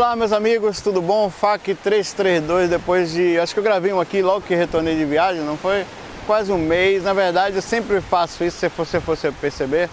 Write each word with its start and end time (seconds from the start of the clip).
Olá 0.00 0.16
meus 0.16 0.32
amigos, 0.32 0.80
tudo 0.80 1.02
bom? 1.02 1.28
FAC 1.28 1.74
332, 1.74 2.70
depois 2.70 3.12
de. 3.12 3.38
Acho 3.38 3.52
que 3.52 3.60
eu 3.60 3.62
gravei 3.62 3.92
um 3.92 4.00
aqui 4.00 4.22
logo 4.22 4.40
que 4.40 4.54
retornei 4.54 4.96
de 4.96 5.04
viagem, 5.04 5.42
não 5.42 5.58
foi? 5.58 5.84
Quase 6.26 6.50
um 6.50 6.56
mês. 6.56 7.04
Na 7.04 7.12
verdade 7.12 7.56
eu 7.56 7.60
sempre 7.60 8.00
faço 8.00 8.42
isso, 8.42 8.56
se 8.56 8.68
você 8.70 8.98
fosse 8.98 9.30
perceber. 9.32 9.90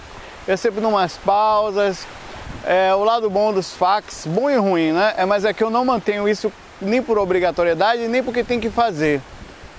Eu 0.48 0.56
sempre 0.56 0.80
dou 0.80 0.92
umas 0.92 1.18
pausas. 1.18 2.08
É, 2.66 2.96
o 2.96 3.04
lado 3.04 3.30
bom 3.30 3.52
dos 3.52 3.74
facs, 3.74 4.26
bom 4.26 4.50
e 4.50 4.56
ruim, 4.56 4.94
né? 4.94 5.14
É, 5.18 5.26
mas 5.26 5.44
é 5.44 5.52
que 5.52 5.62
eu 5.62 5.70
não 5.70 5.84
mantenho 5.84 6.30
isso 6.30 6.50
nem 6.82 7.04
por 7.04 7.18
obrigatoriedade, 7.18 8.08
nem 8.08 8.24
porque 8.24 8.46
tem 8.46 8.62
que 8.62 8.70
fazer. 8.70 9.22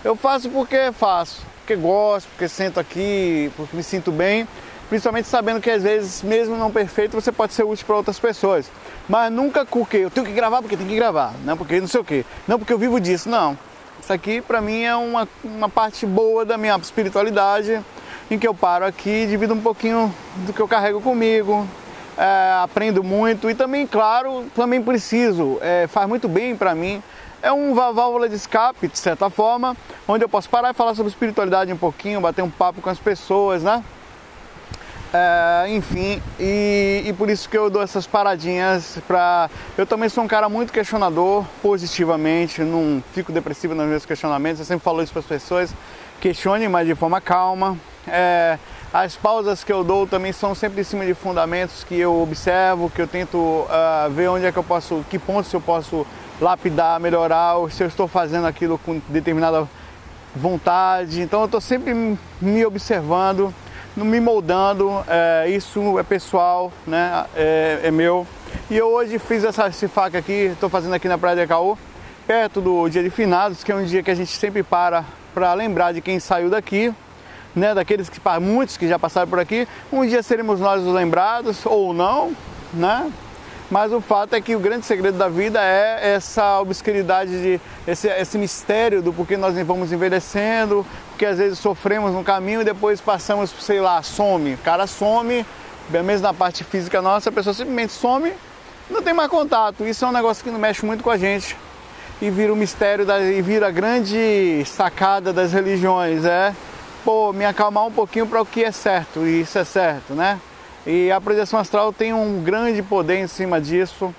Eu 0.04 0.14
faço 0.14 0.50
porque 0.50 0.92
faço, 0.92 1.40
porque 1.60 1.74
gosto, 1.74 2.28
porque 2.28 2.48
sento 2.48 2.78
aqui, 2.78 3.50
porque 3.56 3.74
me 3.74 3.82
sinto 3.82 4.12
bem 4.12 4.46
principalmente 4.88 5.28
sabendo 5.28 5.60
que 5.60 5.70
às 5.70 5.82
vezes, 5.82 6.22
mesmo 6.22 6.56
não 6.56 6.70
perfeito, 6.70 7.14
você 7.14 7.30
pode 7.30 7.52
ser 7.52 7.64
útil 7.64 7.86
para 7.86 7.96
outras 7.96 8.18
pessoas. 8.18 8.70
Mas 9.08 9.30
nunca 9.32 9.64
porque 9.64 9.98
eu 9.98 10.10
tenho 10.10 10.26
que 10.26 10.32
gravar 10.32 10.60
porque 10.60 10.76
tem 10.76 10.86
que 10.86 10.96
gravar, 10.96 11.32
não 11.44 11.56
porque 11.56 11.80
não 11.80 11.88
sei 11.88 12.00
o 12.00 12.04
quê, 12.04 12.24
não 12.46 12.58
porque 12.58 12.72
eu 12.72 12.78
vivo 12.78 13.00
disso, 13.00 13.28
não. 13.28 13.56
Isso 14.00 14.12
aqui 14.12 14.40
para 14.40 14.60
mim 14.60 14.82
é 14.82 14.96
uma, 14.96 15.28
uma 15.44 15.68
parte 15.68 16.06
boa 16.06 16.44
da 16.44 16.56
minha 16.56 16.76
espiritualidade, 16.76 17.80
em 18.30 18.38
que 18.38 18.46
eu 18.46 18.54
paro 18.54 18.84
aqui, 18.84 19.26
divido 19.26 19.54
um 19.54 19.60
pouquinho 19.60 20.14
do 20.46 20.52
que 20.52 20.60
eu 20.60 20.68
carrego 20.68 21.00
comigo, 21.00 21.66
é, 22.16 22.62
aprendo 22.62 23.02
muito 23.02 23.50
e 23.50 23.54
também, 23.54 23.86
claro, 23.86 24.46
também 24.54 24.82
preciso, 24.82 25.58
é, 25.60 25.86
faz 25.86 26.08
muito 26.08 26.28
bem 26.28 26.56
para 26.56 26.74
mim. 26.74 27.02
É 27.40 27.52
uma 27.52 27.92
válvula 27.92 28.28
de 28.28 28.34
escape, 28.34 28.88
de 28.88 28.98
certa 28.98 29.30
forma, 29.30 29.76
onde 30.08 30.24
eu 30.24 30.28
posso 30.28 30.50
parar 30.50 30.70
e 30.70 30.74
falar 30.74 30.94
sobre 30.94 31.10
espiritualidade 31.10 31.72
um 31.72 31.76
pouquinho, 31.76 32.20
bater 32.20 32.42
um 32.42 32.50
papo 32.50 32.80
com 32.80 32.90
as 32.90 32.98
pessoas, 32.98 33.62
né? 33.62 33.82
É, 35.12 35.66
enfim, 35.70 36.20
e, 36.38 37.04
e, 37.06 37.12
por 37.14 37.30
isso 37.30 37.48
que 37.48 37.56
eu 37.56 37.70
dou 37.70 37.82
essas 37.82 38.06
paradinhas 38.06 38.98
pra. 39.06 39.48
Eu 39.76 39.86
também 39.86 40.06
sou 40.10 40.22
um 40.22 40.28
cara 40.28 40.50
muito 40.50 40.70
questionador, 40.70 41.46
positivamente, 41.62 42.60
não 42.60 43.02
fico 43.14 43.32
depressivo 43.32 43.74
nos 43.74 43.86
meus 43.86 44.04
questionamentos, 44.04 44.60
eu 44.60 44.66
sempre 44.66 44.84
falo 44.84 45.02
isso 45.02 45.12
para 45.12 45.20
as 45.20 45.26
pessoas, 45.26 45.74
questione, 46.20 46.68
mas 46.68 46.86
de 46.86 46.94
forma 46.94 47.22
calma. 47.22 47.78
É, 48.06 48.58
as 48.92 49.16
pausas 49.16 49.64
que 49.64 49.72
eu 49.72 49.82
dou 49.82 50.06
também 50.06 50.32
são 50.32 50.54
sempre 50.54 50.82
em 50.82 50.84
cima 50.84 51.06
de 51.06 51.14
fundamentos 51.14 51.84
que 51.84 51.98
eu 51.98 52.20
observo, 52.20 52.90
que 52.90 53.00
eu 53.00 53.08
tento 53.08 53.36
uh, 53.38 54.10
ver 54.10 54.28
onde 54.28 54.44
é 54.44 54.52
que 54.52 54.58
eu 54.58 54.64
posso, 54.64 55.04
que 55.08 55.18
pontos 55.18 55.50
eu 55.52 55.60
posso 55.60 56.06
lapidar, 56.38 57.00
melhorar, 57.00 57.54
se 57.70 57.82
eu 57.82 57.86
estou 57.86 58.06
fazendo 58.06 58.46
aquilo 58.46 58.78
com 58.78 59.00
determinada 59.08 59.66
vontade. 60.36 61.22
Então 61.22 61.40
eu 61.40 61.46
estou 61.46 61.60
sempre 61.60 61.94
me 62.40 62.66
observando 62.66 63.54
me 64.04 64.20
moldando, 64.20 65.04
é, 65.06 65.48
isso 65.50 65.98
é 65.98 66.02
pessoal, 66.02 66.72
né? 66.86 67.24
É, 67.34 67.80
é, 67.84 67.90
meu. 67.90 68.26
E 68.70 68.76
eu 68.76 68.88
hoje 68.88 69.18
fiz 69.18 69.44
essa 69.44 69.68
esse 69.68 69.88
faca 69.88 70.18
aqui, 70.18 70.50
estou 70.52 70.68
fazendo 70.68 70.94
aqui 70.94 71.08
na 71.08 71.18
Praia 71.18 71.36
de 71.36 71.46
Caú, 71.46 71.78
perto 72.26 72.60
do 72.60 72.88
dia 72.88 73.02
de 73.02 73.10
finados, 73.10 73.64
que 73.64 73.72
é 73.72 73.74
um 73.74 73.84
dia 73.84 74.02
que 74.02 74.10
a 74.10 74.14
gente 74.14 74.36
sempre 74.36 74.62
para 74.62 75.04
para 75.34 75.54
lembrar 75.54 75.92
de 75.92 76.00
quem 76.00 76.18
saiu 76.18 76.50
daqui, 76.50 76.92
né? 77.54 77.74
Daqueles 77.74 78.08
que 78.08 78.20
muitos 78.40 78.76
que 78.76 78.88
já 78.88 78.98
passaram 78.98 79.28
por 79.28 79.38
aqui. 79.38 79.68
Um 79.92 80.06
dia 80.06 80.22
seremos 80.22 80.60
nós 80.60 80.84
os 80.84 80.92
lembrados 80.92 81.64
ou 81.64 81.92
não, 81.92 82.32
né? 82.72 83.10
Mas 83.70 83.92
o 83.92 84.00
fato 84.00 84.34
é 84.34 84.40
que 84.40 84.56
o 84.56 84.60
grande 84.60 84.86
segredo 84.86 85.18
da 85.18 85.28
vida 85.28 85.60
é 85.62 86.14
essa 86.14 86.58
obscuridade, 86.58 87.30
de, 87.30 87.60
esse, 87.86 88.08
esse 88.08 88.38
mistério 88.38 89.02
do 89.02 89.12
porquê 89.12 89.36
nós 89.36 89.54
vamos 89.58 89.92
envelhecendo, 89.92 90.86
porque 91.18 91.26
às 91.26 91.38
vezes 91.38 91.58
sofremos 91.58 92.12
no 92.12 92.22
caminho 92.22 92.60
e 92.60 92.64
depois 92.64 93.00
passamos, 93.00 93.50
sei 93.58 93.80
lá, 93.80 94.00
some. 94.04 94.54
O 94.54 94.58
cara 94.58 94.86
some, 94.86 95.44
mesmo 95.90 96.22
na 96.22 96.32
parte 96.32 96.62
física 96.62 97.02
nossa, 97.02 97.28
a 97.28 97.32
pessoa 97.32 97.52
simplesmente 97.52 97.92
some, 97.92 98.32
não 98.88 99.02
tem 99.02 99.12
mais 99.12 99.28
contato. 99.28 99.84
Isso 99.84 100.04
é 100.04 100.08
um 100.08 100.12
negócio 100.12 100.44
que 100.44 100.50
não 100.50 100.60
mexe 100.60 100.86
muito 100.86 101.02
com 101.02 101.10
a 101.10 101.16
gente. 101.16 101.56
E 102.22 102.30
vira 102.30 102.52
o 102.52 102.56
mistério, 102.56 103.04
da, 103.04 103.20
e 103.20 103.42
vira 103.42 103.66
a 103.66 103.70
grande 103.72 104.62
sacada 104.64 105.32
das 105.32 105.52
religiões, 105.52 106.24
é, 106.24 106.54
pô, 107.04 107.32
me 107.32 107.44
acalmar 107.44 107.84
um 107.84 107.92
pouquinho 107.92 108.26
para 108.26 108.40
o 108.40 108.46
que 108.46 108.62
é 108.62 108.70
certo, 108.70 109.26
e 109.26 109.40
isso 109.40 109.58
é 109.58 109.64
certo, 109.64 110.14
né? 110.14 110.38
E 110.86 111.10
a 111.10 111.20
projeção 111.20 111.58
astral 111.58 111.92
tem 111.92 112.12
um 112.12 112.42
grande 112.44 112.80
poder 112.80 113.18
em 113.18 113.26
cima 113.26 113.60
disso, 113.60 114.14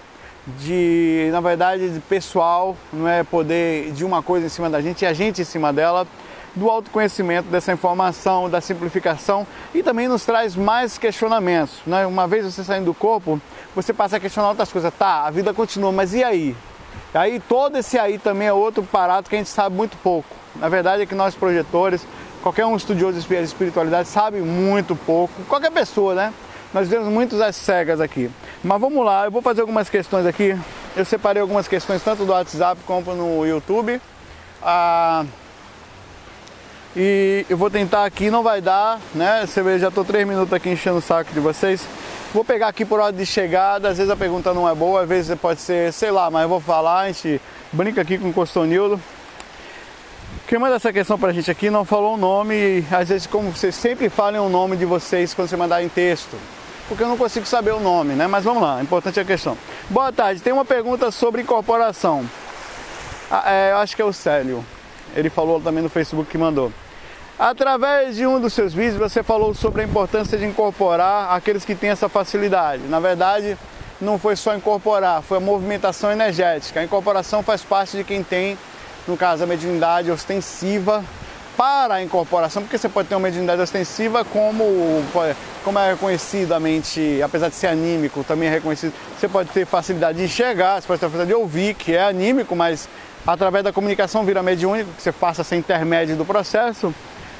de, 0.59 1.29
na 1.31 1.39
verdade, 1.41 1.89
de 1.89 1.99
pessoal, 2.01 2.75
não 2.91 3.07
é 3.07 3.23
poder 3.23 3.91
de 3.91 4.03
uma 4.03 4.21
coisa 4.21 4.45
em 4.45 4.49
cima 4.49 4.69
da 4.69 4.81
gente 4.81 5.03
e 5.03 5.05
a 5.05 5.13
gente 5.13 5.41
em 5.41 5.45
cima 5.45 5.73
dela, 5.73 6.07
do 6.55 6.69
autoconhecimento 6.69 7.49
dessa 7.49 7.71
informação, 7.71 8.49
da 8.49 8.61
simplificação 8.61 9.45
e 9.73 9.83
também 9.83 10.07
nos 10.07 10.25
traz 10.25 10.55
mais 10.55 10.97
questionamentos. 10.97 11.79
Né? 11.85 12.05
Uma 12.05 12.27
vez 12.27 12.45
você 12.45 12.63
saindo 12.63 12.85
do 12.85 12.93
corpo, 12.93 13.39
você 13.75 13.93
passa 13.93 14.17
a 14.17 14.19
questionar 14.19 14.49
outras 14.49 14.71
coisas. 14.71 14.93
Tá, 14.93 15.25
a 15.25 15.31
vida 15.31 15.53
continua, 15.53 15.91
mas 15.91 16.13
e 16.13 16.23
aí? 16.23 16.55
Aí 17.13 17.39
todo 17.39 17.77
esse 17.77 17.97
aí 17.97 18.17
também 18.17 18.47
é 18.47 18.53
outro 18.53 18.83
parado 18.83 19.29
que 19.29 19.35
a 19.35 19.39
gente 19.39 19.49
sabe 19.49 19.75
muito 19.75 19.97
pouco. 19.97 20.29
Na 20.55 20.69
verdade 20.69 21.03
é 21.03 21.05
que 21.05 21.15
nós 21.15 21.35
projetores, 21.35 22.05
qualquer 22.41 22.65
um 22.65 22.75
estudioso 22.75 23.19
de 23.19 23.35
espiritualidade 23.35 24.07
sabe 24.07 24.41
muito 24.41 24.95
pouco, 24.95 25.33
qualquer 25.47 25.71
pessoa, 25.71 26.13
né? 26.13 26.33
Nós 26.71 26.87
temos 26.87 27.07
muitos 27.07 27.41
às 27.41 27.55
cegas 27.55 27.99
aqui. 27.99 28.29
Mas 28.63 28.79
vamos 28.79 29.03
lá, 29.03 29.25
eu 29.25 29.31
vou 29.31 29.41
fazer 29.41 29.61
algumas 29.61 29.89
questões 29.89 30.25
aqui. 30.25 30.55
Eu 30.95 31.03
separei 31.03 31.41
algumas 31.41 31.67
questões 31.67 32.03
tanto 32.03 32.25
do 32.25 32.31
WhatsApp 32.31 32.79
como 32.85 33.15
no 33.15 33.45
YouTube. 33.45 33.99
Ah, 34.61 35.25
e 36.95 37.45
eu 37.49 37.57
vou 37.57 37.69
tentar 37.69 38.05
aqui, 38.05 38.31
não 38.31 38.43
vai 38.43 38.61
dar, 38.61 38.99
né? 39.13 39.45
Você 39.45 39.61
vê, 39.61 39.77
já 39.79 39.89
estou 39.89 40.03
três 40.03 40.27
minutos 40.27 40.51
aqui 40.53 40.69
enchendo 40.69 40.97
o 40.97 41.01
saco 41.01 41.31
de 41.31 41.39
vocês. 41.39 41.85
Vou 42.33 42.43
pegar 42.43 42.67
aqui 42.67 42.85
por 42.85 42.99
ordem 42.99 43.19
de 43.19 43.25
chegada, 43.25 43.89
às 43.89 43.97
vezes 43.97 44.11
a 44.11 44.15
pergunta 44.15 44.53
não 44.53 44.69
é 44.69 44.75
boa, 44.75 45.01
às 45.01 45.09
vezes 45.09 45.39
pode 45.39 45.61
ser, 45.61 45.91
sei 45.93 46.11
lá, 46.11 46.29
mas 46.29 46.43
eu 46.43 46.49
vou 46.49 46.59
falar, 46.59 47.01
a 47.01 47.07
gente 47.07 47.41
brinca 47.71 48.01
aqui 48.01 48.17
com 48.17 48.29
o 48.29 48.33
Costonildo. 48.33 48.99
Quem 50.47 50.59
manda 50.59 50.75
essa 50.75 50.91
questão 50.91 51.17
pra 51.17 51.31
gente 51.31 51.49
aqui 51.49 51.69
não 51.69 51.85
falou 51.85 52.15
o 52.15 52.17
nome, 52.17 52.85
às 52.91 53.09
vezes 53.09 53.27
como 53.27 53.51
vocês 53.51 53.75
sempre 53.75 54.09
falam 54.09 54.45
o 54.45 54.49
nome 54.49 54.77
de 54.77 54.85
vocês 54.85 55.33
quando 55.33 55.47
você 55.47 55.57
mandar 55.57 55.83
em 55.83 55.89
texto 55.89 56.37
porque 56.89 57.03
eu 57.03 57.07
não 57.07 57.17
consigo 57.17 57.45
saber 57.45 57.71
o 57.71 57.79
nome, 57.79 58.15
né? 58.15 58.25
Mas 58.25 58.43
vamos 58.43 58.63
lá, 58.63 58.81
importante 58.81 59.19
é 59.19 59.21
a 59.21 59.25
questão. 59.25 59.55
Boa 59.91 60.11
tarde, 60.11 60.41
tem 60.41 60.51
uma 60.51 60.65
pergunta 60.65 61.11
sobre 61.11 61.43
incorporação. 61.43 62.27
Ah, 63.29 63.43
é, 63.45 63.71
eu 63.73 63.77
acho 63.77 63.95
que 63.95 64.01
é 64.01 64.05
o 64.05 64.11
Célio. 64.11 64.65
Ele 65.15 65.29
falou 65.29 65.59
também 65.59 65.83
no 65.83 65.89
Facebook 65.89 66.29
que 66.29 66.37
mandou. 66.37 66.71
Através 67.37 68.17
de 68.17 68.27
um 68.27 68.39
dos 68.39 68.53
seus 68.53 68.73
vídeos, 68.73 68.97
você 68.97 69.23
falou 69.23 69.53
sobre 69.53 69.81
a 69.81 69.85
importância 69.85 70.37
de 70.37 70.45
incorporar 70.45 71.33
aqueles 71.33 71.63
que 71.63 71.73
têm 71.73 71.89
essa 71.89 72.09
facilidade. 72.09 72.83
Na 72.89 72.99
verdade, 72.99 73.57
não 74.01 74.19
foi 74.19 74.35
só 74.35 74.55
incorporar, 74.55 75.21
foi 75.21 75.37
a 75.37 75.41
movimentação 75.41 76.11
energética. 76.11 76.81
A 76.81 76.83
incorporação 76.83 77.41
faz 77.41 77.61
parte 77.61 77.95
de 77.95 78.03
quem 78.03 78.23
tem, 78.23 78.57
no 79.07 79.15
caso, 79.15 79.43
a 79.43 79.47
mediunidade 79.47 80.11
ostensiva 80.11 81.03
para 81.55 81.95
a 81.95 82.01
incorporação, 82.01 82.61
porque 82.61 82.77
você 82.77 82.87
pode 82.87 83.09
ter 83.09 83.15
uma 83.15 83.21
mediunidade 83.21 83.61
ostensiva 83.61 84.23
como, 84.23 84.63
como 85.61 85.77
é 85.77 85.91
reconhecidamente, 85.91 87.21
apesar 87.21 87.49
de 87.49 87.55
ser 87.55 87.67
anímico, 87.67 88.23
também 88.23 88.47
é 88.47 88.51
reconhecido, 88.51 88.93
você 89.19 89.27
pode 89.27 89.49
ter 89.49 89.65
facilidade 89.65 90.19
de 90.19 90.23
enxergar, 90.23 90.81
você 90.81 90.87
pode 90.87 91.01
ter 91.01 91.07
facilidade 91.07 91.27
de 91.27 91.35
ouvir, 91.35 91.73
que 91.73 91.93
é 91.93 92.01
anímico, 92.01 92.55
mas 92.55 92.87
através 93.25 93.63
da 93.63 93.73
comunicação 93.73 94.23
vira 94.23 94.41
mediúnico, 94.41 94.91
que 94.93 95.01
você 95.01 95.11
faça 95.11 95.41
essa 95.41 95.55
intermédio 95.55 96.15
do 96.15 96.25
processo, 96.25 96.93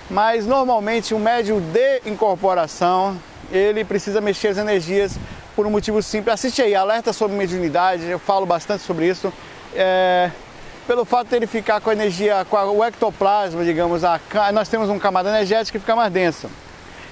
mas 0.09 0.45
normalmente 0.45 1.13
o 1.13 1.19
médium 1.19 1.59
de 1.59 2.01
incorporação, 2.06 3.17
ele 3.51 3.84
precisa 3.84 4.19
mexer 4.19 4.50
as 4.50 4.57
energias 4.57 5.17
por 5.56 5.66
um 5.66 5.69
motivo 5.69 6.01
simples. 6.01 6.34
Assiste 6.34 6.62
aí, 6.62 6.75
alerta 6.75 7.13
sobre 7.13 7.35
mediunidade, 7.35 8.06
eu 8.07 8.19
falo 8.19 8.45
bastante 8.45 8.84
sobre 8.84 9.07
isso. 9.07 9.31
É, 9.75 10.31
pelo 10.88 11.06
fato 11.06 11.28
de 11.28 11.35
ele 11.35 11.47
ficar 11.47 11.79
com 11.81 11.91
a 11.91 11.94
energia, 11.94 12.46
com 12.50 12.57
o 12.57 12.84
ectoplasma, 12.84 13.63
digamos, 13.63 14.03
a, 14.03 14.19
nós 14.53 14.67
temos 14.67 14.90
uma 14.90 15.00
camada 15.00 15.29
energética 15.29 15.78
que 15.78 15.84
fica 15.84 15.96
mais 15.96 16.11
densa. 16.11 16.50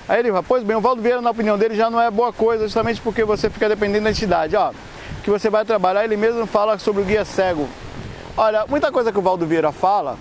Aí 0.07 0.19
ele 0.19 0.29
fala, 0.29 0.41
pois 0.41 0.63
bem, 0.63 0.75
o 0.75 0.81
Valdo 0.81 1.01
Vieira, 1.01 1.22
na 1.22 1.29
opinião 1.29 1.57
dele, 1.57 1.75
já 1.75 1.89
não 1.89 2.01
é 2.01 2.09
boa 2.09 2.31
coisa, 2.31 2.63
justamente 2.63 3.01
porque 3.01 3.23
você 3.23 3.49
fica 3.49 3.67
dependendo 3.67 4.05
da 4.05 4.09
entidade. 4.09 4.55
Ó, 4.55 4.72
que 5.23 5.29
você 5.29 5.49
vai 5.49 5.66
trabalhar, 5.66 6.05
ele 6.05 6.16
mesmo 6.16 6.47
fala 6.47 6.79
sobre 6.79 7.01
o 7.01 7.05
guia 7.05 7.25
cego. 7.25 7.67
Olha, 8.39 8.67
muita 8.67 8.91
coisa 8.91 9.11
que 9.11 9.17
o 9.17 9.22
Valdo 9.22 9.47
Vieira 9.47 9.72
fala 9.72 10.16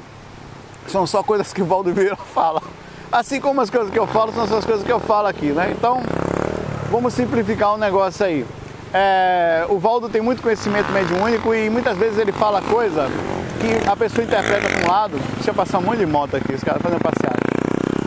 são 0.88 1.06
só 1.06 1.22
coisas 1.22 1.52
que 1.52 1.60
o 1.60 1.66
Valdo 1.66 1.92
Vieira 1.92 2.16
fala. 2.32 2.62
Assim 3.12 3.38
como 3.38 3.60
as 3.60 3.68
coisas 3.68 3.90
que 3.90 3.98
eu 3.98 4.06
falo 4.06 4.32
são 4.32 4.46
só 4.48 4.56
as 4.56 4.64
coisas 4.64 4.82
que 4.82 4.90
eu 4.90 4.98
falo 4.98 5.28
aqui, 5.28 5.52
né? 5.52 5.74
Então, 5.76 6.00
vamos 6.90 7.12
simplificar 7.12 7.72
o 7.72 7.74
um 7.74 7.78
negócio 7.78 8.24
aí. 8.24 8.46
É, 8.94 9.66
o 9.68 9.78
Valdo 9.78 10.08
tem 10.08 10.22
muito 10.22 10.40
conhecimento 10.40 10.90
mediúnico 10.92 11.54
e 11.54 11.68
muitas 11.68 11.98
vezes 11.98 12.18
ele 12.18 12.32
fala 12.32 12.62
coisa 12.62 13.06
que 13.60 13.86
a 13.86 13.94
pessoa 13.94 14.24
interpreta 14.24 14.66
para 14.66 14.86
um 14.86 14.90
lado, 14.90 15.20
deixa 15.34 15.50
eu 15.50 15.54
passar 15.54 15.78
um 15.78 15.82
monte 15.82 15.98
de 15.98 16.06
moto 16.06 16.36
aqui, 16.36 16.54
os 16.54 16.64
caras 16.64 16.80
fazendo 16.80 17.02
passeada. 17.02 17.36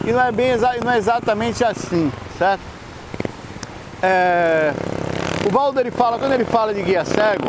E 0.08 0.12
não 0.12 0.22
é 0.22 0.32
bem 0.32 0.58
não 0.84 0.92
é 0.92 0.98
exatamente 0.98 1.64
assim, 1.64 2.12
certo? 2.36 2.62
É, 4.02 4.74
o 5.48 5.52
Valdo 5.52 5.80
ele 5.80 5.92
fala, 5.92 6.18
quando 6.18 6.34
ele 6.34 6.46
fala 6.46 6.74
de 6.74 6.82
guia 6.82 7.06
cego, 7.06 7.48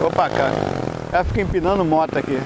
opa 0.00 0.28
cara, 0.28 0.54
ela 1.12 1.24
fica 1.24 1.40
empinando 1.40 1.84
moto 1.84 2.16
aqui. 2.18 2.40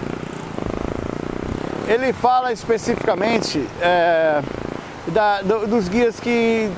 Ele 1.86 2.12
fala 2.12 2.52
especificamente 2.52 3.66
é, 3.80 4.42
da, 5.08 5.42
do, 5.42 5.66
dos 5.66 5.88
guias 5.88 6.18
que 6.18 6.70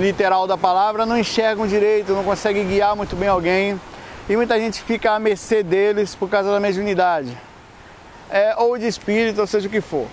literal 0.00 0.46
da 0.46 0.56
palavra, 0.56 1.04
não 1.04 1.18
enxergam 1.18 1.66
direito, 1.66 2.12
não 2.12 2.24
conseguem 2.24 2.66
guiar 2.66 2.96
muito 2.96 3.14
bem 3.14 3.28
alguém. 3.28 3.80
E 4.28 4.36
muita 4.36 4.58
gente 4.58 4.82
fica 4.82 5.12
à 5.12 5.18
mercê 5.18 5.62
deles 5.62 6.14
por 6.14 6.28
causa 6.28 6.50
da 6.50 6.58
mediunidade. 6.58 7.36
É, 8.30 8.54
ou 8.56 8.76
de 8.76 8.86
espírito, 8.86 9.40
ou 9.40 9.46
seja 9.46 9.68
o 9.68 9.70
que 9.70 9.80
for. 9.80 10.06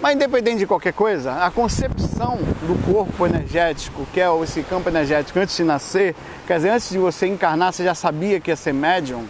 Mas 0.00 0.14
independente 0.14 0.58
de 0.58 0.66
qualquer 0.66 0.92
coisa, 0.92 1.44
a 1.44 1.50
concepção 1.50 2.36
do 2.36 2.92
corpo 2.92 3.26
energético, 3.26 4.06
que 4.12 4.20
é 4.20 4.28
esse 4.44 4.62
campo 4.62 4.88
energético 4.88 5.40
antes 5.40 5.56
de 5.56 5.64
nascer, 5.64 6.14
quer 6.46 6.56
dizer, 6.56 6.70
antes 6.70 6.90
de 6.90 6.98
você 6.98 7.26
encarnar, 7.26 7.72
você 7.72 7.82
já 7.82 7.96
sabia 7.96 8.38
que 8.38 8.50
ia 8.50 8.56
ser 8.56 8.72
médium. 8.72 9.24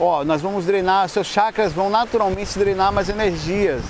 Ó, 0.00 0.24
nós 0.24 0.40
vamos 0.40 0.64
drenar, 0.64 1.10
seus 1.10 1.26
chakras 1.26 1.74
vão 1.74 1.90
naturalmente 1.90 2.58
drenar 2.58 2.90
mais 2.90 3.10
energias. 3.10 3.82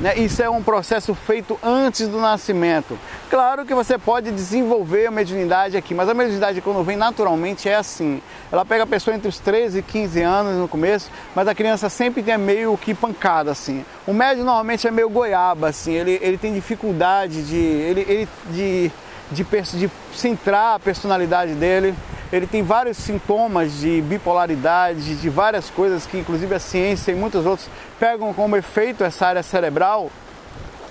Né? 0.00 0.18
Isso 0.18 0.42
é 0.42 0.50
um 0.50 0.62
processo 0.62 1.14
feito 1.14 1.58
antes 1.62 2.08
do 2.08 2.18
nascimento. 2.20 2.98
Claro 3.30 3.64
que 3.64 3.74
você 3.74 3.96
pode 3.96 4.32
desenvolver 4.32 5.06
a 5.06 5.10
mediunidade 5.10 5.76
aqui, 5.76 5.94
mas 5.94 6.08
a 6.08 6.14
mediunidade 6.14 6.60
quando 6.60 6.82
vem 6.82 6.96
naturalmente 6.96 7.68
é 7.68 7.76
assim. 7.76 8.20
Ela 8.50 8.64
pega 8.64 8.82
a 8.82 8.86
pessoa 8.86 9.14
entre 9.14 9.28
os 9.28 9.38
13 9.38 9.78
e 9.78 9.82
15 9.82 10.20
anos 10.22 10.56
no 10.56 10.66
começo, 10.66 11.10
mas 11.34 11.46
a 11.46 11.54
criança 11.54 11.88
sempre 11.88 12.22
tem 12.22 12.36
meio 12.36 12.76
que 12.76 12.92
pancada 12.92 13.52
assim. 13.52 13.84
O 14.06 14.12
médium 14.12 14.44
normalmente 14.44 14.86
é 14.86 14.90
meio 14.90 15.08
goiaba 15.08 15.68
assim, 15.68 15.92
ele, 15.92 16.18
ele 16.20 16.38
tem 16.38 16.52
dificuldade 16.52 17.42
de, 17.42 17.56
ele, 17.56 18.00
ele, 18.08 18.28
de, 18.50 18.90
de, 19.30 19.44
de, 19.44 19.78
de 19.78 19.90
centrar 20.12 20.74
a 20.74 20.78
personalidade 20.80 21.54
dele 21.54 21.94
ele 22.34 22.48
tem 22.48 22.64
vários 22.64 22.96
sintomas 22.96 23.78
de 23.78 24.00
bipolaridade, 24.02 25.14
de 25.14 25.28
várias 25.30 25.70
coisas 25.70 26.04
que 26.04 26.18
inclusive 26.18 26.52
a 26.52 26.58
ciência 26.58 27.12
e 27.12 27.14
muitos 27.14 27.46
outros 27.46 27.68
pegam 28.00 28.34
como 28.34 28.56
efeito 28.56 29.04
essa 29.04 29.28
área 29.28 29.42
cerebral 29.42 30.10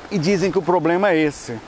e 0.10 0.18
dizem 0.18 0.50
que 0.50 0.58
o 0.58 0.62
problema 0.62 1.10
é 1.10 1.18
esse. 1.18 1.60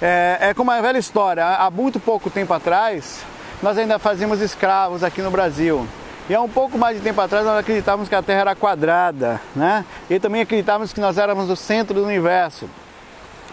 É, 0.00 0.38
é 0.40 0.54
como 0.54 0.70
a 0.70 0.80
velha 0.80 0.98
história, 0.98 1.44
há 1.44 1.68
muito 1.68 1.98
pouco 1.98 2.30
tempo 2.30 2.54
atrás 2.54 3.22
nós 3.60 3.76
ainda 3.76 3.98
fazíamos 3.98 4.40
escravos 4.40 5.02
aqui 5.02 5.20
no 5.20 5.32
Brasil. 5.32 5.84
E 6.30 6.34
há 6.34 6.40
um 6.40 6.48
pouco 6.48 6.78
mais 6.78 6.96
de 6.96 7.02
tempo 7.02 7.20
atrás 7.20 7.44
nós 7.44 7.58
acreditávamos 7.58 8.08
que 8.08 8.14
a 8.14 8.22
Terra 8.22 8.40
era 8.42 8.54
quadrada, 8.54 9.40
né? 9.54 9.84
E 10.08 10.20
também 10.20 10.42
acreditávamos 10.42 10.92
que 10.92 11.00
nós 11.00 11.18
éramos 11.18 11.50
o 11.50 11.56
centro 11.56 11.94
do 11.94 12.04
universo. 12.04 12.70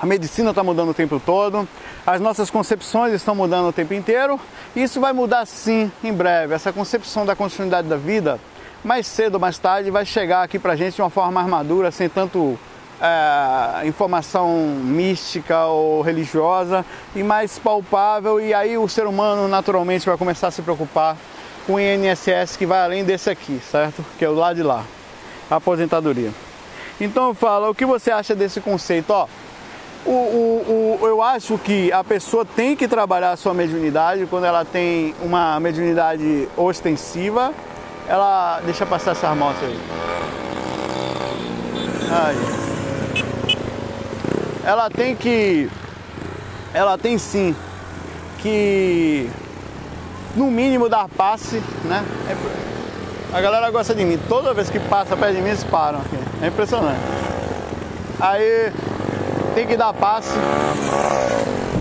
A 0.02 0.06
medicina 0.08 0.50
está 0.50 0.64
mudando 0.64 0.90
o 0.90 0.94
tempo 0.96 1.22
todo, 1.24 1.68
as 2.08 2.20
nossas 2.20 2.50
concepções 2.50 3.14
estão 3.14 3.36
mudando 3.36 3.68
o 3.68 3.72
tempo 3.72 3.94
inteiro. 3.94 4.40
E 4.76 4.82
isso 4.82 5.00
vai 5.00 5.14
mudar 5.14 5.46
sim 5.46 5.92
em 6.04 6.12
breve. 6.12 6.56
Essa 6.56 6.74
concepção 6.74 7.24
da 7.24 7.36
continuidade 7.36 7.88
da 7.88 7.98
vida, 7.98 8.40
mais 8.84 9.06
cedo 9.06 9.36
ou 9.36 9.40
mais 9.40 9.60
tarde, 9.60 9.92
vai 9.92 10.04
chegar 10.04 10.42
aqui 10.42 10.58
para 10.58 10.74
a 10.74 10.76
gente 10.76 10.96
de 10.96 11.04
uma 11.04 11.12
forma 11.12 11.32
mais 11.32 11.48
madura, 11.48 11.92
sem 11.92 12.10
tanto 12.10 12.58
é, 13.00 13.86
informação 13.86 14.58
mística 14.84 15.66
ou 15.66 16.02
religiosa 16.02 16.84
e 17.16 17.22
mais 17.22 17.60
palpável. 17.60 18.42
E 18.42 18.56
aí 18.56 18.80
o 18.80 18.90
ser 18.90 19.06
humano 19.06 19.48
naturalmente 19.48 20.08
vai 20.08 20.18
começar 20.18 20.48
a 20.48 20.52
se 20.52 20.64
preocupar 20.64 21.16
com 21.68 21.74
o 21.74 21.80
INSS 21.80 22.58
que 22.58 22.66
vai 22.66 22.84
além 22.84 23.04
desse 23.04 23.30
aqui, 23.30 23.62
certo? 23.70 24.04
Que 24.18 24.26
é 24.26 24.30
o 24.30 24.34
lado 24.34 24.56
de 24.56 24.64
lá, 24.64 24.84
a 25.48 25.58
aposentadoria. 25.58 26.32
Então 27.00 27.28
eu 27.28 27.34
falo, 27.36 27.70
o 27.70 27.76
que 27.76 27.86
você 27.86 28.10
acha 28.10 28.34
desse 28.36 28.60
conceito? 28.60 29.12
Ó, 29.12 29.28
o, 30.06 30.10
o, 30.10 31.00
o, 31.02 31.08
eu 31.08 31.22
acho 31.22 31.58
que 31.58 31.92
a 31.92 32.04
pessoa 32.04 32.44
tem 32.44 32.76
que 32.76 32.88
trabalhar 32.88 33.32
a 33.32 33.38
sua 33.38 33.54
mediunidade 33.54 34.26
quando 34.28 34.46
ela 34.46 34.66
tem 34.66 35.14
uma 35.22 35.60
mediunidade 35.60 36.48
ostensiva. 36.58 37.54
Ela. 38.08 38.62
Deixa 38.66 38.86
passar 38.86 39.12
essa 39.12 39.34
moto 39.36 39.58
aí. 39.64 39.80
aí. 42.10 42.38
Ela 44.64 44.90
tem 44.90 45.16
que. 45.16 45.70
Ela 46.74 46.98
tem 46.98 47.18
sim 47.18 47.56
que. 48.40 49.30
No 50.36 50.50
mínimo 50.50 50.90
dar 50.90 51.08
passe, 51.10 51.62
né? 51.86 52.04
A 53.34 53.40
galera 53.40 53.70
gosta 53.70 53.94
de 53.94 54.04
mim. 54.04 54.20
Toda 54.28 54.54
vez 54.54 54.70
que 54.70 54.80
passa 54.80 55.16
perto 55.16 55.36
de 55.36 55.42
mim, 55.42 55.50
eles 55.50 55.64
param 55.64 56.00
aqui. 56.00 56.18
É 56.42 56.48
impressionante. 56.48 57.00
Aí 58.20 58.72
tem 59.54 59.68
que 59.68 59.76
dar 59.76 59.94
passe 59.94 60.32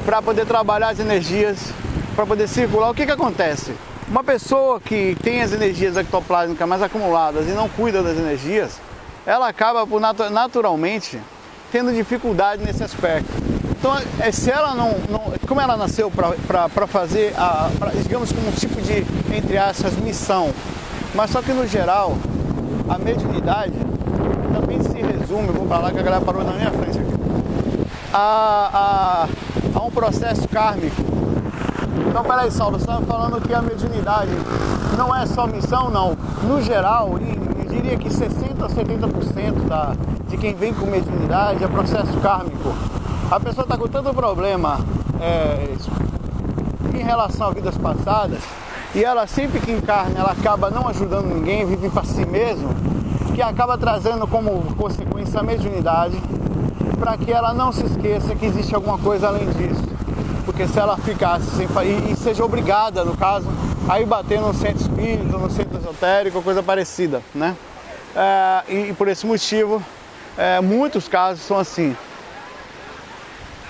para 0.04 0.20
poder 0.20 0.46
trabalhar 0.46 0.88
as 0.88 0.98
energias, 0.98 1.72
para 2.14 2.26
poder 2.26 2.48
circular. 2.48 2.90
O 2.90 2.94
que, 2.94 3.06
que 3.06 3.12
acontece? 3.12 3.74
Uma 4.08 4.24
pessoa 4.24 4.80
que 4.80 5.16
tem 5.22 5.42
as 5.42 5.52
energias 5.52 5.96
ectoplásmicas 5.96 6.68
mais 6.68 6.82
acumuladas 6.82 7.46
e 7.48 7.52
não 7.52 7.68
cuida 7.68 8.02
das 8.02 8.18
energias, 8.18 8.80
ela 9.24 9.48
acaba 9.48 9.86
por 9.86 10.00
naturalmente 10.00 11.20
tendo 11.70 11.92
dificuldade 11.92 12.64
nesse 12.64 12.82
aspecto. 12.82 13.30
Então, 13.78 13.96
é, 14.18 14.32
se 14.32 14.50
ela 14.50 14.74
não, 14.74 14.96
não 15.08 15.32
como 15.46 15.60
ela 15.60 15.76
nasceu 15.76 16.10
para 16.10 16.86
fazer, 16.86 17.32
a, 17.36 17.70
pra, 17.78 17.90
digamos 17.90 18.32
como 18.32 18.48
um 18.48 18.52
tipo 18.52 18.80
de, 18.82 19.06
entre 19.34 19.56
aspas, 19.56 19.96
missão, 19.96 20.50
mas 21.14 21.30
só 21.30 21.40
que 21.40 21.52
no 21.52 21.66
geral, 21.66 22.16
a 22.88 22.98
mediunidade 22.98 23.72
também 24.52 24.82
se 24.82 25.00
resume, 25.00 25.48
vou 25.48 25.66
para 25.66 25.78
lá 25.78 25.92
que 25.92 25.98
a 25.98 26.02
galera 26.02 26.24
parou 26.24 26.44
na 26.44 26.52
minha 26.52 26.70
a, 28.12 29.26
a, 29.74 29.78
a 29.78 29.82
um 29.82 29.90
processo 29.90 30.48
kármico. 30.48 31.02
Então, 32.08 32.24
peraí, 32.24 32.50
Saulo, 32.50 32.78
você 32.78 32.84
estava 32.84 33.04
falando 33.04 33.40
que 33.40 33.54
a 33.54 33.62
mediunidade 33.62 34.30
não 34.96 35.14
é 35.14 35.26
só 35.26 35.46
missão, 35.46 35.90
não. 35.90 36.16
No 36.42 36.60
geral, 36.60 37.18
eu 37.18 37.64
diria 37.68 37.96
que 37.96 38.08
60% 38.08 38.62
a 38.62 38.68
70% 38.68 39.68
da, 39.68 39.94
de 40.28 40.36
quem 40.36 40.54
vem 40.54 40.74
com 40.74 40.86
mediunidade 40.86 41.62
é 41.62 41.68
processo 41.68 42.18
kármico. 42.20 42.74
A 43.30 43.38
pessoa 43.38 43.64
está 43.64 43.76
com 43.76 43.86
tanto 43.86 44.12
problema 44.12 44.80
é, 45.20 45.76
em 46.92 47.02
relação 47.02 47.48
a 47.48 47.50
vidas 47.52 47.76
passadas 47.76 48.40
e 48.94 49.04
ela 49.04 49.26
sempre 49.26 49.60
que 49.60 49.70
encarna, 49.70 50.18
ela 50.18 50.32
acaba 50.32 50.68
não 50.68 50.88
ajudando 50.88 51.26
ninguém, 51.26 51.64
vive 51.64 51.88
para 51.90 52.02
si 52.02 52.26
mesmo, 52.26 52.70
que 53.34 53.40
acaba 53.40 53.78
trazendo 53.78 54.26
como 54.26 54.74
consequência 54.74 55.38
a 55.38 55.42
mediunidade 55.44 56.20
para 57.00 57.16
que 57.16 57.32
ela 57.32 57.54
não 57.54 57.72
se 57.72 57.84
esqueça 57.86 58.36
que 58.36 58.44
existe 58.44 58.74
alguma 58.74 58.98
coisa 58.98 59.28
além 59.28 59.46
disso. 59.52 59.82
Porque 60.44 60.68
se 60.68 60.78
ela 60.78 60.98
ficasse 60.98 61.46
sem 61.56 61.66
e, 61.66 62.12
e 62.12 62.16
seja 62.16 62.44
obrigada, 62.44 63.04
no 63.04 63.16
caso, 63.16 63.48
a 63.88 63.98
ir 63.98 64.04
bater 64.04 64.38
no 64.38 64.52
centro 64.52 64.82
espírita, 64.82 65.38
no 65.38 65.50
centro 65.50 65.78
esotérico, 65.78 66.42
coisa 66.42 66.62
parecida, 66.62 67.22
né? 67.34 67.56
É, 68.14 68.62
e, 68.68 68.90
e, 68.90 68.92
por 68.92 69.08
esse 69.08 69.26
motivo, 69.26 69.82
é, 70.36 70.60
muitos 70.60 71.08
casos 71.08 71.42
são 71.42 71.58
assim. 71.58 71.96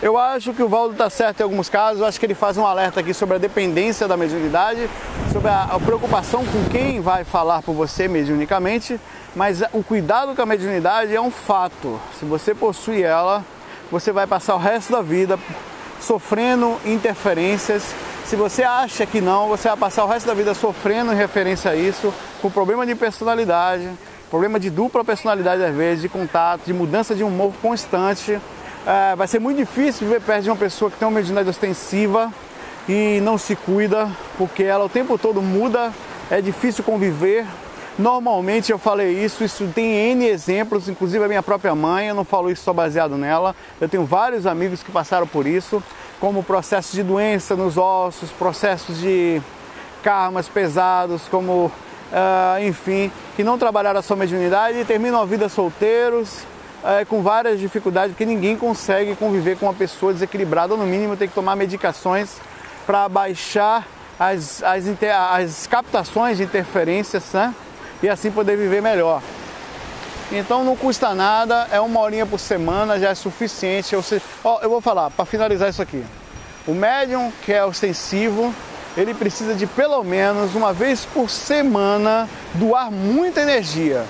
Eu 0.03 0.17
acho 0.17 0.55
que 0.55 0.63
o 0.63 0.69
Valdo 0.69 0.93
está 0.93 1.11
certo 1.11 1.41
em 1.41 1.43
alguns 1.43 1.69
casos, 1.69 2.01
eu 2.01 2.07
acho 2.07 2.19
que 2.19 2.25
ele 2.25 2.35
faz 2.35 2.57
um 2.57 2.65
alerta 2.65 3.01
aqui 3.01 3.13
sobre 3.13 3.37
a 3.37 3.39
dependência 3.39 4.09
da 4.09 4.17
mediunidade, 4.17 4.89
sobre 5.33 5.49
a, 5.49 5.65
a 5.65 5.79
preocupação 5.79 6.45
com 6.45 6.69
quem 6.71 7.01
vai 7.01 7.23
falar 7.23 7.63
por 7.63 7.75
você 7.75 8.09
mediunicamente 8.09 8.99
mas 9.35 9.63
o 9.73 9.83
cuidado 9.83 10.35
com 10.35 10.43
a 10.43 10.47
mediunidade 10.47 11.15
é 11.15 11.21
um 11.21 11.31
fato. 11.31 12.01
Se 12.19 12.25
você 12.25 12.55
possui 12.55 13.03
ela, 13.03 13.45
você 13.91 14.13
vai 14.13 14.27
passar 14.27 14.55
o 14.55 14.59
resto 14.59 14.93
da 14.93 15.03
vida 15.03 15.39
sofrendo 16.01 16.77
interferências. 16.85 17.95
Se 18.25 18.37
você 18.37 18.63
acha 18.63 19.07
que 19.07 19.21
não, 19.21 19.49
você 19.49 19.69
vai 19.69 19.77
passar 19.77 20.05
o 20.05 20.09
resto 20.09 20.27
da 20.27 20.35
vida 20.35 20.55
sofrendo 20.55 21.13
em 21.13 21.17
referência 21.17 21.71
a 21.71 21.77
isso, 21.77 22.13
com 22.43 22.51
problema 22.51 22.85
de 22.85 22.95
personalidade, 22.95 23.89
problema 24.29 24.59
de 24.59 24.71
dupla 24.71 25.05
personalidade 25.05 25.63
às 25.63 25.75
vezes, 25.75 26.03
de 26.03 26.09
contato, 26.09 26.63
de 26.65 26.73
mudança 26.73 27.15
de 27.15 27.23
humor 27.23 27.53
constante. 27.63 28.41
É, 28.87 29.15
vai 29.17 29.27
ser 29.27 29.39
muito 29.39 29.59
difícil 29.59 30.07
viver 30.07 30.21
perto 30.21 30.45
de 30.45 30.51
uma 30.51 30.57
pessoa 30.57 30.91
que 30.91 30.97
tem 30.97 31.07
uma 31.07 31.15
mediunidade 31.15 31.49
ostensiva 31.49 32.33
e 32.89 33.21
não 33.23 33.37
se 33.37 33.55
cuida, 33.55 34.09
porque 34.39 34.63
ela 34.63 34.85
o 34.85 34.89
tempo 34.89 35.19
todo 35.19 35.43
muda, 35.43 35.93
é 36.31 36.41
difícil 36.41 36.83
conviver, 36.83 37.47
Normalmente 38.01 38.73
eu 38.73 38.79
falei 38.79 39.23
isso, 39.23 39.45
isso 39.45 39.71
tem 39.75 39.93
N 40.13 40.27
exemplos, 40.27 40.89
inclusive 40.89 41.23
a 41.23 41.29
minha 41.29 41.43
própria 41.43 41.75
mãe, 41.75 42.09
eu 42.09 42.15
não 42.15 42.25
falo 42.25 42.51
isso 42.51 42.63
só 42.63 42.73
baseado 42.73 43.15
nela. 43.17 43.55
Eu 43.79 43.91
tenho 43.91 44.07
vários 44.07 44.47
amigos 44.47 44.83
que 44.83 44.91
passaram 44.91 45.27
por 45.27 45.47
isso, 45.47 45.83
como 46.19 46.43
processos 46.43 46.93
de 46.93 47.03
doença 47.03 47.55
nos 47.55 47.77
ossos, 47.77 48.31
processos 48.31 48.99
de 48.99 49.43
karmas 50.03 50.49
pesados, 50.49 51.29
como, 51.31 51.67
uh, 51.67 52.67
enfim, 52.67 53.13
que 53.37 53.45
não 53.45 53.59
trabalharam 53.59 54.01
a 54.01 54.03
sua 54.03 54.17
mediunidade 54.17 54.79
e 54.79 54.85
terminam 54.87 55.21
a 55.21 55.27
vida 55.27 55.51
solteiros, 55.51 56.47
uh, 56.83 57.07
com 57.07 57.23
várias 57.23 57.59
dificuldades, 57.59 58.13
porque 58.13 58.27
ninguém 58.27 58.57
consegue 58.57 59.15
conviver 59.17 59.57
com 59.57 59.67
uma 59.67 59.75
pessoa 59.75 60.13
desequilibrada, 60.13 60.75
ou 60.75 60.79
no 60.79 60.87
mínimo 60.87 61.17
tem 61.17 61.29
que 61.29 61.35
tomar 61.35 61.57
medicações 61.57 62.37
para 62.87 63.09
baixar 63.09 63.87
as, 64.19 64.63
as, 64.63 64.85
as 65.33 65.67
captações 65.67 66.37
de 66.37 66.45
interferências, 66.45 67.33
né? 67.33 67.55
e 68.03 68.09
assim 68.09 68.31
poder 68.31 68.57
viver 68.57 68.83
melhor. 68.83 69.23
Então 70.33 70.63
não 70.63 70.77
custa 70.77 71.15
nada, 71.15 71.67
é 71.73 71.81
uma 71.81 72.01
horinha 72.01 72.25
por 72.25 72.39
semana, 72.39 72.99
já 72.99 73.11
é 73.11 73.15
suficiente. 73.15 73.95
Eu, 73.95 74.05
eu 74.63 74.71
vou 74.71 74.81
falar, 74.81 75.11
para 75.11 75.25
finalizar 75.25 75.69
isso 75.69 75.83
aqui. 75.83 76.05
O 76.67 76.73
médium 76.73 77.33
que 77.43 77.53
é 77.53 77.65
ostensivo, 77.65 78.55
ele 78.97 79.13
precisa 79.13 79.55
de 79.55 79.67
pelo 79.67 80.05
menos 80.05 80.55
uma 80.55 80.73
vez 80.73 81.05
por 81.05 81.29
semana 81.29 82.29
doar 82.55 82.91
muita 82.91 83.41
energia. 83.41 84.05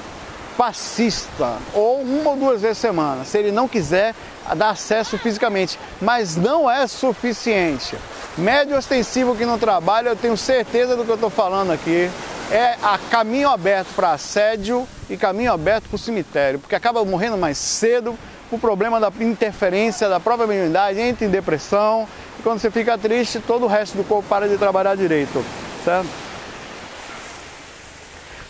Passista, 0.57 1.57
ou 1.73 2.02
uma 2.02 2.30
ou 2.30 2.37
duas 2.37 2.61
vezes 2.61 2.78
semana, 2.78 3.25
se 3.25 3.38
ele 3.38 3.50
não 3.50 3.66
quiser 3.66 4.14
dar 4.57 4.71
acesso 4.71 5.16
fisicamente. 5.19 5.78
Mas 6.00 6.37
não 6.37 6.71
é 6.71 6.87
suficiente. 6.87 7.97
Médio 8.37 8.76
ostensivo 8.76 9.35
que 9.35 9.45
não 9.45 9.59
trabalha, 9.59 10.11
eu 10.11 10.16
tenho 10.16 10.37
certeza 10.37 10.97
do 10.97 11.04
que 11.04 11.11
eu 11.11 11.14
estou 11.14 11.30
falando 11.30 11.73
aqui. 11.73 12.11
É 12.50 12.76
a 12.83 12.99
caminho 13.11 13.49
aberto 13.49 13.88
para 13.95 14.12
assédio 14.12 14.87
e 15.09 15.16
caminho 15.16 15.52
aberto 15.52 15.88
para 15.88 15.97
o 15.97 15.99
cemitério, 15.99 16.59
porque 16.59 16.75
acaba 16.75 17.04
morrendo 17.04 17.37
mais 17.37 17.59
cedo 17.59 18.19
por 18.50 18.59
problema 18.59 18.99
da 18.99 19.12
interferência 19.21 20.09
da 20.09 20.19
própria 20.19 20.47
mediunidade, 20.47 21.00
entra 21.00 21.25
em 21.25 21.30
depressão, 21.30 22.09
e 22.38 22.42
quando 22.42 22.59
você 22.59 22.71
fica 22.71 22.99
triste, 22.99 23.38
todo 23.38 23.64
o 23.64 23.69
resto 23.69 23.97
do 23.97 24.02
corpo 24.02 24.28
para 24.28 24.49
de 24.49 24.59
trabalhar 24.59 24.97
direito, 24.97 25.45
certo? 25.85 26.09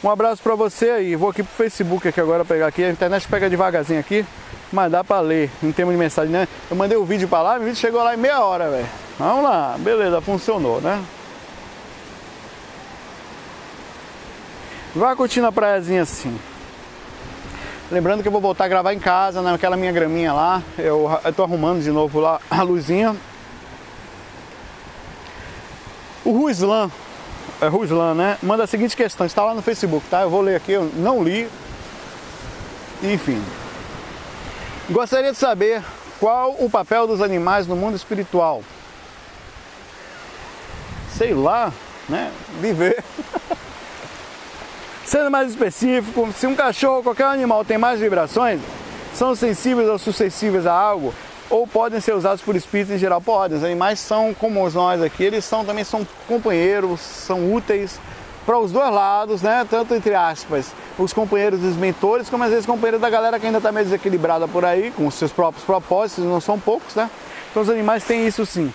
Um 0.03 0.09
abraço 0.09 0.43
para 0.43 0.55
você 0.55 0.91
aí. 0.91 1.15
Vou 1.15 1.29
aqui 1.29 1.43
pro 1.43 1.53
Facebook 1.53 2.09
aqui 2.09 2.21
agora 2.21 2.45
pegar 2.45 2.67
aqui. 2.67 2.83
A 2.83 2.91
internet 2.91 3.29
pega 3.29 3.51
devagarzinho 3.51 4.01
aqui, 4.01 4.25
mas 4.73 4.91
dá 4.91 5.05
para 5.05 5.21
ler 5.21 5.51
em 5.63 5.71
termos 5.73 5.95
de 5.95 5.99
mensagem, 5.99 6.33
né? 6.33 6.49
Eu 6.71 6.77
mandei 6.77 6.97
o 6.97 7.05
vídeo 7.05 7.29
para 7.29 7.43
lá, 7.43 7.57
o 7.57 7.61
vídeo 7.61 7.77
chegou 7.77 8.03
lá 8.03 8.15
em 8.15 8.17
meia 8.17 8.41
hora, 8.41 8.71
velho. 8.71 8.89
Vamos 9.19 9.45
lá, 9.45 9.77
beleza, 9.79 10.21
funcionou, 10.23 10.81
né? 10.81 11.03
Vai 14.95 15.15
curtindo 15.15 15.47
a 15.47 15.53
praiazinha 15.53 16.03
assim. 16.03 16.37
Lembrando 17.91 18.23
que 18.23 18.29
eu 18.29 18.33
vou 18.33 18.41
voltar 18.41 18.65
a 18.65 18.69
gravar 18.69 18.95
em 18.95 18.99
casa, 18.99 19.43
naquela 19.43 19.77
minha 19.77 19.93
graminha 19.93 20.33
lá. 20.33 20.63
Eu, 20.79 21.11
eu 21.23 21.33
tô 21.33 21.43
arrumando 21.43 21.83
de 21.83 21.91
novo 21.91 22.21
lá 22.21 22.41
a 22.51 22.63
luzinha. 22.63 23.15
O 26.25 26.33
Ruislan, 26.33 26.91
é 27.61 27.67
Ruslan, 27.67 28.15
né? 28.15 28.39
Manda 28.43 28.65
a 28.65 28.67
seguinte 28.67 28.97
questão, 28.97 29.27
está 29.27 29.45
lá 29.45 29.55
no 29.55 29.63
Facebook, 29.63 30.05
tá? 30.09 30.23
Eu 30.23 30.31
vou 30.31 30.41
ler 30.41 30.57
aqui, 30.57 30.73
eu 30.73 30.91
não 30.97 31.23
li. 31.23 31.49
Enfim. 33.03 33.43
Gostaria 34.89 35.33
de 35.33 35.39
saber 35.39 35.83
qual 36.19 36.57
o 36.59 36.69
papel 36.69 37.07
dos 37.07 37.21
animais 37.21 37.67
no 37.67 37.77
mundo 37.77 37.97
espiritual. 37.97 38.63
Sei 41.17 41.35
lá, 41.35 41.73
né? 42.09 42.33
Viver. 42.61 43.03
Sendo 45.05 45.31
mais 45.31 45.51
específico, 45.51 46.29
se 46.33 46.47
um 46.47 46.55
cachorro 46.55 46.97
ou 46.97 47.03
qualquer 47.03 47.25
animal 47.25 47.65
tem 47.65 47.77
mais 47.77 48.01
vibrações, 48.01 48.61
são 49.15 49.35
sensíveis 49.35 49.89
ou 49.89 49.99
suscetíveis 49.99 50.67
a 50.67 50.73
algo, 50.73 51.13
ou 51.51 51.67
podem 51.67 52.01
ser 52.01 52.15
usados 52.15 52.41
por 52.41 52.57
espíritos 52.57 52.95
em 52.95 52.99
geral. 52.99 53.21
Podem, 53.21 53.59
os 53.59 53.65
animais 53.65 53.99
são 54.01 54.33
como 54.33 54.69
nós 54.71 55.03
aqui, 55.03 55.25
eles 55.25 55.45
são 55.45 55.65
também 55.65 55.85
são 55.85 56.07
companheiros, 56.27 57.01
são 57.01 57.53
úteis 57.53 57.99
para 58.47 58.59
os 58.59 58.73
dois 58.73 58.91
lados, 58.91 59.43
né? 59.43 59.67
Tanto 59.69 59.95
entre 59.95 60.15
aspas, 60.15 60.73
os 60.99 61.13
companheiros 61.13 61.61
dos 61.61 61.77
mentores, 61.77 62.31
como 62.31 62.45
às 62.45 62.51
vezes 62.51 62.65
companheiros 62.65 63.01
da 63.01 63.11
galera 63.11 63.39
que 63.39 63.47
ainda 63.47 63.59
está 63.59 63.71
meio 63.71 63.85
desequilibrada 63.85 64.49
por 64.49 64.65
aí, 64.65 64.91
com 64.93 65.11
seus 65.11 65.33
próprios 65.33 65.65
propósitos, 65.65 66.25
não 66.25 66.41
são 66.41 66.59
poucos, 66.59 66.95
né? 66.95 67.11
Então 67.51 67.63
os 67.63 67.69
animais 67.69 68.05
têm 68.05 68.27
isso 68.27 68.47
sim. 68.47 68.73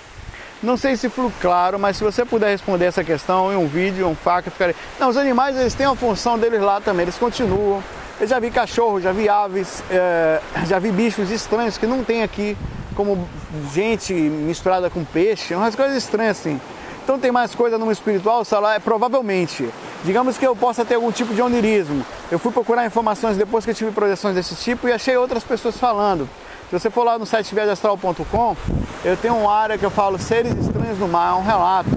Não 0.62 0.78
sei 0.78 0.96
se 0.96 1.10
ficou 1.10 1.32
claro, 1.42 1.78
mas 1.78 1.98
se 1.98 2.04
você 2.04 2.26
puder 2.26 2.50
responder 2.50 2.86
essa 2.86 3.04
questão 3.04 3.52
em 3.52 3.56
um 3.56 3.68
vídeo, 3.68 4.08
um 4.08 4.16
faca, 4.16 4.50
ficaria. 4.50 4.76
Não, 5.00 5.10
os 5.10 5.18
animais 5.18 5.56
eles 5.58 5.74
têm 5.74 5.86
a 5.86 5.96
função 5.96 6.40
deles 6.40 6.62
lá 6.62 6.80
também, 6.82 7.04
eles 7.04 7.18
continuam. 7.18 7.84
Eu 8.18 8.28
já 8.28 8.40
vi 8.40 8.50
cachorro, 8.50 9.02
já 9.02 9.12
vi 9.12 9.28
aves, 9.28 9.84
é, 9.92 10.40
já 10.66 10.80
vi 10.80 10.90
bichos 10.90 11.30
estranhos 11.30 11.78
que 11.78 11.86
não 11.86 12.02
tem 12.02 12.24
aqui, 12.24 12.58
como 12.96 13.28
gente 13.74 14.14
misturada 14.14 14.90
com 14.90 15.04
peixe, 15.04 15.54
umas 15.54 15.76
coisas 15.76 15.98
estranhas 15.98 16.40
assim. 16.40 16.60
Então 17.04 17.20
tem 17.20 17.30
mais 17.30 17.54
coisa 17.54 17.78
no 17.78 17.92
espiritual, 17.92 18.44
lá, 18.54 18.76
é 18.76 18.80
provavelmente. 18.80 19.70
Digamos 20.06 20.38
que 20.38 20.48
eu 20.48 20.56
possa 20.56 20.86
ter 20.86 20.96
algum 20.96 21.12
tipo 21.12 21.34
de 21.34 21.42
onirismo. 21.42 22.06
Eu 22.32 22.40
fui 22.40 22.54
procurar 22.54 22.86
informações 22.86 23.36
depois 23.36 23.66
que 23.66 23.72
eu 23.72 23.76
tive 23.76 23.92
projeções 23.92 24.34
desse 24.34 24.56
tipo 24.56 24.88
e 24.88 24.94
achei 24.94 25.18
outras 25.18 25.44
pessoas 25.44 25.78
falando. 25.78 26.28
Se 26.70 26.80
você 26.80 26.90
for 26.90 27.04
lá 27.04 27.20
no 27.20 27.26
site 27.26 27.54
viagemastral.com, 27.54 28.56
eu 29.04 29.18
tenho 29.18 29.36
uma 29.36 29.54
área 29.54 29.78
que 29.78 29.86
eu 29.86 29.92
falo 29.92 30.18
seres 30.18 30.54
estranhos 30.54 30.98
no 30.98 31.08
mar, 31.10 31.34
é 31.34 31.36
um 31.36 31.44
relato. 31.44 31.90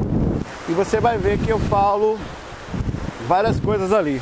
E 0.68 0.72
você 0.72 0.98
vai 0.98 1.16
ver 1.16 1.38
que 1.38 1.48
eu 1.48 1.60
falo 1.60 2.18
várias 3.28 3.60
coisas 3.60 3.92
ali 3.92 4.20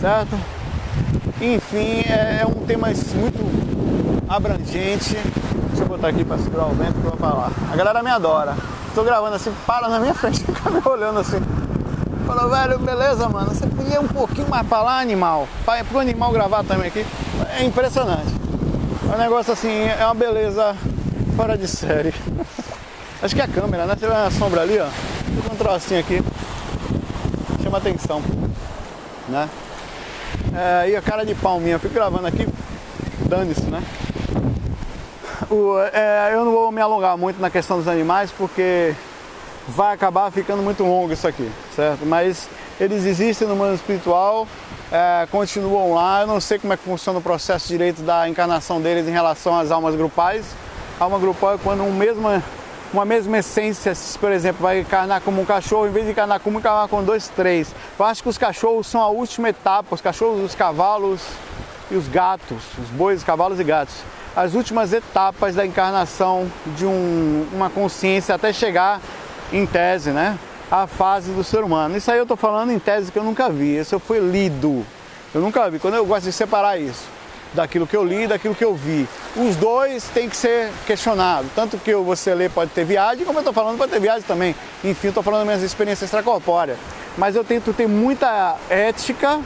certo? 0.00 0.34
Enfim, 1.40 2.02
é, 2.08 2.40
é 2.42 2.46
um 2.46 2.64
tema 2.66 2.88
muito 2.88 4.24
abrangente. 4.28 5.14
Deixa 5.68 5.82
eu 5.82 5.86
botar 5.86 6.08
aqui 6.08 6.24
para 6.24 6.38
segurar 6.38 6.66
o 6.66 6.74
vento 6.74 6.94
que 6.94 7.06
eu 7.06 7.10
vou 7.10 7.18
falar. 7.18 7.50
A 7.70 7.76
galera 7.76 8.02
me 8.02 8.10
adora. 8.10 8.56
Tô 8.94 9.04
gravando 9.04 9.36
assim, 9.36 9.52
para 9.66 9.88
na 9.88 10.00
minha 10.00 10.14
frente, 10.14 10.40
fica 10.40 10.70
me 10.70 10.80
olhando 10.84 11.20
assim. 11.20 11.40
Falou, 12.26 12.48
velho, 12.48 12.78
beleza, 12.78 13.28
mano. 13.28 13.50
Você 13.50 13.66
podia 13.66 14.00
um 14.00 14.08
pouquinho 14.08 14.48
mais 14.48 14.66
pra 14.66 14.82
lá, 14.82 15.00
animal. 15.00 15.46
Para 15.66 15.84
pro 15.84 15.98
animal 15.98 16.32
gravar 16.32 16.64
também 16.64 16.88
aqui. 16.88 17.04
É 17.58 17.64
impressionante. 17.64 18.32
É 19.10 19.14
um 19.14 19.18
negócio 19.18 19.52
assim, 19.52 19.68
é 19.68 20.04
uma 20.04 20.14
beleza 20.14 20.74
fora 21.36 21.58
de 21.58 21.68
série. 21.68 22.14
Acho 23.22 23.34
que 23.34 23.40
é 23.40 23.44
a 23.44 23.48
câmera, 23.48 23.84
né? 23.84 23.94
Você 23.98 24.06
vê 24.06 24.14
a 24.14 24.30
sombra 24.30 24.62
ali, 24.62 24.78
ó. 24.78 24.86
Tem 25.42 25.52
um 25.52 25.56
trocinho 25.56 26.00
aqui. 26.00 26.22
Chama 27.62 27.78
atenção. 27.78 28.22
Né? 29.28 29.48
É, 30.54 30.90
e 30.90 30.96
a 30.96 31.02
cara 31.02 31.24
de 31.24 31.34
palminha, 31.34 31.78
fico 31.78 31.94
gravando 31.94 32.26
aqui, 32.26 32.46
dane-se, 33.28 33.62
né? 33.62 33.82
O, 35.50 35.78
é, 35.92 36.30
eu 36.32 36.44
não 36.44 36.52
vou 36.52 36.70
me 36.72 36.80
alongar 36.80 37.16
muito 37.16 37.40
na 37.40 37.50
questão 37.50 37.78
dos 37.78 37.88
animais 37.88 38.30
porque 38.30 38.94
vai 39.68 39.94
acabar 39.94 40.30
ficando 40.30 40.62
muito 40.62 40.82
longo 40.82 41.12
isso 41.12 41.26
aqui, 41.26 41.50
certo? 41.74 42.04
Mas 42.04 42.48
eles 42.80 43.04
existem 43.04 43.46
no 43.46 43.54
mundo 43.54 43.74
espiritual, 43.74 44.46
é, 44.90 45.26
continuam 45.30 45.94
lá. 45.94 46.22
Eu 46.22 46.26
não 46.26 46.40
sei 46.40 46.58
como 46.58 46.72
é 46.72 46.76
que 46.76 46.82
funciona 46.82 47.18
o 47.18 47.22
processo 47.22 47.68
direito 47.68 48.02
da 48.02 48.28
encarnação 48.28 48.80
deles 48.80 49.06
em 49.06 49.12
relação 49.12 49.58
às 49.58 49.70
almas 49.70 49.94
grupais. 49.94 50.44
Alma 50.98 51.18
grupal 51.18 51.54
é 51.54 51.58
quando 51.58 51.82
um 51.82 51.92
mesmo 51.92 52.28
uma 52.92 53.04
mesma 53.04 53.38
essência, 53.38 53.92
por 54.18 54.32
exemplo, 54.32 54.62
vai 54.62 54.80
encarnar 54.80 55.20
como 55.20 55.40
um 55.40 55.44
cachorro, 55.44 55.86
em 55.86 55.92
vez 55.92 56.06
de 56.06 56.12
encarnar 56.12 56.40
como 56.40 56.56
um 56.56 56.60
encarnar 56.60 56.88
com 56.88 57.02
dois, 57.02 57.28
três. 57.28 57.72
Eu 57.98 58.04
acho 58.04 58.22
que 58.22 58.28
os 58.28 58.36
cachorros 58.36 58.86
são 58.86 59.00
a 59.00 59.08
última 59.08 59.48
etapa, 59.48 59.94
os 59.94 60.00
cachorros, 60.00 60.42
os 60.42 60.54
cavalos 60.54 61.20
e 61.90 61.94
os 61.94 62.08
gatos, 62.08 62.62
os 62.82 62.88
bois, 62.90 63.22
cavalos 63.22 63.60
e 63.60 63.64
gatos. 63.64 63.94
As 64.34 64.54
últimas 64.54 64.92
etapas 64.92 65.54
da 65.54 65.64
encarnação 65.64 66.50
de 66.76 66.86
um, 66.86 67.46
uma 67.52 67.70
consciência 67.70 68.34
até 68.34 68.52
chegar, 68.52 69.00
em 69.52 69.66
tese, 69.66 70.10
né? 70.10 70.38
A 70.70 70.86
fase 70.86 71.32
do 71.32 71.42
ser 71.42 71.64
humano. 71.64 71.96
Isso 71.96 72.10
aí 72.10 72.18
eu 72.18 72.22
estou 72.22 72.36
falando 72.36 72.70
em 72.70 72.78
tese 72.78 73.10
que 73.10 73.18
eu 73.18 73.24
nunca 73.24 73.50
vi, 73.50 73.76
isso 73.76 73.94
eu 73.94 74.00
fui 74.00 74.18
lido. 74.18 74.84
Eu 75.34 75.40
nunca 75.40 75.68
vi. 75.70 75.78
Quando 75.78 75.94
eu 75.94 76.06
gosto 76.06 76.24
de 76.24 76.32
separar 76.32 76.78
isso 76.78 77.19
daquilo 77.52 77.86
que 77.86 77.96
eu 77.96 78.04
li 78.04 78.26
daquilo 78.26 78.54
que 78.54 78.64
eu 78.64 78.74
vi. 78.74 79.08
Os 79.36 79.56
dois 79.56 80.04
têm 80.08 80.28
que 80.28 80.36
ser 80.36 80.70
questionados. 80.86 81.50
Tanto 81.54 81.78
que 81.78 81.94
você 81.94 82.34
lê 82.34 82.48
pode 82.48 82.70
ter 82.70 82.84
viagem, 82.84 83.24
como 83.24 83.38
eu 83.38 83.40
estou 83.40 83.52
falando, 83.52 83.78
pode 83.78 83.92
ter 83.92 84.00
viagem 84.00 84.22
também. 84.22 84.54
Enfim, 84.84 85.08
estou 85.08 85.22
falando 85.22 85.40
das 85.40 85.46
minhas 85.48 85.62
experiências 85.62 86.08
extracorpóreas. 86.08 86.78
Mas 87.16 87.34
eu 87.34 87.44
tento 87.44 87.72
ter 87.72 87.88
muita 87.88 88.56
ética. 88.68 89.40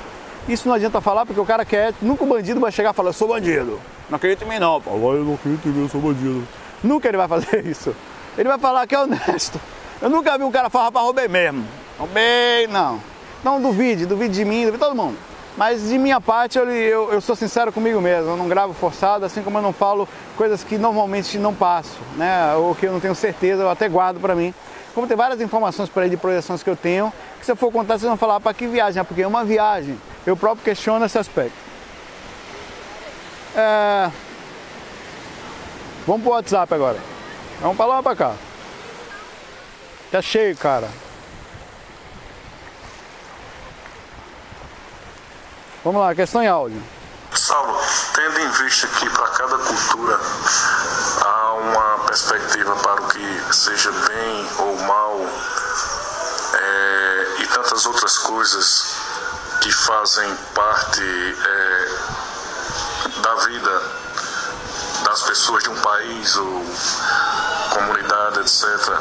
Isso 0.49 0.69
não 0.69 0.75
adianta 0.75 1.01
falar, 1.01 1.25
porque 1.25 1.41
o 1.41 1.47
cara 1.47 1.65
quer. 1.65 1.91
É 1.91 1.95
nunca 2.03 2.25
o 2.25 2.27
bandido 2.27 2.61
vai 2.61 2.71
chegar 2.71 2.91
e 2.91 2.95
falar, 2.95 3.09
eu 3.11 3.15
sou 3.15 3.29
bandido. 3.29 3.81
Não 4.11 4.17
acredito 4.17 4.45
em 4.45 4.49
mim 4.49 4.59
não. 4.59 4.81
Pô, 4.81 4.91
eu 5.15 5.25
não 5.25 5.35
acredito 5.35 5.67
em 5.69 5.73
mim, 5.73 5.83
eu 5.83 5.89
sou 5.89 6.01
bandido. 6.01 6.47
Nunca 6.83 7.09
ele 7.09 7.17
vai 7.17 7.29
fazer 7.29 7.67
isso. 7.67 7.95
Ele 8.37 8.49
vai 8.49 8.59
falar 8.59 8.87
que 8.87 8.95
é 8.95 9.01
honesto. 9.01 9.61
Eu 10.03 10.11
nunca 10.11 10.37
vi 10.37 10.45
um 10.45 10.51
cara 10.51 10.69
falar, 10.69 10.87
rapaz, 10.87 11.05
roubei 11.05 11.29
mesmo. 11.29 11.65
Roubei, 11.99 12.67
não. 12.67 13.01
Não 13.43 13.61
duvide, 13.61 14.05
duvide 14.05 14.35
de 14.35 14.45
mim, 14.45 14.67
duvide 14.67 14.73
de 14.73 14.79
todo 14.79 14.95
mundo. 14.95 15.17
Mas 15.57 15.89
de 15.89 15.99
minha 15.99 16.21
parte, 16.21 16.59
eu, 16.59 16.69
eu, 16.69 17.13
eu, 17.13 17.21
sou 17.21 17.37
sincero 17.37 17.73
comigo 17.73 18.01
mesmo, 18.01 18.31
eu 18.31 18.37
não 18.37 18.49
gravo 18.49 18.75
forçado, 18.75 19.25
assim 19.25 19.41
como 19.41 19.59
eu 19.59 19.63
não 19.63 19.73
falo 19.73 20.09
coisas 20.37 20.65
que 20.65 20.77
normalmente 20.77 21.39
não 21.39 21.55
passo, 21.55 21.97
né? 22.17 22.55
Ou 22.57 22.75
que 22.75 22.87
eu 22.87 22.93
não 22.93 22.99
tenho 22.99 23.15
certeza, 23.15 23.63
eu 23.63 23.71
até 23.71 23.89
guardo 23.89 24.19
para 24.19 24.35
mim. 24.35 24.53
Como 24.95 25.07
tem 25.07 25.17
várias 25.17 25.41
informações 25.41 25.89
por 25.89 26.03
aí 26.03 26.11
de 26.11 26.17
projeções 26.17 26.63
que 26.63 26.71
eu 26.71 26.77
tenho, 26.77 27.13
que 27.39 27.47
se 27.47 27.53
eu 27.53 27.57
for 27.57 27.71
contar, 27.71 27.99
vocês 27.99 28.09
vão 28.09 28.17
falar, 28.17 28.41
para 28.41 28.53
que 28.53 28.67
viagem? 28.67 29.01
É 29.01 29.05
porque 29.05 29.23
é 29.23 29.27
uma 29.27 29.45
viagem. 29.45 29.99
Eu 30.27 30.37
próprio 30.37 30.65
questiono 30.65 31.05
esse 31.05 31.19
aspecto. 31.19 31.57
É... 33.57 34.11
Vamos 36.07 36.23
pro 36.23 36.33
WhatsApp 36.33 36.75
agora. 36.75 36.99
Vamos 37.61 37.77
para 37.77 37.87
lá 37.87 37.97
ou 37.99 38.03
para 38.03 38.17
cá? 38.17 38.35
Tá 40.11 40.21
cheio, 40.21 40.57
cara. 40.57 40.89
Vamos 45.85 46.01
lá, 46.01 46.15
questão 46.15 46.43
em 46.43 46.49
áudio. 46.49 46.83
Saulo, 47.35 47.79
tendo 48.15 48.41
em 48.41 48.51
vista 48.53 48.87
que 48.87 49.11
para 49.11 49.29
cada 49.29 49.59
cultura 49.59 50.19
há 51.21 51.53
uma 51.53 52.05
perspectiva 52.07 52.75
para 52.77 53.03
o 53.03 53.09
que 53.09 53.55
seja 53.55 53.93
bem 53.93 54.49
ou 54.61 54.79
mal 54.79 55.21
é, 56.55 57.27
e 57.41 57.47
tantas 57.49 57.85
outras 57.85 58.17
coisas 58.17 58.97
que 59.61 59.71
fazem 59.71 60.35
parte 60.55 61.03
é, 61.03 61.89
da 63.21 63.35
vida 63.45 63.83
das 65.05 65.23
pessoas 65.25 65.65
de 65.65 65.69
um 65.69 65.81
país 65.83 66.35
ou 66.37 66.65
comunidade, 67.75 68.41
etc. 68.41 68.99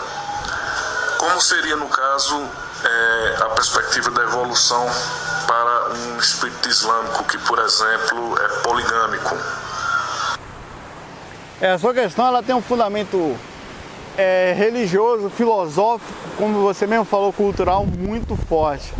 Como 1.18 1.40
seria 1.40 1.78
no 1.78 1.88
caso 1.88 2.46
é, 2.84 3.38
a 3.42 3.50
perspectiva 3.52 4.12
da 4.12 4.24
evolução 4.24 4.86
um 5.94 6.20
espírito 6.20 6.68
islâmico 6.68 7.24
que, 7.26 7.38
por 7.40 7.60
exemplo, 7.60 8.38
é 8.40 8.48
poligâmico. 8.62 9.38
É, 11.62 11.72
a 11.72 11.78
sua 11.78 11.94
questão 11.94 12.28
ela 12.28 12.44
tem 12.44 12.54
um 12.54 12.62
fundamento 12.62 13.38
é, 14.18 14.54
religioso, 14.56 15.30
filosófico, 15.30 16.12
como 16.38 16.62
você 16.62 16.86
mesmo 16.86 17.06
falou, 17.06 17.32
cultural 17.32 17.86
muito 17.86 18.36
forte. 18.36 18.94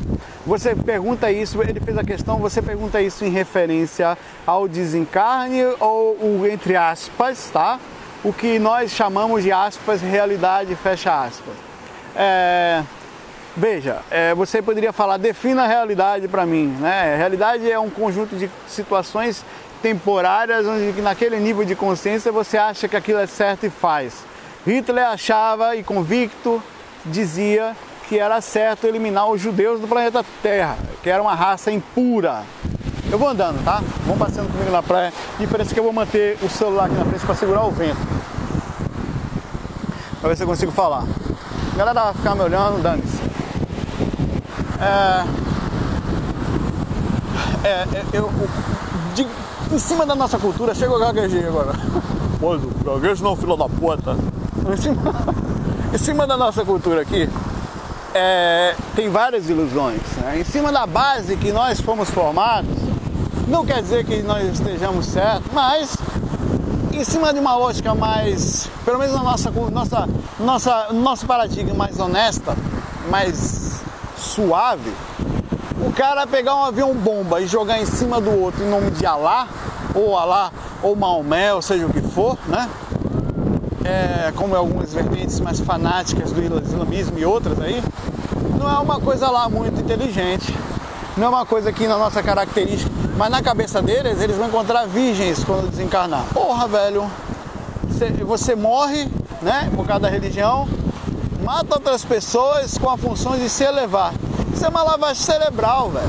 Você 0.46 0.76
pergunta 0.76 1.32
isso, 1.32 1.62
ele 1.62 1.80
fez 1.80 1.98
a 1.98 2.04
questão, 2.04 2.38
você 2.38 2.62
pergunta 2.62 3.02
isso 3.02 3.24
em 3.24 3.30
referência 3.30 4.18
ao 4.46 4.68
desencarne 4.68 5.64
ou 5.80 6.18
o 6.22 6.48
entre 6.50 6.76
aspas, 6.76 7.50
tá? 7.52 7.80
O 8.24 8.34
que 8.34 8.60
nós 8.60 8.92
chamamos 8.92 9.44
de 9.44 9.52
aspas, 9.52 10.02
realidade, 10.02 10.76
fecha 10.76 11.24
aspas. 11.24 11.54
É, 12.16 12.84
veja, 13.56 14.02
é, 14.10 14.34
você 14.34 14.62
poderia 14.62 14.92
falar, 14.92 15.18
defina 15.18 15.64
a 15.64 15.68
realidade 15.68 16.28
para 16.28 16.46
mim, 16.46 16.68
né? 16.80 17.14
A 17.14 17.18
realidade 17.18 17.70
é 17.70 17.80
um 17.80 17.90
conjunto 17.90 18.36
de 18.36 18.50
situações 18.68 19.44
temporárias 19.82 20.66
onde 20.66 21.02
naquele 21.02 21.40
nível 21.40 21.66
de 21.66 21.76
consciência 21.76 22.32
você 22.32 22.58
acha 22.58 22.88
que 22.88 22.96
aquilo 22.96 23.20
é 23.20 23.28
certo 23.28 23.66
e 23.66 23.70
faz. 23.70 24.26
Hitler 24.66 25.06
achava 25.06 25.76
e 25.76 25.84
convicto 25.84 26.64
dizia 27.06 27.76
que 28.08 28.18
era 28.18 28.40
certo 28.42 28.88
eliminar 28.88 29.30
os 29.30 29.42
judeus 29.42 29.80
do 29.80 29.88
planeta 29.88 30.24
Terra, 30.42 30.78
que 31.02 31.10
era 31.10 31.22
uma 31.22 31.36
raça 31.36 31.72
impura. 31.72 32.44
Eu 33.12 33.20
vou 33.20 33.30
andando, 33.30 33.64
tá? 33.64 33.82
Vão 34.06 34.18
passando 34.18 34.52
comigo 34.52 34.72
na 34.72 34.82
praia. 34.82 35.14
Diferença 35.38 35.74
que 35.74 35.80
eu 35.80 35.84
vou 35.84 35.94
manter 35.94 36.38
o 36.42 36.50
celular 36.50 36.86
aqui 36.86 36.96
na 36.96 37.06
frente 37.06 37.26
para 37.26 37.36
segurar 37.36 37.64
o 37.64 37.72
vento. 37.72 37.98
Pra 40.20 40.30
ver 40.30 40.38
se 40.38 40.44
eu 40.44 40.48
consigo 40.48 40.72
falar. 40.72 41.04
A 41.74 41.78
galera 41.78 42.04
vai 42.06 42.14
ficar 42.14 42.36
me 42.36 42.42
olhando, 42.42 42.82
dane-se. 42.82 43.23
É, 44.84 45.24
é, 47.64 47.70
é 47.70 48.06
eu, 48.12 48.30
de, 49.16 49.26
em 49.72 49.80
cima 49.80 50.06
da 50.06 50.14
nossa 50.14 50.38
cultura, 50.38 50.76
chega 50.76 50.94
o 50.94 51.00
gaguejinho 51.00 51.48
agora. 51.48 51.74
Pô, 52.40 52.58
gaguejo 52.84 53.24
não, 53.24 53.36
filho 53.36 53.56
da 53.56 53.70
puta. 53.70 54.18
Em 54.72 54.78
cima, 54.78 55.14
em 55.94 55.98
cima 55.98 56.28
da 56.28 56.36
nossa 56.36 56.66
cultura 56.66 57.02
aqui, 57.02 57.30
é, 58.14 58.76
tem 58.96 59.10
várias 59.10 59.50
ilusões. 59.50 60.02
Né? 60.18 60.42
Em 60.42 60.44
cima 60.44 60.72
da 60.72 60.86
base 60.86 61.38
que 61.38 61.52
nós 61.52 61.80
fomos 61.80 62.10
formados, 62.10 62.76
não 63.48 63.66
quer 63.66 63.82
dizer 63.82 64.06
que 64.06 64.22
nós 64.22 64.44
estejamos 64.54 65.06
certos, 65.06 65.52
mas 65.54 65.96
em 66.92 67.04
cima 67.04 67.34
de 67.34 67.40
uma 67.40 67.56
lógica 67.56 67.96
mais, 67.96 68.70
pelo 68.84 69.00
menos 69.00 69.16
na 69.16 69.24
nossa, 69.24 69.50
nossa, 69.50 70.10
nossa, 70.40 70.94
nosso 70.94 71.26
paradigma 71.26 71.74
mais 71.74 72.00
honesta, 72.00 72.56
mais 73.10 73.73
suave, 74.24 74.92
o 75.86 75.92
cara 75.92 76.26
pegar 76.26 76.56
um 76.56 76.64
avião 76.64 76.94
bomba 76.94 77.42
e 77.42 77.48
jogar 77.48 77.80
em 77.80 77.86
cima 77.86 78.20
do 78.22 78.32
outro 78.32 78.64
em 78.64 78.70
nome 78.70 78.92
de 78.92 79.06
Alá, 79.06 79.48
ou 79.94 80.18
Alá, 80.18 80.52
ou 80.82 80.96
Maomé, 80.96 81.54
ou 81.54 81.62
seja 81.62 81.86
o 81.86 81.90
que 81.90 82.02
for, 82.02 82.38
né? 82.48 82.70
É, 83.86 84.32
como 84.36 84.56
algumas 84.56 84.94
vertentes 84.94 85.40
mais 85.40 85.60
fanáticas 85.60 86.32
do 86.32 86.42
islamismo 86.42 87.20
e 87.20 87.26
outras 87.26 87.60
aí, 87.60 87.84
não 88.58 88.70
é 88.70 88.80
uma 88.80 89.00
coisa 89.00 89.30
lá 89.30 89.50
muito 89.50 89.82
inteligente, 89.82 90.56
não 91.18 91.28
é 91.28 91.30
uma 91.30 91.46
coisa 91.46 91.70
aqui 91.70 91.86
na 91.86 91.98
nossa 91.98 92.24
característica, 92.24 92.90
mas 93.18 93.30
na 93.30 93.42
cabeça 93.42 93.82
deles 93.82 94.22
eles 94.22 94.38
vão 94.38 94.48
encontrar 94.48 94.86
virgens 94.86 95.44
quando 95.44 95.70
desencarnar. 95.70 96.24
Porra, 96.34 96.68
velho, 96.68 97.12
você, 97.90 98.10
você 98.10 98.56
morre, 98.56 99.10
né, 99.42 99.70
por 99.76 99.86
causa 99.86 100.04
da 100.04 100.10
religião, 100.10 100.68
mata 101.44 101.76
outras 101.76 102.06
pessoas 102.06 102.78
com 102.78 102.90
a 102.90 102.98
função 102.98 103.38
de 103.38 103.50
se 103.50 103.64
elevar. 103.64 104.14
Isso 104.54 104.66
é 104.66 104.70
uma 104.70 104.82
lavagem 104.82 105.22
cerebral, 105.22 105.90
velho. 105.90 106.08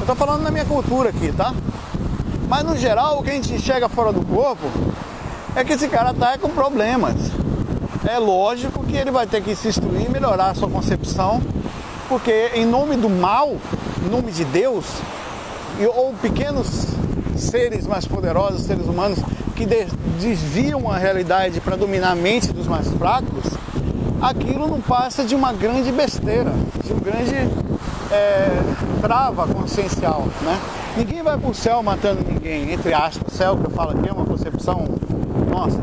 Eu 0.00 0.06
tô 0.06 0.14
falando 0.14 0.42
na 0.42 0.50
minha 0.50 0.64
cultura 0.64 1.10
aqui, 1.10 1.30
tá? 1.32 1.54
Mas 2.48 2.64
no 2.64 2.76
geral, 2.76 3.18
o 3.18 3.22
que 3.22 3.30
a 3.30 3.34
gente 3.34 3.52
enxerga 3.52 3.88
fora 3.88 4.12
do 4.12 4.24
corpo 4.24 4.66
é 5.54 5.62
que 5.62 5.74
esse 5.74 5.86
cara 5.88 6.14
tá 6.14 6.38
com 6.38 6.48
problemas. 6.48 7.14
É 8.08 8.18
lógico 8.18 8.82
que 8.84 8.96
ele 8.96 9.10
vai 9.10 9.26
ter 9.26 9.42
que 9.42 9.54
se 9.54 9.68
instruir 9.68 10.06
e 10.06 10.08
melhorar 10.08 10.50
a 10.50 10.54
sua 10.54 10.68
concepção, 10.68 11.40
porque 12.08 12.50
em 12.54 12.66
nome 12.66 12.96
do 12.96 13.08
mal, 13.08 13.56
em 14.04 14.08
nome 14.10 14.32
de 14.32 14.44
Deus, 14.44 14.86
ou 15.94 16.12
pequenos 16.14 16.86
seres 17.36 17.86
mais 17.86 18.06
poderosos, 18.06 18.62
seres 18.62 18.86
humanos, 18.86 19.18
que 19.54 19.66
desviam 20.18 20.90
a 20.90 20.96
realidade 20.96 21.60
para 21.60 21.76
dominar 21.76 22.12
a 22.12 22.14
mente 22.14 22.52
dos 22.52 22.66
mais 22.66 22.88
fracos, 22.88 23.44
aquilo 24.22 24.68
não 24.68 24.80
passa 24.80 25.24
de 25.24 25.34
uma 25.34 25.52
grande 25.52 25.90
besteira, 25.90 26.52
de 26.84 26.92
um 26.92 26.98
grande 26.98 27.34
é, 28.10 28.62
trava 29.00 29.46
consciencial, 29.46 30.26
né? 30.42 30.58
Ninguém 30.96 31.22
vai 31.22 31.36
para 31.36 31.50
o 31.50 31.54
céu 31.54 31.82
matando 31.82 32.22
ninguém, 32.26 32.72
entre 32.72 32.94
aspas, 32.94 33.32
céu 33.32 33.56
que 33.56 33.66
eu 33.66 33.70
falo 33.70 33.90
aqui 33.90 34.08
é 34.08 34.12
uma 34.12 34.24
concepção 34.24 34.84
nossa, 35.50 35.78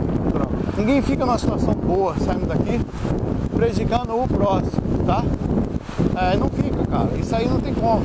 Ninguém 0.77 1.01
fica 1.01 1.25
numa 1.25 1.37
situação 1.37 1.73
boa 1.73 2.15
saindo 2.23 2.47
daqui 2.47 2.79
prejudicando 3.53 4.11
o 4.11 4.25
próximo, 4.25 5.03
tá? 5.05 5.25
É, 6.15 6.37
não 6.37 6.49
fica, 6.49 6.85
cara. 6.85 7.09
Isso 7.19 7.35
aí 7.35 7.47
não 7.47 7.59
tem 7.59 7.73
como. 7.73 8.01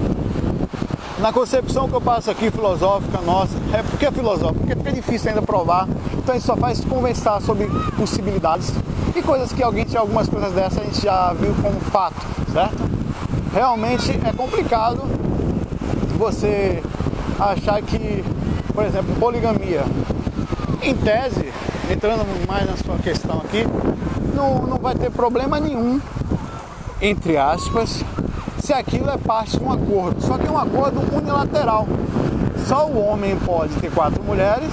Na 1.21 1.33
concepção 1.33 1.89
que 1.89 1.95
eu 1.95 2.01
passo 2.01 2.33
aqui, 2.33 2.51
filosófica 2.51 3.21
nossa, 3.21 3.55
é 3.73 3.81
porque 3.83 4.07
é 4.07 4.11
filosófica, 4.11 4.59
porque 4.59 4.75
fica 4.75 4.93
difícil 4.93 5.29
ainda 5.29 5.41
provar. 5.43 5.87
Então 6.25 6.35
a 6.35 6.39
gente 6.39 6.47
só 6.47 6.57
faz 6.57 6.83
conversar 6.83 7.39
sobre 7.43 7.67
possibilidades 7.99 8.73
e 9.15 9.21
coisas 9.21 9.53
que 9.53 9.63
alguém 9.63 9.85
tinha 9.85 10.01
algumas 10.01 10.27
coisas 10.27 10.53
dessas 10.53 10.79
a 10.79 10.85
gente 10.85 11.03
já 11.03 11.35
viu 11.35 11.55
como 11.61 11.79
fato, 11.81 12.17
certo? 12.51 12.83
Realmente 13.53 14.19
é 14.25 14.33
complicado 14.33 15.03
você 16.17 16.83
achar 17.39 17.83
que, 17.83 18.25
por 18.73 18.87
exemplo, 18.87 19.15
poligamia 19.17 19.85
em 20.81 20.95
tese, 20.95 21.53
entrando 21.93 22.25
mais 22.49 22.67
na 22.67 22.77
sua 22.79 22.97
questão 22.97 23.43
aqui, 23.45 23.67
não, 24.35 24.67
não 24.67 24.79
vai 24.79 24.95
ter 24.95 25.11
problema 25.11 25.61
nenhum, 25.61 26.01
entre 27.03 27.37
aspas, 27.37 28.03
se 28.63 28.73
aquilo 28.73 29.11
é 29.11 29.19
parte 29.19 29.59
de 29.59 29.63
um 29.63 29.71
acordo. 29.71 30.23
Só 30.23 30.39
que 30.39 30.47
é 30.47 30.51
um 30.51 30.57
acordo 30.57 31.03
unilateral. 31.15 31.87
Só 32.67 32.87
o 32.87 32.99
homem 32.99 33.37
pode 33.37 33.75
ter 33.75 33.91
quatro 33.91 34.25
mulheres. 34.25 34.71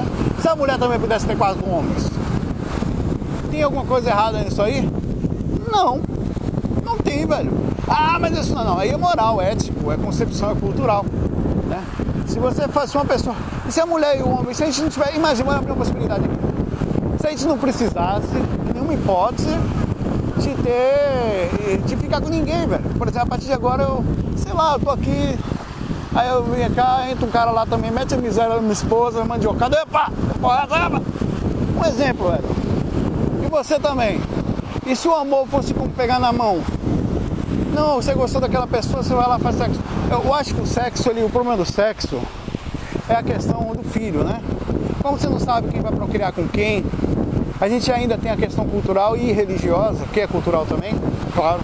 Né? 0.00 0.06
Se 0.40 0.48
a 0.48 0.56
mulher 0.56 0.78
também 0.78 0.98
pudesse 0.98 1.26
ter 1.26 1.36
quatro 1.36 1.68
homens, 1.68 2.10
tem 3.50 3.62
alguma 3.62 3.84
coisa 3.84 4.10
errada 4.10 4.38
nisso 4.38 4.62
aí? 4.62 4.88
Não, 5.70 6.00
não 6.84 6.96
tem, 6.98 7.26
velho. 7.26 7.52
Ah, 7.88 8.18
mas 8.20 8.38
isso 8.38 8.54
não, 8.54 8.64
não. 8.64 8.78
Aí 8.78 8.90
é 8.90 8.96
moral, 8.96 9.40
é 9.40 9.52
ético, 9.52 9.90
é 9.90 9.96
concepção, 9.96 10.52
é 10.52 10.54
cultural. 10.54 11.04
Né? 11.66 11.82
Se 12.26 12.38
você 12.38 12.68
fosse 12.68 12.96
uma 12.96 13.04
pessoa. 13.04 13.34
E 13.66 13.72
se 13.72 13.80
a 13.80 13.86
mulher 13.86 14.18
e 14.18 14.22
o 14.22 14.28
homem, 14.28 14.54
se 14.54 14.62
a 14.62 14.66
gente 14.66 14.82
não 14.82 14.88
tiver. 14.88 15.14
Imagina, 15.14 15.60
uma 15.60 15.74
possibilidade 15.74 16.24
aqui. 16.24 17.20
Se 17.20 17.26
a 17.26 17.30
gente 17.30 17.46
não 17.46 17.58
precisasse, 17.58 18.28
nenhuma 18.72 18.94
hipótese, 18.94 19.50
de 20.38 20.54
ter. 20.62 21.78
de 21.84 21.96
ficar 21.96 22.20
com 22.20 22.28
ninguém, 22.28 22.66
velho. 22.66 22.82
Por 22.96 23.08
exemplo, 23.08 23.26
a 23.26 23.30
partir 23.30 23.46
de 23.46 23.52
agora 23.52 23.82
eu. 23.82 24.04
sei 24.36 24.52
lá, 24.52 24.74
eu 24.74 24.80
tô 24.80 24.90
aqui. 24.90 25.38
Aí 26.20 26.28
eu 26.28 26.42
vim 26.42 26.74
cá, 26.74 27.06
entra 27.10 27.24
um 27.24 27.30
cara 27.30 27.50
lá 27.50 27.64
também, 27.64 27.90
mete 27.90 28.12
a 28.12 28.18
miséria 28.18 28.56
na 28.56 28.60
minha 28.60 28.74
esposa, 28.74 29.24
mandiocada, 29.24 29.78
epa! 29.80 30.12
Porra, 30.38 30.68
Um 31.78 31.84
exemplo, 31.86 32.30
velho. 32.30 32.44
E 33.42 33.48
você 33.48 33.80
também. 33.80 34.20
E 34.84 34.94
se 34.94 35.08
o 35.08 35.14
amor 35.14 35.46
fosse 35.46 35.72
como 35.72 35.88
pegar 35.88 36.18
na 36.18 36.30
mão? 36.30 36.60
Não, 37.72 37.94
você 37.94 38.12
gostou 38.12 38.38
daquela 38.38 38.66
pessoa, 38.66 39.02
você 39.02 39.14
vai 39.14 39.26
lá 39.26 39.38
e 39.38 39.40
faz 39.40 39.56
sexo. 39.56 39.80
Eu 40.10 40.34
acho 40.34 40.54
que 40.54 40.60
o 40.60 40.66
sexo 40.66 41.08
ali, 41.08 41.24
o 41.24 41.30
problema 41.30 41.56
do 41.56 41.64
sexo 41.64 42.20
é 43.08 43.14
a 43.14 43.22
questão 43.22 43.72
do 43.74 43.82
filho, 43.82 44.22
né? 44.22 44.42
Como 45.02 45.18
você 45.18 45.26
não 45.26 45.40
sabe 45.40 45.68
quem 45.68 45.80
vai 45.80 45.92
procriar 45.92 46.34
com 46.34 46.46
quem, 46.46 46.84
a 47.58 47.66
gente 47.66 47.90
ainda 47.90 48.18
tem 48.18 48.30
a 48.30 48.36
questão 48.36 48.66
cultural 48.66 49.16
e 49.16 49.32
religiosa, 49.32 50.04
que 50.12 50.20
é 50.20 50.26
cultural 50.26 50.66
também, 50.66 50.94
claro, 51.34 51.62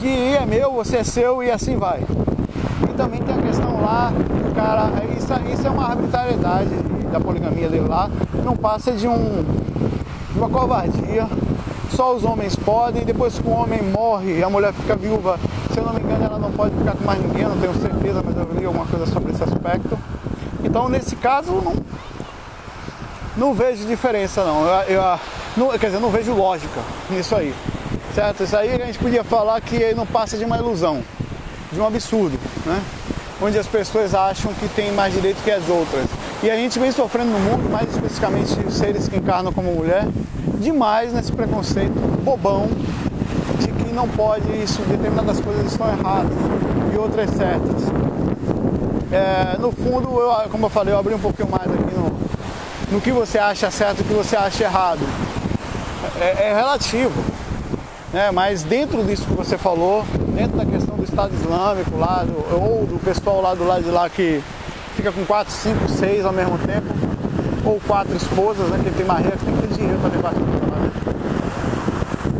de 0.00 0.08
é 0.08 0.44
meu, 0.44 0.72
você 0.72 0.96
é 0.96 1.04
seu 1.04 1.44
e 1.44 1.50
assim 1.52 1.76
vai. 1.76 2.04
E 2.88 2.92
também 2.94 3.20
tem 3.22 3.34
a 3.34 3.42
questão 3.42 3.80
lá, 3.80 4.12
cara, 4.54 4.90
isso, 5.16 5.32
isso 5.52 5.66
é 5.66 5.70
uma 5.70 5.90
arbitrariedade 5.90 6.70
da 7.12 7.20
poligamia 7.20 7.68
dele 7.68 7.88
lá, 7.88 8.10
não 8.44 8.56
passa 8.56 8.92
de 8.92 9.06
um 9.08 9.44
de 10.32 10.38
uma 10.38 10.48
covardia 10.48 11.26
só 11.94 12.14
os 12.14 12.24
homens 12.24 12.54
podem, 12.54 13.04
depois 13.04 13.38
que 13.38 13.46
o 13.46 13.50
homem 13.50 13.82
morre, 13.82 14.42
a 14.42 14.50
mulher 14.50 14.72
fica 14.72 14.94
viúva, 14.94 15.38
se 15.72 15.78
eu 15.78 15.84
não 15.84 15.92
me 15.92 16.00
engano, 16.00 16.24
ela 16.24 16.38
não 16.38 16.52
pode 16.52 16.76
ficar 16.76 16.92
com 16.92 17.04
mais 17.04 17.20
ninguém, 17.20 17.44
não 17.44 17.58
tenho 17.58 17.74
certeza, 17.74 18.22
mas 18.24 18.36
eu 18.36 18.48
li 18.56 18.64
alguma 18.64 18.86
coisa 18.86 19.06
sobre 19.06 19.32
esse 19.32 19.42
aspecto. 19.42 19.98
Então, 20.62 20.88
nesse 20.88 21.16
caso, 21.16 21.52
não, 21.52 21.74
não 23.36 23.54
vejo 23.54 23.86
diferença, 23.86 24.44
não. 24.44 24.64
Eu, 24.64 24.82
eu, 24.82 25.02
não. 25.56 25.70
Quer 25.78 25.86
dizer, 25.86 25.98
não 26.00 26.10
vejo 26.10 26.34
lógica 26.34 26.80
nisso 27.10 27.34
aí, 27.34 27.54
certo? 28.14 28.42
Isso 28.42 28.56
aí 28.56 28.70
a 28.70 28.86
gente 28.86 28.98
podia 28.98 29.24
falar 29.24 29.60
que 29.60 29.94
não 29.94 30.06
passa 30.06 30.36
de 30.36 30.44
uma 30.44 30.58
ilusão, 30.58 31.02
de 31.72 31.80
um 31.80 31.86
absurdo, 31.86 32.38
né? 32.64 32.80
Onde 33.40 33.58
as 33.58 33.66
pessoas 33.66 34.14
acham 34.14 34.52
que 34.54 34.68
tem 34.68 34.92
mais 34.92 35.14
direito 35.14 35.42
que 35.44 35.50
as 35.50 35.68
outras. 35.68 36.06
E 36.42 36.50
a 36.50 36.56
gente 36.56 36.78
vem 36.78 36.90
sofrendo 36.90 37.30
no 37.30 37.38
mundo, 37.38 37.70
mais 37.70 37.88
especificamente 37.90 38.58
os 38.66 38.74
seres 38.74 39.08
que 39.08 39.16
encarnam 39.16 39.52
como 39.52 39.72
mulher, 39.72 40.06
demais 40.58 41.12
nesse 41.12 41.30
preconceito 41.32 41.92
bobão 42.22 42.68
de 43.58 43.68
que 43.68 43.92
não 43.92 44.08
pode 44.08 44.50
isso, 44.62 44.82
determinadas 44.82 45.40
coisas 45.40 45.70
estão 45.70 45.88
erradas 45.88 46.32
e 46.92 46.96
outras 46.96 47.30
certas. 47.30 47.82
É, 49.10 49.56
no 49.58 49.72
fundo, 49.72 50.20
eu, 50.20 50.50
como 50.50 50.66
eu 50.66 50.70
falei, 50.70 50.94
eu 50.94 50.98
abri 50.98 51.14
um 51.14 51.18
pouquinho 51.18 51.48
mais 51.48 51.64
aqui 51.64 51.94
no, 51.94 52.12
no 52.92 53.00
que 53.00 53.10
você 53.10 53.38
acha 53.38 53.70
certo 53.70 54.00
e 54.00 54.02
o 54.02 54.04
que 54.04 54.14
você 54.14 54.36
acha 54.36 54.64
errado. 54.64 55.00
é, 56.20 56.48
é 56.48 56.54
relativo. 56.54 57.12
Né? 58.12 58.30
Mas 58.30 58.62
dentro 58.62 59.02
disso 59.04 59.24
que 59.24 59.34
você 59.34 59.58
falou, 59.58 60.04
dentro 60.34 60.56
da 60.56 60.64
questão 60.64 60.77
Estado 61.18 61.34
Islâmico 61.34 61.96
lá, 61.98 62.24
ou 62.52 62.86
do 62.86 62.96
pessoal 63.04 63.42
lá 63.42 63.52
do 63.52 63.66
lado 63.66 63.82
de 63.82 63.90
lá 63.90 64.08
que 64.08 64.40
fica 64.94 65.10
com 65.10 65.24
quatro, 65.24 65.52
cinco, 65.52 65.88
seis 65.88 66.24
ao 66.24 66.32
mesmo 66.32 66.56
tempo, 66.58 66.86
ou 67.64 67.80
quatro 67.88 68.14
esposas, 68.14 68.68
né? 68.68 68.78
Que 68.84 68.90
tem 68.92 69.04
marreia 69.04 69.32
que 69.32 69.44
tem 69.44 69.56
que 69.56 69.66
ter 69.66 69.74
dinheiro 69.74 69.98
para 69.98 70.10
esposas. 70.14 70.38
Né? 70.38 70.92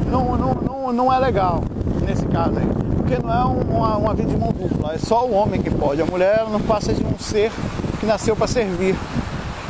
Não, 0.09 0.37
não, 0.37 0.55
não, 0.55 0.93
não 0.93 1.13
é 1.13 1.19
legal 1.19 1.65
nesse 2.07 2.25
caso 2.27 2.57
aí. 2.57 2.69
Porque 2.99 3.21
não 3.21 3.35
é 3.35 3.45
uma, 3.45 3.97
uma 3.97 4.15
vida 4.15 4.31
de 4.31 4.37
mão 4.37 4.53
dupla, 4.53 4.95
é 4.95 4.99
só 4.99 5.27
o 5.27 5.33
homem 5.33 5.61
que 5.61 5.71
pode. 5.71 6.01
A 6.01 6.07
mulher 6.07 6.47
não 6.49 6.61
passa 6.61 6.95
de 6.95 7.05
um 7.05 7.19
ser 7.19 7.51
que 7.99 8.07
nasceu 8.07 8.37
para 8.37 8.47
servir. 8.47 8.95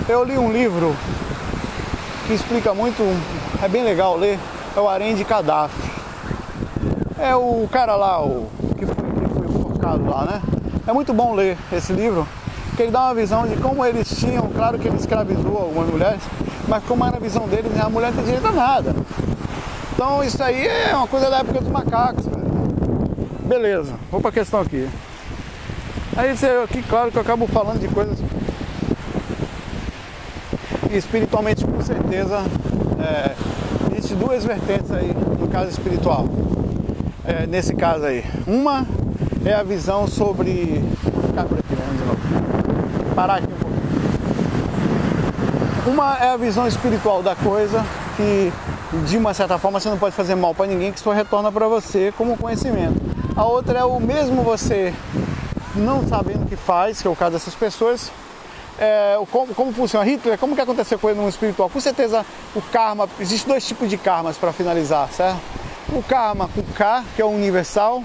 Eu 0.06 0.22
li 0.22 0.36
um 0.36 0.52
livro 0.52 0.94
que 2.26 2.34
explica 2.34 2.74
muito, 2.74 3.02
é 3.62 3.68
bem 3.68 3.84
legal 3.84 4.18
ler, 4.18 4.38
é 4.76 4.80
o 4.80 4.86
Harém 4.86 5.14
de 5.14 5.24
Gaddafi. 5.24 5.90
É 7.18 7.34
o 7.34 7.66
cara 7.72 7.96
lá, 7.96 8.22
o 8.22 8.57
lá, 10.06 10.24
né? 10.24 10.42
É 10.86 10.92
muito 10.92 11.12
bom 11.12 11.34
ler 11.34 11.56
esse 11.72 11.92
livro, 11.92 12.26
que 12.76 12.82
ele 12.82 12.90
dá 12.90 13.04
uma 13.06 13.14
visão 13.14 13.46
de 13.46 13.56
como 13.56 13.84
eles 13.84 14.08
tinham, 14.08 14.48
claro 14.48 14.78
que 14.78 14.88
ele 14.88 14.96
escravizou 14.96 15.58
algumas 15.58 15.88
mulheres, 15.88 16.20
mas 16.66 16.84
como 16.84 17.04
era 17.04 17.16
a 17.16 17.20
visão 17.20 17.48
deles, 17.48 17.72
a 17.80 17.88
mulher 17.88 18.08
não 18.08 18.16
tem 18.16 18.24
direito 18.24 18.46
a 18.46 18.52
nada. 18.52 18.94
Então 19.94 20.22
isso 20.22 20.42
aí 20.42 20.66
é 20.66 20.94
uma 20.94 21.08
coisa 21.08 21.28
da 21.28 21.38
época 21.38 21.60
dos 21.60 21.70
macacos. 21.70 22.24
Beleza, 23.44 23.94
vou 24.10 24.20
para 24.20 24.30
a 24.30 24.32
questão 24.32 24.60
aqui. 24.60 24.88
Aí 26.16 26.36
você, 26.36 26.46
aqui 26.64 26.82
claro 26.82 27.10
que 27.10 27.16
eu 27.16 27.22
acabo 27.22 27.46
falando 27.46 27.80
de 27.80 27.88
coisas 27.88 28.18
espiritualmente 30.90 31.64
com 31.64 31.80
certeza 31.82 32.42
é, 32.98 33.34
existe 33.92 34.14
duas 34.14 34.44
vertentes 34.44 34.90
aí 34.90 35.14
no 35.38 35.48
caso 35.48 35.70
espiritual. 35.70 36.26
É, 37.24 37.46
nesse 37.46 37.74
caso 37.74 38.04
aí. 38.04 38.24
Uma 38.46 38.86
é 39.48 39.54
a 39.54 39.62
visão 39.62 40.06
sobre. 40.06 40.82
Por 41.02 41.38
aqui. 41.38 43.14
Parar 43.14 43.36
aqui 43.36 43.46
um 43.46 43.56
pouco. 43.56 43.76
Uma 45.86 46.18
é 46.18 46.30
a 46.30 46.36
visão 46.36 46.68
espiritual 46.68 47.22
da 47.22 47.34
coisa, 47.34 47.82
que 48.16 48.52
de 49.06 49.16
uma 49.16 49.32
certa 49.32 49.58
forma 49.58 49.80
você 49.80 49.88
não 49.88 49.96
pode 49.98 50.14
fazer 50.14 50.34
mal 50.34 50.54
para 50.54 50.66
ninguém, 50.66 50.92
que 50.92 51.00
só 51.00 51.12
retorna 51.12 51.50
para 51.50 51.66
você 51.66 52.12
como 52.16 52.36
conhecimento. 52.36 53.00
A 53.34 53.44
outra 53.44 53.78
é 53.78 53.84
o 53.84 53.98
mesmo 53.98 54.42
você 54.42 54.92
não 55.74 56.06
sabendo 56.06 56.44
o 56.44 56.46
que 56.46 56.56
faz, 56.56 57.00
que 57.00 57.08
é 57.08 57.10
o 57.10 57.16
caso 57.16 57.32
dessas 57.32 57.54
pessoas, 57.54 58.10
é, 58.78 59.18
como, 59.30 59.54
como, 59.54 59.72
funciona 59.72 60.04
Hitler, 60.04 60.38
como 60.38 60.54
que 60.54 60.60
aconteceu 60.60 60.98
com 60.98 61.08
ele 61.08 61.20
no 61.20 61.28
espiritual? 61.28 61.68
Com 61.70 61.80
certeza 61.80 62.24
o 62.54 62.62
karma, 62.62 63.08
existem 63.18 63.48
dois 63.48 63.66
tipos 63.66 63.88
de 63.88 63.96
karmas 63.96 64.36
para 64.36 64.52
finalizar, 64.52 65.08
certo? 65.10 65.40
O 65.92 66.02
karma 66.02 66.48
com 66.54 66.62
K, 66.62 67.04
que 67.16 67.22
é 67.22 67.24
o 67.24 67.28
universal. 67.28 68.04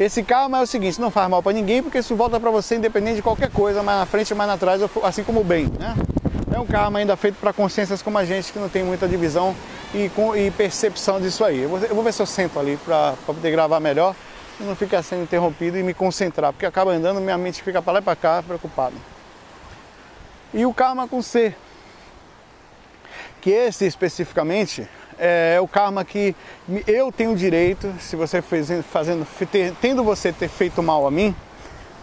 Esse 0.00 0.22
karma 0.22 0.56
é 0.56 0.62
o 0.62 0.66
seguinte, 0.66 0.98
não 0.98 1.10
faz 1.10 1.28
mal 1.28 1.42
para 1.42 1.52
ninguém, 1.52 1.82
porque 1.82 1.98
isso 1.98 2.16
volta 2.16 2.40
para 2.40 2.50
você 2.50 2.76
independente 2.76 3.16
de 3.16 3.22
qualquer 3.22 3.50
coisa, 3.50 3.82
mais 3.82 3.98
na 3.98 4.06
frente, 4.06 4.34
mais 4.34 4.48
atrás, 4.48 4.80
assim 5.02 5.22
como 5.22 5.42
o 5.42 5.44
bem, 5.44 5.66
né? 5.78 5.94
É 6.50 6.58
um 6.58 6.64
karma 6.64 7.00
ainda 7.00 7.14
feito 7.18 7.36
para 7.38 7.52
consciências 7.52 8.00
como 8.00 8.16
a 8.16 8.24
gente, 8.24 8.50
que 8.50 8.58
não 8.58 8.70
tem 8.70 8.82
muita 8.82 9.06
divisão 9.06 9.54
e, 9.92 10.08
com, 10.08 10.34
e 10.34 10.50
percepção 10.50 11.20
disso 11.20 11.44
aí. 11.44 11.58
Eu 11.58 11.68
vou, 11.68 11.78
eu 11.80 11.94
vou, 11.94 12.02
ver 12.02 12.14
se 12.14 12.22
eu 12.22 12.24
sento 12.24 12.58
ali 12.58 12.78
para 12.78 13.12
poder 13.26 13.50
gravar 13.50 13.78
melhor 13.78 14.16
e 14.58 14.64
não 14.64 14.74
ficar 14.74 15.02
sendo 15.02 15.22
interrompido 15.22 15.76
e 15.76 15.82
me 15.82 15.92
concentrar, 15.92 16.50
porque 16.54 16.64
acaba 16.64 16.92
andando, 16.92 17.20
minha 17.20 17.36
mente 17.36 17.62
fica 17.62 17.82
para 17.82 17.92
lá 17.92 17.98
e 17.98 18.02
para 18.02 18.16
cá, 18.16 18.42
preocupada. 18.42 18.96
E 20.54 20.64
o 20.64 20.72
karma 20.72 21.06
com 21.06 21.20
C, 21.20 21.54
que 23.42 23.50
esse 23.50 23.84
especificamente 23.84 24.88
é 25.20 25.60
o 25.60 25.68
karma 25.68 26.02
que 26.02 26.34
eu 26.86 27.12
tenho 27.12 27.36
direito, 27.36 27.92
se 28.00 28.16
você 28.16 28.40
fez, 28.40 28.68
fazendo, 28.90 29.26
tendo 29.78 30.02
você 30.02 30.32
ter 30.32 30.48
feito 30.48 30.82
mal 30.82 31.06
a 31.06 31.10
mim, 31.10 31.36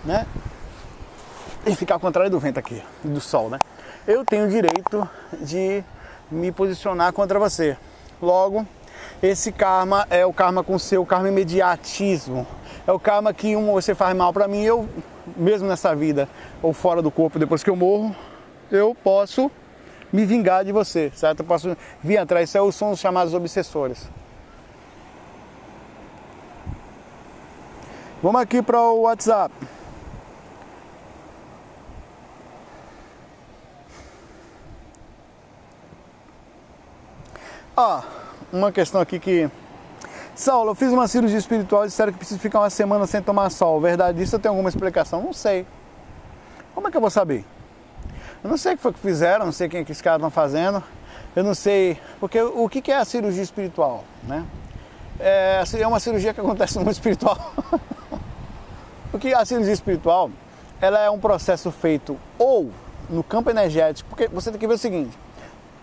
né? 0.06 0.28
E 1.66 1.76
ficar 1.76 1.96
ao 1.96 2.00
contrário 2.00 2.30
do 2.30 2.40
vento 2.40 2.60
aqui, 2.60 2.82
do 3.04 3.20
sol, 3.20 3.50
né? 3.50 3.60
Eu 4.08 4.24
tenho 4.24 4.48
direito 4.48 5.10
de 5.42 5.84
me 6.30 6.52
posicionar 6.52 7.12
contra 7.12 7.40
você. 7.40 7.76
Logo, 8.22 8.66
esse 9.22 9.52
karma 9.52 10.06
é 10.12 10.24
o 10.24 10.32
karma 10.32 10.64
com 10.64 10.78
seu 10.78 11.04
karma 11.04 11.28
imediatismo. 11.28 12.46
É 12.86 12.92
o 12.92 13.00
karma 13.00 13.34
que 13.34 13.56
um 13.56 13.72
você 13.72 13.96
faz 13.96 14.16
mal 14.16 14.32
para 14.32 14.48
mim, 14.48 14.62
eu 14.62 14.88
mesmo 15.36 15.68
nessa 15.68 15.94
vida 15.96 16.30
ou 16.62 16.72
fora 16.72 17.02
do 17.02 17.12
corpo 17.12 17.40
depois 17.40 17.64
que 17.64 17.70
eu 17.70 17.76
morro, 17.76 18.16
eu 18.72 18.96
posso 19.04 19.52
me 20.12 20.26
vingar 20.26 20.64
de 20.64 20.72
você, 20.72 21.12
certo? 21.16 21.42
Eu 21.42 21.46
posso 21.46 21.76
vir 22.04 22.18
atrás. 22.18 22.50
Isso 22.50 22.72
são 22.72 22.92
os 22.92 23.00
chamados 23.00 23.34
obsessores. 23.34 24.08
Vamos 28.22 28.42
aqui 28.42 28.62
para 28.62 28.82
o 28.82 29.02
WhatsApp. 29.02 29.54
Ó, 37.76 38.02
uma 38.52 38.72
questão 38.72 39.00
aqui 39.00 39.20
que. 39.20 39.50
Saulo, 40.36 40.72
eu 40.72 40.76
fiz 40.76 40.92
uma 40.92 41.08
cirurgia 41.08 41.38
espiritual 41.38 41.84
e 41.84 41.88
disseram 41.88 42.12
que 42.12 42.18
preciso 42.18 42.40
ficar 42.40 42.60
uma 42.60 42.70
semana 42.70 43.06
sem 43.06 43.22
tomar 43.22 43.50
sol. 43.52 43.80
Verdade 43.80 44.22
isso? 44.22 44.38
Tem 44.40 44.50
alguma 44.50 44.70
explicação? 44.70 45.22
Não 45.22 45.34
sei. 45.34 45.66
Como 46.74 46.88
é 46.88 46.92
que 46.92 46.98
eu 46.98 47.02
vou 47.02 47.10
saber? 47.10 47.46
Eu 48.44 48.50
não 48.50 48.58
sei 48.58 48.74
o 48.74 48.78
que 48.78 48.84
foi 48.84 48.94
que 48.94 49.00
fizeram, 49.00 49.46
não 49.46 49.52
sei 49.52 49.68
quem 49.68 49.84
que 49.84 49.92
os 49.92 50.02
caras 50.02 50.20
estão 50.20 50.30
fazendo. 50.30 50.84
Eu 51.36 51.44
não 51.44 51.54
sei. 51.54 52.00
Porque 52.20 52.42
o 52.42 52.68
que 52.70 52.92
é 52.92 52.98
a 52.98 53.06
cirurgia 53.06 53.44
espiritual? 53.44 54.04
Né? 54.24 54.46
É, 55.20 55.64
é 55.80 55.88
uma 55.88 56.00
cirurgia 56.00 56.34
que 56.34 56.40
acontece 56.40 56.76
no 56.76 56.82
mundo 56.82 56.94
espiritual. 56.94 57.54
porque 59.12 59.34
a 59.34 59.44
cirurgia 59.46 59.74
espiritual 59.74 60.30
ela 60.80 61.00
é 61.00 61.10
um 61.10 61.20
processo 61.20 61.72
feito 61.72 62.18
ou 62.38 62.72
no 63.10 63.24
campo 63.24 63.50
energético, 63.50 64.10
porque 64.10 64.28
você 64.28 64.52
tem 64.52 64.60
que 64.60 64.68
ver 64.68 64.76
o 64.76 64.78
seguinte, 64.78 65.18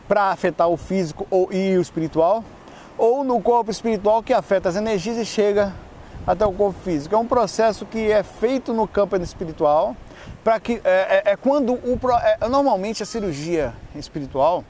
para 0.07 0.31
afetar 0.31 0.69
o 0.69 0.77
físico 0.77 1.27
ou, 1.31 1.53
e 1.53 1.77
o 1.77 1.81
espiritual, 1.81 2.45
ou 2.97 3.25
no 3.25 3.40
corpo 3.40 3.71
espiritual 3.71 4.23
que 4.23 4.33
afeta 4.33 4.69
as 4.69 4.77
energias 4.77 5.17
e 5.17 5.25
chega 5.25 5.73
até 6.27 6.45
o 6.45 6.53
corpo 6.53 6.79
físico. 6.81 7.15
É 7.15 7.19
um 7.19 7.27
processo 7.27 7.85
que 7.85 8.11
é 8.11 8.23
feito 8.23 8.73
no 8.73 8.87
campo 8.87 9.17
espiritual 9.17 9.97
para 10.43 10.59
que 10.61 10.81
é, 10.85 11.23
é, 11.27 11.33
é, 11.33 11.37
quando 11.37 11.75
o 11.75 11.99
é, 12.23 12.49
normalmente 12.49 13.03
a 13.03 13.07
cirurgia 13.07 13.75
espiritual 13.95 14.65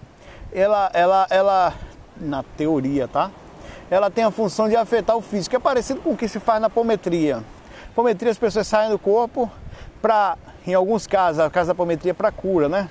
ela, 0.52 0.90
ela, 0.92 1.26
ela 1.30 1.74
na 2.16 2.42
teoria, 2.56 3.08
tá? 3.08 3.30
Ela 3.90 4.10
tem 4.10 4.24
a 4.24 4.30
função 4.30 4.68
de 4.68 4.76
afetar 4.76 5.16
o 5.16 5.20
físico, 5.20 5.56
é 5.56 5.58
parecido 5.58 6.00
com 6.00 6.10
o 6.10 6.16
que 6.16 6.28
se 6.28 6.38
faz 6.40 6.60
na 6.60 6.70
pometria. 6.70 7.42
Pometria 7.94 8.30
as 8.30 8.38
pessoas 8.38 8.66
saem 8.66 8.90
do 8.90 8.98
corpo 8.98 9.50
para, 10.00 10.36
em 10.66 10.74
alguns 10.74 11.06
casos, 11.06 11.40
a 11.40 11.50
casa 11.50 11.68
da 11.68 11.74
pometria 11.74 12.10
é 12.10 12.14
para 12.14 12.30
cura, 12.30 12.68
né? 12.68 12.88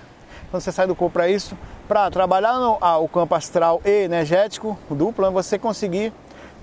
Quando 0.52 0.62
você 0.62 0.72
sai 0.72 0.86
do 0.86 0.96
corpo 0.96 1.14
para 1.14 1.28
isso, 1.28 1.58
para 1.88 2.12
trabalhar 2.12 2.54
no, 2.60 2.78
ah, 2.80 2.98
o 2.98 3.08
campo 3.08 3.34
astral 3.34 3.82
e 3.84 4.04
energético 4.04 4.78
duplo, 4.90 5.32
você 5.32 5.58
conseguir 5.58 6.14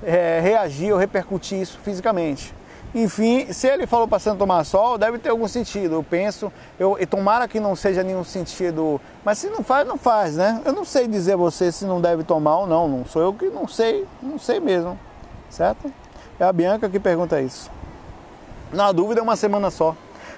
é, 0.02 0.40
reagir 0.40 0.92
ou 0.92 0.98
repercutir 0.98 1.60
isso 1.60 1.78
fisicamente. 1.82 2.54
Enfim, 2.92 3.52
se 3.52 3.68
ele 3.68 3.86
falou 3.86 4.08
não 4.26 4.36
tomar 4.36 4.64
sol, 4.64 4.98
deve 4.98 5.18
ter 5.18 5.28
algum 5.28 5.46
sentido. 5.46 5.94
Eu 5.94 6.02
penso, 6.02 6.52
eu, 6.78 6.96
e 6.98 7.06
tomara 7.06 7.46
que 7.46 7.60
não 7.60 7.76
seja 7.76 8.02
nenhum 8.02 8.24
sentido. 8.24 9.00
Mas 9.24 9.38
se 9.38 9.48
não 9.48 9.62
faz, 9.62 9.86
não 9.86 9.96
faz, 9.96 10.36
né? 10.36 10.60
Eu 10.64 10.72
não 10.72 10.84
sei 10.84 11.06
dizer 11.06 11.36
você 11.36 11.70
se 11.70 11.84
não 11.84 12.00
deve 12.00 12.24
tomar 12.24 12.58
ou 12.58 12.66
não. 12.66 12.88
Não 12.88 13.04
sou 13.04 13.22
eu 13.22 13.32
que 13.32 13.46
não 13.46 13.68
sei, 13.68 14.06
não 14.20 14.38
sei 14.38 14.58
mesmo. 14.58 14.98
Certo? 15.48 15.92
É 16.38 16.44
a 16.44 16.52
Bianca 16.52 16.88
que 16.88 16.98
pergunta 16.98 17.40
isso. 17.40 17.70
Na 18.72 18.90
dúvida, 18.90 19.20
é 19.20 19.22
uma 19.22 19.36
semana 19.36 19.70
só. 19.70 19.94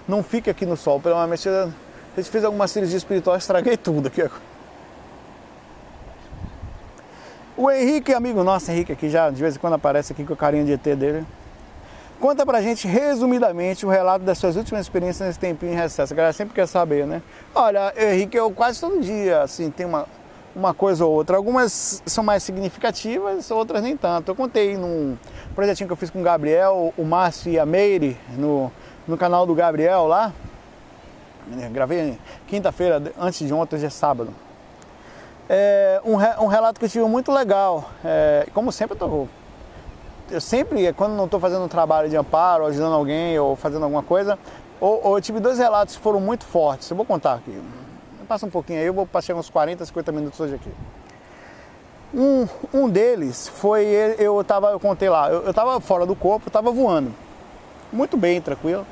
Não 0.06 0.22
fique 0.22 0.50
aqui 0.50 0.66
no 0.66 0.76
sol. 0.76 1.00
Pelo 1.00 1.22
menos, 1.24 1.44
eu 1.46 1.72
fiz 2.16 2.44
alguma 2.44 2.68
cirurgia 2.68 2.98
espiritual, 2.98 3.36
estraguei 3.36 3.78
tudo 3.78 4.08
aqui 4.08 4.22
O 7.54 7.70
Henrique, 7.70 8.14
amigo 8.14 8.42
nosso, 8.42 8.70
Henrique 8.70 8.92
aqui 8.92 9.10
já 9.10 9.28
de 9.28 9.38
vez 9.38 9.56
em 9.56 9.58
quando 9.58 9.74
aparece 9.74 10.14
aqui 10.14 10.24
com 10.24 10.32
o 10.32 10.36
carinho 10.36 10.64
de 10.64 10.72
ET 10.72 10.82
dele. 10.82 11.26
Conta 12.18 12.46
pra 12.46 12.62
gente 12.62 12.88
resumidamente 12.88 13.84
o 13.84 13.90
relato 13.90 14.24
das 14.24 14.38
suas 14.38 14.56
últimas 14.56 14.82
experiências 14.82 15.26
nesse 15.26 15.38
tempinho 15.38 15.72
em 15.72 15.76
recesso. 15.76 16.14
A 16.14 16.16
galera 16.16 16.32
sempre 16.32 16.54
quer 16.54 16.66
saber, 16.66 17.06
né? 17.06 17.20
Olha, 17.54 17.92
Henrique, 17.94 18.38
eu 18.38 18.50
quase 18.52 18.80
todo 18.80 18.98
dia, 19.00 19.42
assim, 19.42 19.70
tem 19.70 19.84
uma, 19.84 20.06
uma 20.56 20.72
coisa 20.72 21.04
ou 21.04 21.12
outra. 21.12 21.36
Algumas 21.36 22.02
são 22.06 22.24
mais 22.24 22.42
significativas, 22.42 23.50
outras 23.50 23.82
nem 23.82 23.98
tanto. 23.98 24.30
Eu 24.30 24.34
contei 24.34 24.74
num 24.78 25.18
projetinho 25.54 25.88
que 25.88 25.92
eu 25.92 25.96
fiz 25.96 26.08
com 26.08 26.20
o 26.20 26.22
Gabriel, 26.22 26.94
o 26.96 27.04
Márcio 27.04 27.52
e 27.52 27.58
a 27.58 27.66
Meire, 27.66 28.16
no, 28.38 28.72
no 29.06 29.18
canal 29.18 29.44
do 29.44 29.54
Gabriel 29.54 30.06
lá. 30.06 30.32
Gravei 31.70 32.16
quinta-feira, 32.46 33.12
antes 33.18 33.46
de 33.46 33.52
ontem, 33.52 33.76
hoje 33.76 33.84
é 33.84 33.90
sábado. 33.90 34.32
É, 35.48 36.00
um, 36.04 36.14
um 36.44 36.46
relato 36.46 36.78
que 36.78 36.86
eu 36.86 36.90
tive 36.90 37.04
muito 37.04 37.32
legal. 37.32 37.90
É, 38.04 38.46
como 38.54 38.72
sempre, 38.72 38.94
eu 38.94 38.98
tô 38.98 39.28
eu 40.32 40.40
sempre, 40.40 40.90
quando 40.94 41.12
não 41.12 41.26
estou 41.26 41.38
fazendo 41.38 41.62
um 41.64 41.68
trabalho 41.68 42.08
de 42.08 42.16
amparo, 42.16 42.64
ajudando 42.64 42.94
alguém 42.94 43.38
ou 43.38 43.54
fazendo 43.54 43.82
alguma 43.82 44.02
coisa, 44.02 44.38
ou, 44.80 45.00
ou, 45.04 45.18
eu 45.18 45.20
tive 45.20 45.38
dois 45.38 45.58
relatos 45.58 45.94
que 45.94 46.02
foram 46.02 46.20
muito 46.20 46.44
fortes. 46.44 46.88
Eu 46.90 46.96
vou 46.96 47.04
contar 47.04 47.34
aqui. 47.34 47.60
Passa 48.26 48.46
um 48.46 48.50
pouquinho 48.50 48.80
aí, 48.80 48.86
eu 48.86 48.94
vou 48.94 49.06
passar 49.06 49.34
uns 49.34 49.50
40, 49.50 49.84
50 49.84 50.10
minutos 50.10 50.40
hoje 50.40 50.54
aqui. 50.54 50.70
Um, 52.14 52.48
um 52.72 52.88
deles 52.88 53.48
foi, 53.48 53.84
eu 54.18 54.42
tava, 54.42 54.70
eu 54.70 54.80
contei 54.80 55.08
lá, 55.08 55.30
eu, 55.30 55.42
eu 55.42 55.54
tava 55.54 55.78
fora 55.80 56.06
do 56.06 56.16
corpo, 56.16 56.50
tava 56.50 56.70
voando. 56.70 57.12
Muito 57.92 58.16
bem, 58.16 58.40
tranquilo. 58.40 58.86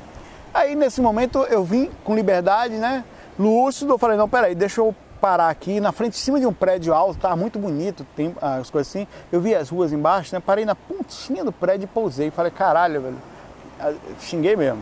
Aí 0.53 0.75
nesse 0.75 1.01
momento 1.01 1.39
eu 1.49 1.63
vim 1.63 1.89
com 2.03 2.13
liberdade, 2.13 2.75
né? 2.75 3.03
Lúcido, 3.39 3.93
eu 3.93 3.97
falei, 3.97 4.17
não, 4.17 4.29
peraí, 4.29 4.53
deixa 4.53 4.81
eu 4.81 4.95
parar 5.21 5.49
aqui 5.49 5.79
na 5.79 5.91
frente, 5.91 6.15
em 6.15 6.19
cima 6.19 6.39
de 6.39 6.47
um 6.47 6.51
prédio 6.51 6.93
alto, 6.93 7.19
tá 7.19 7.35
muito 7.35 7.59
bonito, 7.59 8.05
tem 8.15 8.35
as 8.41 8.71
coisas 8.71 8.89
assim. 8.89 9.07
Eu 9.31 9.39
vi 9.39 9.53
as 9.53 9.69
ruas 9.69 9.93
embaixo, 9.93 10.33
né? 10.33 10.41
Parei 10.43 10.65
na 10.65 10.73
pontinha 10.73 11.45
do 11.45 11.51
prédio 11.51 11.85
e 11.85 11.87
pousei. 11.87 12.31
Falei, 12.31 12.51
caralho, 12.51 13.01
velho. 13.01 13.17
Xinguei 14.19 14.55
mesmo. 14.55 14.81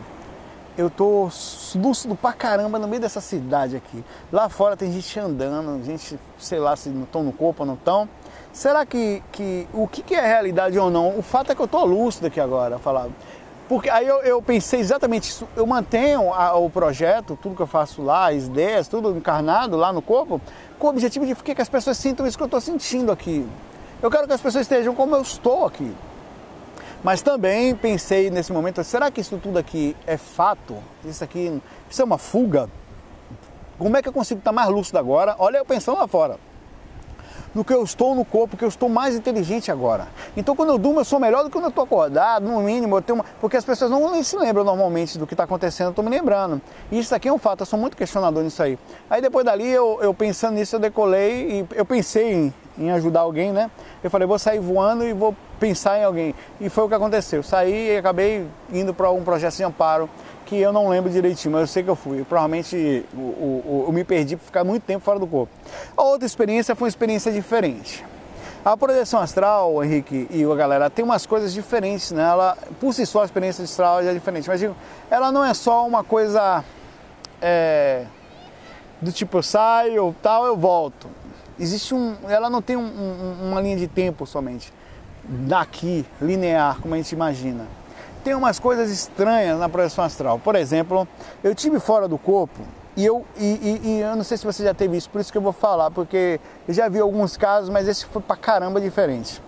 Eu 0.77 0.89
tô 0.89 1.29
lúcido 1.75 2.15
pra 2.15 2.31
caramba 2.31 2.79
no 2.79 2.87
meio 2.87 3.01
dessa 3.01 3.19
cidade 3.19 3.75
aqui. 3.75 4.03
Lá 4.31 4.47
fora 4.47 4.77
tem 4.77 4.89
gente 4.93 5.19
andando, 5.19 5.83
gente, 5.83 6.17
sei 6.39 6.57
lá 6.57 6.73
se 6.77 6.87
não 6.87 7.03
estão 7.03 7.21
no 7.21 7.33
corpo 7.33 7.63
ou 7.63 7.67
não 7.67 7.73
estão. 7.73 8.07
Será 8.53 8.85
que, 8.85 9.21
que 9.31 9.67
o 9.73 9.87
que, 9.87 10.01
que 10.01 10.15
é 10.15 10.25
realidade 10.25 10.79
ou 10.79 10.89
não? 10.89 11.19
O 11.19 11.21
fato 11.21 11.51
é 11.51 11.55
que 11.55 11.61
eu 11.61 11.67
tô 11.67 11.83
lúcido 11.83 12.27
aqui 12.27 12.39
agora, 12.39 12.79
falar. 12.79 13.09
Porque 13.69 13.87
aí 13.87 14.07
eu, 14.07 14.17
eu, 14.23 14.41
pensei 14.41 14.79
exatamente 14.79 15.29
isso. 15.29 15.47
Eu 15.55 15.67
mantenho 15.67 16.33
a, 16.33 16.55
o 16.55 16.71
projeto, 16.71 17.37
tudo 17.39 17.55
que 17.55 17.61
eu 17.61 17.67
faço 17.67 18.01
lá, 18.01 18.31
as 18.31 18.45
ideias, 18.45 18.87
tudo 18.87 19.15
encarnado 19.15 19.77
lá 19.77 19.93
no 19.93 20.01
corpo, 20.01 20.41
com 20.79 20.87
o 20.87 20.89
objetivo 20.89 21.23
de 21.23 21.35
que 21.35 21.61
as 21.61 21.69
pessoas 21.69 21.95
sintam 21.95 22.25
isso 22.25 22.35
que 22.35 22.41
eu 22.41 22.47
estou 22.47 22.59
sentindo 22.59 23.11
aqui. 23.11 23.47
Eu 24.01 24.09
quero 24.09 24.25
que 24.25 24.33
as 24.33 24.41
pessoas 24.41 24.63
estejam 24.63 24.95
como 24.95 25.15
eu 25.15 25.21
estou 25.21 25.67
aqui. 25.67 25.95
Mas 27.03 27.21
também 27.21 27.75
pensei 27.75 28.31
nesse 28.31 28.51
momento, 28.51 28.83
será 28.83 29.11
que 29.11 29.21
isso 29.21 29.37
tudo 29.37 29.59
aqui 29.59 29.95
é 30.07 30.17
fato? 30.17 30.75
Isso 31.05 31.23
aqui, 31.23 31.61
isso 31.87 32.01
é 32.01 32.05
uma 32.05 32.17
fuga? 32.17 32.67
Como 33.77 33.95
é 33.95 34.01
que 34.01 34.09
eu 34.09 34.13
consigo 34.13 34.39
estar 34.39 34.51
mais 34.51 34.67
lúcido 34.67 34.97
agora? 34.97 35.35
Olha 35.37 35.57
eu 35.57 35.65
pensando 35.65 35.99
lá 35.99 36.07
fora 36.07 36.48
do 37.53 37.63
que 37.63 37.73
eu 37.73 37.83
estou 37.83 38.15
no 38.15 38.23
corpo, 38.23 38.55
que 38.55 38.63
eu 38.63 38.69
estou 38.69 38.89
mais 38.89 39.15
inteligente 39.15 39.71
agora. 39.71 40.07
Então 40.35 40.55
quando 40.55 40.69
eu 40.69 40.77
durmo 40.77 40.99
eu 40.99 41.05
sou 41.05 41.19
melhor 41.19 41.43
do 41.43 41.49
que 41.49 41.53
quando 41.53 41.65
eu 41.65 41.69
estou 41.69 41.83
acordado, 41.83 42.43
no 42.43 42.61
mínimo 42.61 42.97
eu 42.97 43.01
tenho 43.01 43.17
uma... 43.17 43.25
Porque 43.41 43.57
as 43.57 43.65
pessoas 43.65 43.91
não 43.91 44.11
nem 44.11 44.23
se 44.23 44.37
lembram 44.37 44.63
normalmente 44.63 45.17
do 45.17 45.25
que 45.25 45.33
está 45.33 45.43
acontecendo, 45.43 45.87
eu 45.87 45.91
estou 45.91 46.03
me 46.03 46.11
lembrando. 46.11 46.61
E 46.91 46.99
isso 46.99 47.13
aqui 47.13 47.27
é 47.27 47.33
um 47.33 47.37
fato, 47.37 47.61
eu 47.61 47.65
sou 47.65 47.79
muito 47.79 47.97
questionador 47.97 48.43
nisso 48.43 48.61
aí. 48.61 48.77
Aí 49.09 49.21
depois 49.21 49.45
dali 49.45 49.67
eu, 49.67 49.99
eu 50.01 50.13
pensando 50.13 50.55
nisso 50.55 50.75
eu 50.75 50.79
decolei 50.79 51.61
e 51.61 51.67
eu 51.75 51.85
pensei 51.85 52.33
em, 52.33 52.53
em 52.77 52.91
ajudar 52.91 53.21
alguém, 53.21 53.51
né? 53.51 53.69
Eu 54.03 54.09
falei, 54.09 54.27
vou 54.27 54.39
sair 54.39 54.59
voando 54.59 55.03
e 55.03 55.13
vou 55.13 55.35
pensar 55.59 55.99
em 55.99 56.03
alguém. 56.03 56.33
E 56.61 56.69
foi 56.69 56.85
o 56.85 56.87
que 56.87 56.95
aconteceu. 56.95 57.43
Saí 57.43 57.93
e 57.93 57.97
acabei 57.97 58.47
indo 58.71 58.93
para 58.93 59.11
um 59.11 59.23
projeto 59.23 59.55
de 59.55 59.63
amparo 59.63 60.09
que 60.49 60.57
eu 60.57 60.73
não 60.73 60.89
lembro 60.89 61.11
direitinho, 61.11 61.51
mas 61.51 61.61
eu 61.61 61.67
sei 61.67 61.83
que 61.83 61.89
eu 61.89 61.95
fui. 61.95 62.23
provavelmente 62.23 63.05
o, 63.13 63.85
eu 63.87 63.93
me 63.93 64.03
perdi 64.03 64.35
por 64.35 64.45
ficar 64.45 64.63
muito 64.63 64.81
tempo 64.81 65.05
fora 65.05 65.19
do 65.19 65.27
corpo. 65.27 65.53
A 65.95 66.01
outra 66.01 66.25
experiência 66.25 66.75
foi 66.75 66.85
uma 66.85 66.89
experiência 66.89 67.31
diferente. 67.31 68.03
A 68.65 68.75
projeção 68.75 69.19
astral, 69.21 69.83
Henrique 69.83 70.27
e 70.31 70.43
a 70.43 70.55
galera, 70.55 70.89
tem 70.89 71.05
umas 71.05 71.27
coisas 71.27 71.53
diferentes 71.53 72.11
nela. 72.11 72.57
Né? 72.59 72.67
Por 72.79 72.93
si 72.93 73.05
só, 73.05 73.21
a 73.21 73.25
experiência 73.25 73.63
astral 73.63 74.01
é 74.01 74.11
diferente. 74.11 74.49
Mas 74.49 74.59
digo, 74.59 74.75
ela 75.11 75.31
não 75.31 75.45
é 75.45 75.53
só 75.53 75.85
uma 75.85 76.03
coisa 76.03 76.63
é, 77.39 78.05
do 78.99 79.11
tipo 79.11 79.37
eu 79.37 79.43
saio, 79.43 80.15
tal, 80.19 80.47
eu 80.47 80.57
volto. 80.57 81.07
Existe 81.59 81.93
um. 81.93 82.15
Ela 82.27 82.49
não 82.49 82.61
tem 82.61 82.75
um, 82.75 82.81
um, 82.81 83.49
uma 83.49 83.61
linha 83.61 83.77
de 83.77 83.87
tempo 83.87 84.25
somente. 84.25 84.73
Daqui, 85.23 86.05
linear, 86.19 86.79
como 86.81 86.95
a 86.95 86.97
gente 86.97 87.11
imagina 87.11 87.67
tem 88.23 88.35
umas 88.35 88.59
coisas 88.59 88.89
estranhas 88.89 89.59
na 89.59 89.69
projeção 89.69 90.03
astral. 90.03 90.39
Por 90.39 90.55
exemplo, 90.55 91.07
eu 91.43 91.55
tive 91.55 91.79
fora 91.79 92.07
do 92.07 92.17
corpo 92.17 92.59
e 92.95 93.05
eu, 93.05 93.25
e, 93.37 93.45
e, 93.45 93.81
e, 93.83 93.99
eu 94.01 94.15
não 94.15 94.23
sei 94.23 94.37
se 94.37 94.45
você 94.45 94.63
já 94.63 94.73
teve 94.73 94.97
isso, 94.97 95.09
por 95.09 95.21
isso 95.21 95.31
que 95.31 95.37
eu 95.37 95.41
vou 95.41 95.53
falar, 95.53 95.89
porque 95.89 96.39
eu 96.67 96.73
já 96.73 96.89
vi 96.89 96.99
alguns 96.99 97.37
casos, 97.37 97.69
mas 97.69 97.87
esse 97.87 98.05
foi 98.05 98.21
pra 98.21 98.35
caramba 98.35 98.81
diferente. 98.81 99.41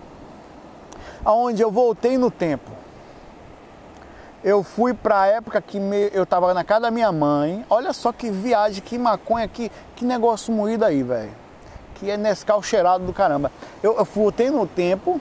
Aonde 1.24 1.62
eu 1.62 1.70
voltei 1.70 2.16
no 2.16 2.30
tempo. 2.30 2.70
Eu 4.42 4.64
fui 4.64 4.92
para 4.92 5.20
a 5.20 5.26
época 5.26 5.60
que 5.60 5.78
me, 5.78 6.10
eu 6.12 6.26
tava 6.26 6.52
na 6.52 6.64
casa 6.64 6.80
da 6.80 6.90
minha 6.90 7.12
mãe. 7.12 7.64
Olha 7.70 7.92
só 7.92 8.10
que 8.10 8.28
viagem, 8.28 8.82
que 8.82 8.98
maconha, 8.98 9.46
que, 9.46 9.70
que 9.94 10.04
negócio 10.04 10.52
moído 10.52 10.84
aí, 10.84 11.02
velho. 11.02 11.30
Que 11.94 12.10
é 12.10 12.16
Nescau 12.16 12.60
cheirado 12.60 13.04
do 13.04 13.12
caramba. 13.12 13.52
Eu, 13.82 13.96
eu 13.96 14.04
voltei 14.04 14.50
no 14.50 14.66
tempo 14.66 15.20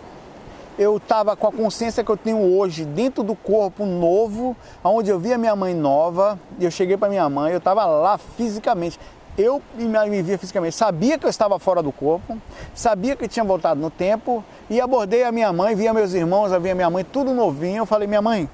eu 0.77 0.97
estava 0.97 1.35
com 1.35 1.47
a 1.47 1.51
consciência 1.51 2.03
que 2.03 2.09
eu 2.09 2.17
tenho 2.17 2.57
hoje 2.57 2.85
dentro 2.85 3.23
do 3.23 3.35
corpo 3.35 3.85
novo, 3.85 4.55
onde 4.83 5.09
eu 5.09 5.19
vi 5.19 5.33
a 5.33 5.37
minha 5.37 5.55
mãe 5.55 5.73
nova, 5.73 6.39
e 6.59 6.65
eu 6.65 6.71
cheguei 6.71 6.97
para 6.97 7.09
minha 7.09 7.29
mãe, 7.29 7.51
eu 7.51 7.57
estava 7.57 7.85
lá 7.85 8.17
fisicamente. 8.17 8.99
Eu 9.37 9.61
me 9.75 10.21
via 10.21 10.37
fisicamente, 10.37 10.75
sabia 10.75 11.17
que 11.17 11.25
eu 11.25 11.29
estava 11.29 11.57
fora 11.57 11.81
do 11.81 11.91
corpo, 11.91 12.37
sabia 12.75 13.15
que 13.15 13.27
tinha 13.27 13.45
voltado 13.45 13.79
no 13.79 13.89
tempo, 13.89 14.43
e 14.69 14.81
abordei 14.81 15.23
a 15.23 15.31
minha 15.31 15.53
mãe, 15.53 15.73
via 15.73 15.93
meus 15.93 16.13
irmãos, 16.13 16.51
via 16.61 16.75
minha 16.75 16.89
mãe, 16.89 17.03
tudo 17.03 17.33
novinho. 17.33 17.77
Eu 17.77 17.85
falei, 17.85 18.07
minha 18.07 18.21
mãe, 18.21 18.49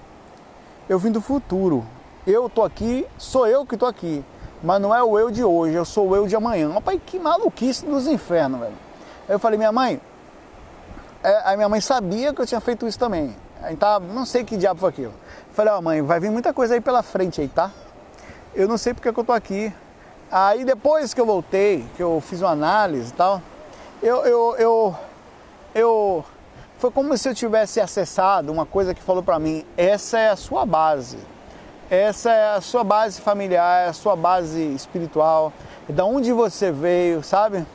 eu 0.87 0.99
vim 0.99 1.11
do 1.11 1.19
futuro, 1.19 1.83
eu 2.25 2.47
tô 2.47 2.63
aqui, 2.63 3.07
sou 3.17 3.47
eu 3.47 3.65
que 3.65 3.75
tô 3.75 3.85
aqui, 3.85 4.23
mas 4.61 4.79
não 4.79 4.93
é 4.93 5.03
o 5.03 5.17
eu 5.17 5.31
de 5.31 5.43
hoje, 5.43 5.75
eu 5.75 5.85
sou 5.85 6.09
o 6.09 6.15
eu 6.15 6.27
de 6.27 6.35
amanhã. 6.35 6.69
Pai, 6.81 7.01
que 7.03 7.17
maluquice 7.17 7.85
dos 7.85 8.07
infernos, 8.07 8.59
velho. 8.59 8.73
Eu 9.27 9.39
falei, 9.39 9.57
minha 9.57 9.71
mãe, 9.71 9.99
a 11.23 11.55
minha 11.55 11.69
mãe 11.69 11.81
sabia 11.81 12.33
que 12.33 12.41
eu 12.41 12.45
tinha 12.45 12.61
feito 12.61 12.87
isso 12.87 12.99
também. 12.99 13.35
Então, 13.69 13.99
não 13.99 14.25
sei 14.25 14.43
que 14.43 14.55
diabo 14.55 14.79
foi 14.79 14.89
aquilo. 14.89 15.13
Falei, 15.53 15.73
ó 15.73 15.79
oh, 15.79 15.81
mãe, 15.81 16.01
vai 16.01 16.19
vir 16.19 16.29
muita 16.29 16.53
coisa 16.53 16.75
aí 16.75 16.81
pela 16.81 17.01
frente 17.01 17.41
aí, 17.41 17.47
tá? 17.47 17.71
Eu 18.53 18.67
não 18.67 18.77
sei 18.77 18.93
porque 18.93 19.11
que 19.11 19.19
eu 19.19 19.23
tô 19.23 19.33
aqui. 19.33 19.73
Aí 20.31 20.65
depois 20.65 21.13
que 21.13 21.21
eu 21.21 21.25
voltei, 21.25 21.85
que 21.95 22.03
eu 22.03 22.21
fiz 22.21 22.41
uma 22.41 22.51
análise 22.51 23.11
e 23.11 23.13
tal, 23.13 23.41
eu, 24.01 24.17
eu, 24.25 24.55
eu, 24.57 24.95
eu 25.73 26.25
foi 26.77 26.91
como 26.91 27.17
se 27.17 27.27
eu 27.27 27.33
tivesse 27.33 27.81
acessado 27.81 28.51
uma 28.51 28.65
coisa 28.65 28.93
que 28.93 29.01
falou 29.01 29.23
para 29.23 29.39
mim, 29.39 29.65
essa 29.75 30.19
é 30.19 30.29
a 30.29 30.35
sua 30.35 30.65
base. 30.65 31.17
Essa 31.89 32.31
é 32.31 32.55
a 32.55 32.61
sua 32.61 32.83
base 32.83 33.21
familiar, 33.21 33.85
é 33.85 33.89
a 33.89 33.93
sua 33.93 34.15
base 34.15 34.61
espiritual, 34.75 35.53
é 35.89 35.93
da 35.93 36.03
onde 36.03 36.33
você 36.33 36.71
veio, 36.71 37.23
sabe? 37.23 37.65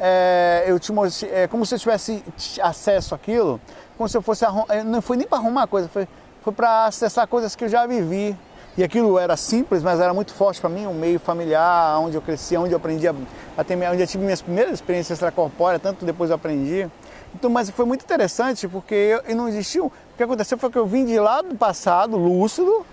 É, 0.00 0.64
eu 0.66 0.78
te 0.80 0.92
é 1.30 1.46
como 1.46 1.66
se 1.66 1.74
eu 1.74 1.78
tivesse 1.78 2.24
acesso 2.62 3.14
àquilo, 3.14 3.60
como 3.98 4.08
se 4.08 4.16
eu 4.16 4.22
fosse 4.22 4.44
é, 4.68 4.82
não 4.82 5.02
foi 5.02 5.18
nem 5.18 5.26
para 5.26 5.38
arrumar 5.38 5.66
coisa, 5.66 5.88
foi, 5.88 6.08
foi 6.42 6.52
para 6.52 6.86
acessar 6.86 7.26
coisas 7.26 7.54
que 7.54 7.64
eu 7.64 7.68
já 7.68 7.86
vivi. 7.86 8.36
E 8.78 8.84
aquilo 8.84 9.18
era 9.18 9.36
simples, 9.36 9.82
mas 9.82 10.00
era 10.00 10.14
muito 10.14 10.32
forte 10.32 10.60
para 10.60 10.70
mim, 10.70 10.86
um 10.86 10.94
meio 10.94 11.18
familiar, 11.18 11.98
onde 11.98 12.16
eu 12.16 12.22
cresci, 12.22 12.56
onde 12.56 12.72
eu 12.72 12.78
aprendi 12.78 13.06
a, 13.06 13.14
a 13.58 13.64
ter, 13.64 13.74
onde 13.74 14.00
eu 14.00 14.06
tive 14.06 14.24
minhas 14.24 14.40
primeiras 14.40 14.74
experiências 14.74 15.16
extracorpóreas, 15.16 15.82
tanto 15.82 16.04
depois 16.04 16.30
eu 16.30 16.36
aprendi. 16.36 16.88
Então, 17.34 17.50
mas 17.50 17.68
foi 17.68 17.84
muito 17.84 18.04
interessante 18.04 18.66
porque 18.68 18.94
eu, 18.94 19.20
eu 19.26 19.36
não 19.36 19.48
existiu. 19.48 19.86
O 19.86 20.16
que 20.16 20.22
aconteceu 20.22 20.56
foi 20.56 20.70
que 20.70 20.78
eu 20.78 20.86
vim 20.86 21.04
de 21.04 21.18
lá 21.18 21.42
do 21.42 21.54
passado, 21.56 22.16
lúcido, 22.16 22.86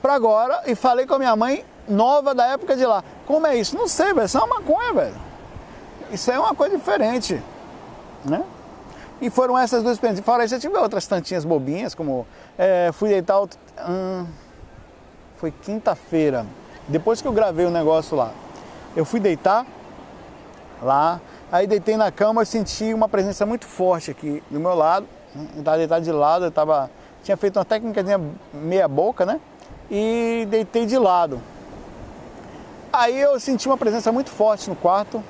para 0.00 0.14
agora 0.14 0.62
e 0.64 0.74
falei 0.74 1.06
com 1.06 1.14
a 1.14 1.18
minha 1.18 1.36
mãe 1.36 1.64
nova 1.88 2.34
da 2.34 2.46
época 2.46 2.76
de 2.76 2.86
lá. 2.86 3.02
Como 3.26 3.46
é 3.46 3.56
isso? 3.56 3.76
Não 3.76 3.88
sei, 3.88 4.14
velho. 4.14 4.26
Isso 4.26 4.38
é 4.38 4.40
uma 4.40 4.60
maconha, 4.60 4.92
velho. 4.94 5.27
Isso 6.10 6.30
é 6.30 6.38
uma 6.38 6.54
coisa 6.54 6.76
diferente, 6.76 7.42
né? 8.24 8.42
E 9.20 9.28
foram 9.30 9.58
essas 9.58 9.82
duas 9.82 9.94
experiências. 9.94 10.24
Fora 10.24 10.44
isso, 10.44 10.54
eu 10.54 10.60
tive 10.60 10.76
outras 10.78 11.06
tantinhas 11.06 11.44
bobinhas, 11.44 11.94
como 11.94 12.26
é, 12.56 12.90
fui 12.92 13.08
deitar. 13.08 13.40
Hum, 13.86 14.26
foi 15.36 15.50
quinta-feira, 15.50 16.46
depois 16.88 17.20
que 17.20 17.28
eu 17.28 17.32
gravei 17.32 17.66
o 17.66 17.70
negócio 17.70 18.16
lá. 18.16 18.32
Eu 18.96 19.04
fui 19.04 19.20
deitar 19.20 19.66
lá, 20.82 21.20
aí 21.52 21.66
deitei 21.66 21.96
na 21.96 22.10
cama 22.10 22.42
e 22.42 22.46
senti 22.46 22.92
uma 22.94 23.08
presença 23.08 23.44
muito 23.44 23.66
forte 23.66 24.10
aqui 24.10 24.42
do 24.50 24.58
meu 24.58 24.74
lado. 24.74 25.06
Eu 25.54 25.60
estava 25.60 25.76
deitado 25.76 26.04
de 26.04 26.10
lado, 26.10 26.44
eu 26.46 26.50
tava, 26.50 26.90
tinha 27.22 27.36
feito 27.36 27.56
uma 27.58 27.64
técnica 27.64 28.02
meia 28.52 28.88
boca, 28.88 29.26
né? 29.26 29.40
E 29.90 30.46
deitei 30.50 30.86
de 30.86 30.98
lado. 30.98 31.40
Aí 32.92 33.18
eu 33.20 33.38
senti 33.38 33.68
uma 33.68 33.76
presença 33.76 34.10
muito 34.10 34.30
forte 34.30 34.68
no 34.68 34.74
quarto, 34.74 35.22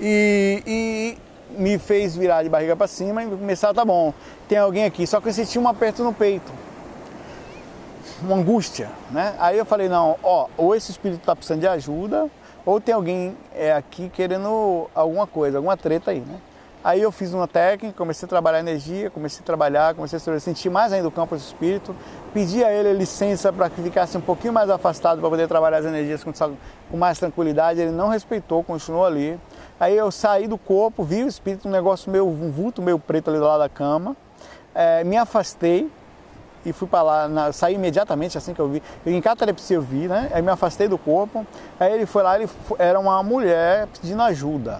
e, 0.00 0.62
e 0.66 1.18
me 1.58 1.78
fez 1.78 2.16
virar 2.16 2.42
de 2.42 2.48
barriga 2.48 2.74
para 2.76 2.86
cima 2.86 3.22
e 3.22 3.26
começar, 3.28 3.72
tá 3.74 3.84
bom, 3.84 4.12
tem 4.48 4.58
alguém 4.58 4.84
aqui. 4.84 5.06
Só 5.06 5.20
que 5.20 5.28
eu 5.28 5.32
senti 5.32 5.58
um 5.58 5.68
aperto 5.68 6.02
no 6.02 6.12
peito, 6.12 6.50
uma 8.22 8.36
angústia, 8.36 8.90
né? 9.10 9.34
Aí 9.38 9.58
eu 9.58 9.64
falei, 9.64 9.88
não, 9.88 10.16
ó, 10.22 10.46
ou 10.56 10.74
esse 10.74 10.90
espírito 10.90 11.24
tá 11.24 11.34
precisando 11.34 11.60
de 11.60 11.68
ajuda, 11.68 12.28
ou 12.64 12.80
tem 12.80 12.94
alguém 12.94 13.36
é, 13.54 13.72
aqui 13.72 14.08
querendo 14.08 14.88
alguma 14.94 15.26
coisa, 15.26 15.58
alguma 15.58 15.76
treta 15.76 16.10
aí, 16.10 16.20
né? 16.20 16.38
Aí 16.84 17.00
eu 17.00 17.12
fiz 17.12 17.32
uma 17.32 17.46
técnica, 17.46 17.96
comecei 17.96 18.26
a 18.26 18.28
trabalhar 18.28 18.58
energia, 18.58 19.08
comecei 19.08 19.40
a 19.40 19.46
trabalhar, 19.46 19.94
comecei 19.94 20.18
a 20.18 20.40
sentir 20.40 20.68
mais 20.68 20.92
ainda 20.92 21.06
o 21.06 21.12
campo 21.12 21.36
do 21.36 21.40
espírito, 21.40 21.94
pedi 22.34 22.64
a 22.64 22.72
ele 22.72 22.92
licença 22.92 23.52
para 23.52 23.70
que 23.70 23.80
ficasse 23.80 24.16
um 24.16 24.20
pouquinho 24.20 24.52
mais 24.52 24.68
afastado 24.68 25.20
para 25.20 25.30
poder 25.30 25.46
trabalhar 25.46 25.78
as 25.78 25.84
energias 25.84 26.24
com, 26.24 26.32
com 26.32 26.96
mais 26.96 27.20
tranquilidade, 27.20 27.80
ele 27.80 27.92
não 27.92 28.08
respeitou, 28.08 28.64
continuou 28.64 29.06
ali. 29.06 29.38
Aí 29.82 29.96
eu 29.96 30.12
saí 30.12 30.46
do 30.46 30.56
corpo, 30.56 31.02
vi 31.02 31.24
o 31.24 31.26
espírito, 31.26 31.66
um 31.66 31.70
negócio 31.72 32.08
meio, 32.08 32.24
um 32.24 32.52
vulto 32.52 32.80
meio 32.80 33.00
preto 33.00 33.30
ali 33.30 33.40
do 33.40 33.44
lado 33.44 33.58
da 33.58 33.68
cama. 33.68 34.16
É, 34.72 35.02
me 35.02 35.16
afastei 35.16 35.90
e 36.64 36.72
fui 36.72 36.86
para 36.86 37.02
lá, 37.02 37.28
na, 37.28 37.52
saí 37.52 37.74
imediatamente 37.74 38.38
assim 38.38 38.54
que 38.54 38.60
eu 38.60 38.68
vi. 38.68 38.80
Em 39.04 39.20
catalepsia 39.20 39.76
eu 39.76 39.82
vi, 39.82 40.06
né? 40.06 40.30
Aí 40.32 40.40
me 40.40 40.52
afastei 40.52 40.86
do 40.86 40.96
corpo. 40.96 41.44
Aí 41.80 41.92
ele 41.94 42.06
foi 42.06 42.22
lá, 42.22 42.36
ele 42.36 42.48
era 42.78 43.00
uma 43.00 43.20
mulher 43.24 43.88
pedindo 43.88 44.22
ajuda. 44.22 44.78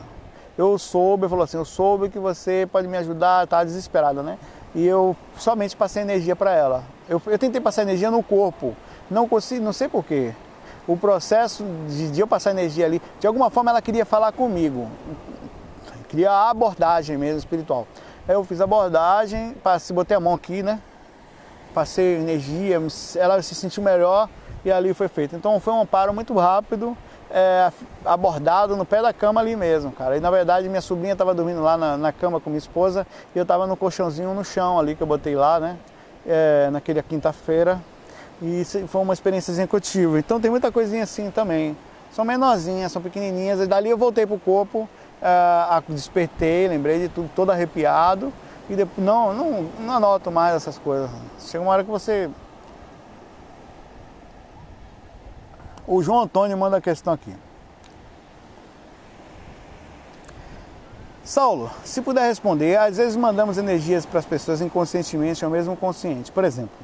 eu 0.57 0.79
soube, 0.79 1.29
falou 1.29 1.43
assim, 1.43 1.57
eu 1.57 1.65
soube 1.65 2.09
que 2.09 2.21
você 2.21 2.69
pode 2.71 2.87
me 2.87 2.97
ajudar, 2.99 3.45
tá 3.49 3.65
desesperada, 3.65 4.23
né? 4.23 4.39
E 4.73 4.87
eu 4.87 5.17
somente 5.37 5.77
passei 5.77 6.03
energia 6.03 6.37
para 6.37 6.55
ela. 6.55 6.85
Eu, 7.09 7.21
eu 7.27 7.39
tentei 7.41 7.61
passar 7.61 7.83
energia 7.83 8.09
no 8.09 8.23
corpo, 8.23 8.77
não 9.11 9.27
consegui, 9.27 9.61
não 9.61 9.73
sei 9.73 9.89
porquê. 9.89 10.33
O 10.87 10.97
processo 10.97 11.65
de, 11.89 12.11
de 12.11 12.21
eu 12.21 12.27
passar 12.27 12.51
energia 12.51 12.87
ali, 12.87 13.01
de 13.21 13.27
alguma 13.27 13.51
forma 13.51 13.71
ela 13.71 13.81
queria 13.81 14.05
falar 14.05 14.33
comigo, 14.33 14.89
queria 16.09 16.31
a 16.31 16.51
abordagem 16.51 17.17
mesmo 17.17 17.39
espiritual. 17.39 17.87
Aí 18.29 18.35
eu 18.35 18.45
fiz 18.45 18.61
a 18.61 18.65
abordagem, 18.65 19.55
passei, 19.63 19.95
botei 19.95 20.17
a 20.17 20.21
mão 20.21 20.35
aqui, 20.35 20.63
né? 20.63 20.81
Passei 21.73 22.17
energia, 22.17 22.81
ela 23.17 23.41
se 23.43 23.55
sentiu 23.55 23.83
melhor 23.83 24.29
e 24.65 24.71
ali 24.71 24.93
foi 24.93 25.09
feito. 25.09 25.35
Então 25.35 25.59
foi 25.59 25.73
um 25.73 25.81
amparo 25.81 26.13
muito 26.13 26.35
rápido 26.35 26.97
é, 27.33 27.73
abordado 28.05 28.77
no 28.77 28.85
pé 28.85 29.01
da 29.01 29.13
cama 29.13 29.41
ali 29.41 29.57
mesmo, 29.57 29.91
cara. 29.91 30.17
E 30.17 30.21
na 30.21 30.31
verdade 30.31 30.69
minha 30.69 30.83
sobrinha 30.83 31.15
estava 31.15 31.33
dormindo 31.33 31.63
lá 31.63 31.77
na, 31.77 31.97
na, 31.97 32.13
cama 32.13 32.39
com 32.39 32.51
minha 32.51 32.59
esposa 32.59 33.07
e 33.35 33.39
eu 33.39 33.43
estava 33.43 33.67
no 33.67 33.77
colchãozinho 33.77 34.35
no 34.35 34.45
chão 34.45 34.79
ali 34.79 34.95
que 34.95 35.03
eu 35.03 35.07
botei 35.07 35.35
lá, 35.35 35.59
né? 35.59 35.79
É, 36.27 36.69
naquele 36.71 37.03
quinta-feira. 37.03 37.81
E 38.43 38.65
foi 38.89 39.01
uma 39.01 39.15
experiência 39.15 39.55
tive. 39.81 40.19
Então 40.19 40.41
tem 40.41 40.51
muita 40.51 40.73
coisinha 40.73 41.05
assim 41.05 41.31
também. 41.31 41.77
São 42.13 42.25
menorzinhas, 42.25 42.91
são 42.91 43.01
pequenininhas. 43.01 43.61
E 43.61 43.67
dali 43.67 43.89
eu 43.89 43.97
voltei 43.97 44.27
pro 44.27 44.39
corpo, 44.39 44.89
é, 45.23 45.83
despertei, 45.89 46.69
lembrei 46.69 47.01
de 47.01 47.09
tudo, 47.09 47.31
todo 47.35 47.51
arrepiado. 47.51 48.33
E 48.69 48.75
depois, 48.75 49.05
não, 49.05 49.33
não, 49.33 49.63
não 49.81 49.95
anoto 49.95 50.31
mais 50.31 50.57
essas 50.57 50.77
coisas. 50.77 51.09
Chega 51.41 51.63
uma 51.63 51.73
hora 51.73 51.85
que 51.85 51.91
você 51.91 52.29
O 55.87 56.03
João 56.03 56.21
Antônio 56.21 56.57
manda 56.57 56.77
a 56.77 56.81
questão 56.81 57.13
aqui. 57.13 57.35
Saulo, 61.25 61.71
se 61.85 62.01
puder 62.01 62.27
responder, 62.27 62.77
às 62.79 62.97
vezes 62.97 63.17
mandamos 63.17 63.59
energias 63.59 64.07
para 64.07 64.19
as 64.19 64.27
pessoas 64.27 64.61
inconscientemente 64.61 65.45
ou 65.45 65.51
mesmo 65.51 65.77
consciente. 65.77 66.31
Por 66.31 66.45
exemplo, 66.45 66.75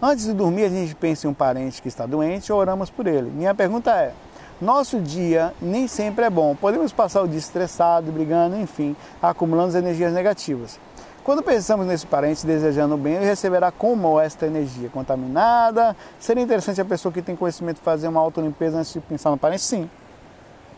antes 0.00 0.26
de 0.26 0.32
dormir 0.32 0.64
a 0.64 0.68
gente 0.68 0.94
pensa 0.94 1.26
em 1.26 1.30
um 1.30 1.34
parente 1.34 1.82
que 1.82 1.88
está 1.88 2.06
doente 2.06 2.52
ou 2.52 2.58
oramos 2.58 2.90
por 2.90 3.06
ele. 3.06 3.30
Minha 3.30 3.54
pergunta 3.54 3.90
é: 3.90 4.12
nosso 4.60 5.00
dia 5.00 5.54
nem 5.62 5.86
sempre 5.86 6.24
é 6.24 6.30
bom. 6.30 6.56
Podemos 6.56 6.92
passar 6.92 7.22
o 7.22 7.28
dia 7.28 7.38
estressado, 7.38 8.10
brigando, 8.10 8.56
enfim, 8.56 8.96
acumulando 9.22 9.76
energias 9.76 10.12
negativas. 10.12 10.78
Quando 11.22 11.42
pensamos 11.42 11.86
nesse 11.86 12.06
parente 12.06 12.46
desejando 12.46 12.96
bem, 12.96 13.16
ele 13.16 13.26
receberá 13.26 13.70
como 13.70 14.18
esta 14.18 14.46
energia 14.46 14.88
contaminada. 14.88 15.94
Seria 16.18 16.42
interessante 16.42 16.80
a 16.80 16.84
pessoa 16.84 17.12
que 17.12 17.20
tem 17.20 17.36
conhecimento 17.36 17.80
fazer 17.80 18.08
uma 18.08 18.18
autolimpeza 18.18 18.78
antes 18.78 18.94
de 18.94 19.00
pensar 19.00 19.30
no 19.30 19.36
parente? 19.36 19.62
Sim. 19.62 19.90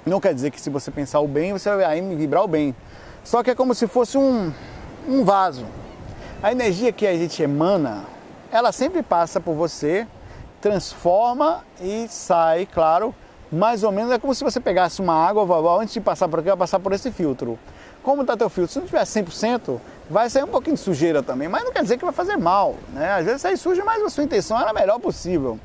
Não 0.04 0.20
quer 0.20 0.34
dizer 0.34 0.50
que 0.50 0.60
se 0.60 0.68
você 0.68 0.90
pensar 0.90 1.20
o 1.20 1.28
bem, 1.28 1.52
você 1.52 1.74
vai 1.76 2.00
vibrar 2.00 2.42
o 2.42 2.48
bem. 2.48 2.74
Só 3.22 3.42
que 3.42 3.50
é 3.50 3.54
como 3.54 3.74
se 3.74 3.86
fosse 3.86 4.18
um, 4.18 4.52
um 5.08 5.24
vaso. 5.24 5.66
A 6.42 6.50
energia 6.50 6.90
que 6.90 7.06
a 7.06 7.14
gente 7.14 7.40
emana, 7.42 8.04
ela 8.52 8.72
sempre 8.72 9.02
passa 9.02 9.40
por 9.40 9.54
você, 9.54 10.06
transforma 10.60 11.64
e 11.80 12.06
sai, 12.08 12.66
claro, 12.66 13.14
mais 13.50 13.82
ou 13.82 13.90
menos 13.90 14.12
é 14.12 14.18
como 14.18 14.34
se 14.34 14.44
você 14.44 14.60
pegasse 14.60 15.00
uma 15.00 15.14
água, 15.14 15.80
antes 15.80 15.94
de 15.94 16.00
passar 16.00 16.28
por 16.28 16.38
aqui, 16.40 16.48
vai 16.48 16.56
passar 16.56 16.78
por 16.78 16.92
esse 16.92 17.10
filtro. 17.10 17.58
Como 18.02 18.22
está 18.22 18.36
teu 18.36 18.48
filtro? 18.48 18.72
Se 18.72 18.78
não 18.78 18.86
tiver 18.86 19.02
100%, 19.02 19.78
vai 20.08 20.30
sair 20.30 20.44
um 20.44 20.48
pouquinho 20.48 20.76
de 20.76 20.82
sujeira 20.82 21.22
também, 21.22 21.48
mas 21.48 21.64
não 21.64 21.72
quer 21.72 21.82
dizer 21.82 21.98
que 21.98 22.04
vai 22.04 22.14
fazer 22.14 22.36
mal, 22.36 22.76
né? 22.92 23.12
Às 23.12 23.26
vezes 23.26 23.42
sai 23.42 23.56
suja, 23.56 23.84
mas 23.84 24.02
a 24.02 24.08
sua 24.08 24.24
intenção 24.24 24.58
era 24.58 24.70
a 24.70 24.72
melhor 24.72 24.98
possível. 24.98 25.58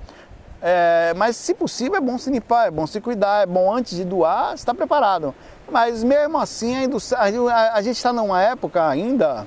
É, 0.61 1.13
mas 1.15 1.35
se 1.35 1.53
possível 1.53 1.95
é 1.95 2.01
bom 2.01 2.17
se 2.17 2.29
limpar, 2.29 2.67
é 2.67 2.71
bom 2.71 2.87
se 2.87 2.99
cuidar, 2.99 3.43
é 3.43 3.45
bom 3.45 3.73
antes 3.73 3.95
de 3.95 4.03
doar 4.03 4.55
estar 4.55 4.73
preparado. 4.73 5.33
Mas 5.69 6.03
mesmo 6.03 6.37
assim, 6.37 6.75
a, 7.15 7.73
a 7.73 7.81
gente 7.81 7.97
está 7.97 8.11
numa 8.11 8.41
época 8.41 8.85
ainda 8.87 9.45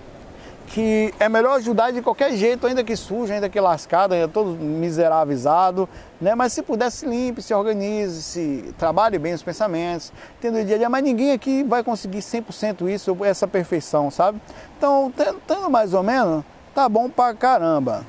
que 0.69 1.15
é 1.19 1.29
melhor 1.29 1.57
ajudar 1.57 1.91
de 1.91 2.03
qualquer 2.03 2.33
jeito, 2.33 2.67
ainda 2.67 2.85
que 2.85 2.95
sujo, 2.95 3.33
ainda 3.33 3.49
que 3.49 3.59
lascado, 3.59 4.13
ainda 4.13 4.29
todo 4.29 4.51
miseravizado, 4.51 5.89
né? 6.21 6.35
Mas 6.35 6.53
se 6.53 6.63
puder, 6.63 6.91
se 6.91 7.07
limpe, 7.07 7.43
se 7.43 7.55
organize, 7.55 8.23
se 8.23 8.75
trabalhe 8.79 9.19
bem 9.19 9.33
os 9.33 9.43
pensamentos, 9.43 10.13
tendo 10.41 10.59
o 10.59 10.65
dia 10.65 10.77
a 10.77 10.79
dia, 10.79 10.89
mas 10.89 11.03
ninguém 11.03 11.33
aqui 11.33 11.63
vai 11.63 11.83
conseguir 11.83 12.19
100% 12.19 12.89
isso, 12.89 13.17
essa 13.25 13.49
perfeição, 13.49 14.11
sabe? 14.11 14.41
Então, 14.77 15.13
tendo 15.47 15.71
mais 15.71 15.95
ou 15.95 16.03
menos, 16.03 16.45
tá 16.75 16.89
bom 16.89 17.09
pra 17.09 17.35
caramba. 17.35 18.05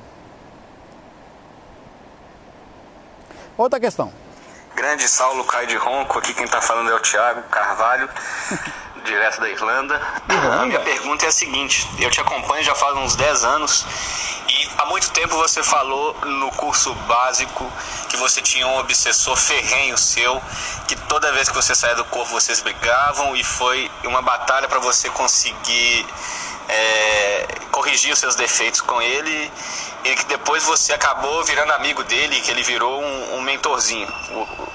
Outra 3.56 3.80
questão. 3.80 4.12
Grande 4.74 5.08
Saulo 5.08 5.44
cai 5.44 5.66
de 5.66 5.76
ronco, 5.76 6.18
aqui 6.18 6.32
quem 6.32 6.46
tá 6.46 6.60
falando 6.60 6.90
é 6.90 6.94
o 6.94 7.00
Thiago 7.00 7.42
Carvalho. 7.50 8.08
direto 9.04 9.40
da 9.40 9.48
Irlanda. 9.48 10.00
Irlanda. 10.28 10.62
A 10.62 10.66
minha 10.66 10.80
pergunta 10.80 11.24
é 11.24 11.28
a 11.28 11.32
seguinte: 11.32 11.88
eu 11.98 12.10
te 12.10 12.20
acompanho 12.20 12.62
já 12.62 12.74
faz 12.74 12.96
uns 12.96 13.14
10 13.14 13.44
anos 13.44 13.86
e 14.48 14.70
há 14.78 14.86
muito 14.86 15.10
tempo 15.10 15.36
você 15.36 15.62
falou 15.62 16.16
no 16.24 16.50
curso 16.52 16.92
básico 17.06 17.70
que 18.08 18.16
você 18.16 18.40
tinha 18.42 18.66
um 18.66 18.78
obsessor 18.78 19.36
ferrenho 19.36 19.96
seu, 19.96 20.42
que 20.88 20.96
toda 20.96 21.32
vez 21.32 21.48
que 21.48 21.54
você 21.54 21.74
saía 21.74 21.94
do 21.94 22.04
corpo 22.04 22.30
vocês 22.32 22.60
brigavam 22.60 23.36
e 23.36 23.44
foi 23.44 23.90
uma 24.04 24.22
batalha 24.22 24.68
para 24.68 24.78
você 24.78 25.08
conseguir 25.10 26.06
é, 26.68 27.46
corrigir 27.70 28.12
os 28.12 28.18
seus 28.18 28.34
defeitos 28.34 28.80
com 28.80 29.00
ele 29.02 29.50
e 30.04 30.14
que 30.14 30.24
depois 30.26 30.62
você 30.64 30.92
acabou 30.92 31.44
virando 31.44 31.72
amigo 31.72 32.02
dele, 32.04 32.40
que 32.40 32.50
ele 32.50 32.62
virou 32.62 33.02
um, 33.02 33.36
um 33.36 33.42
mentorzinho. 33.42 34.08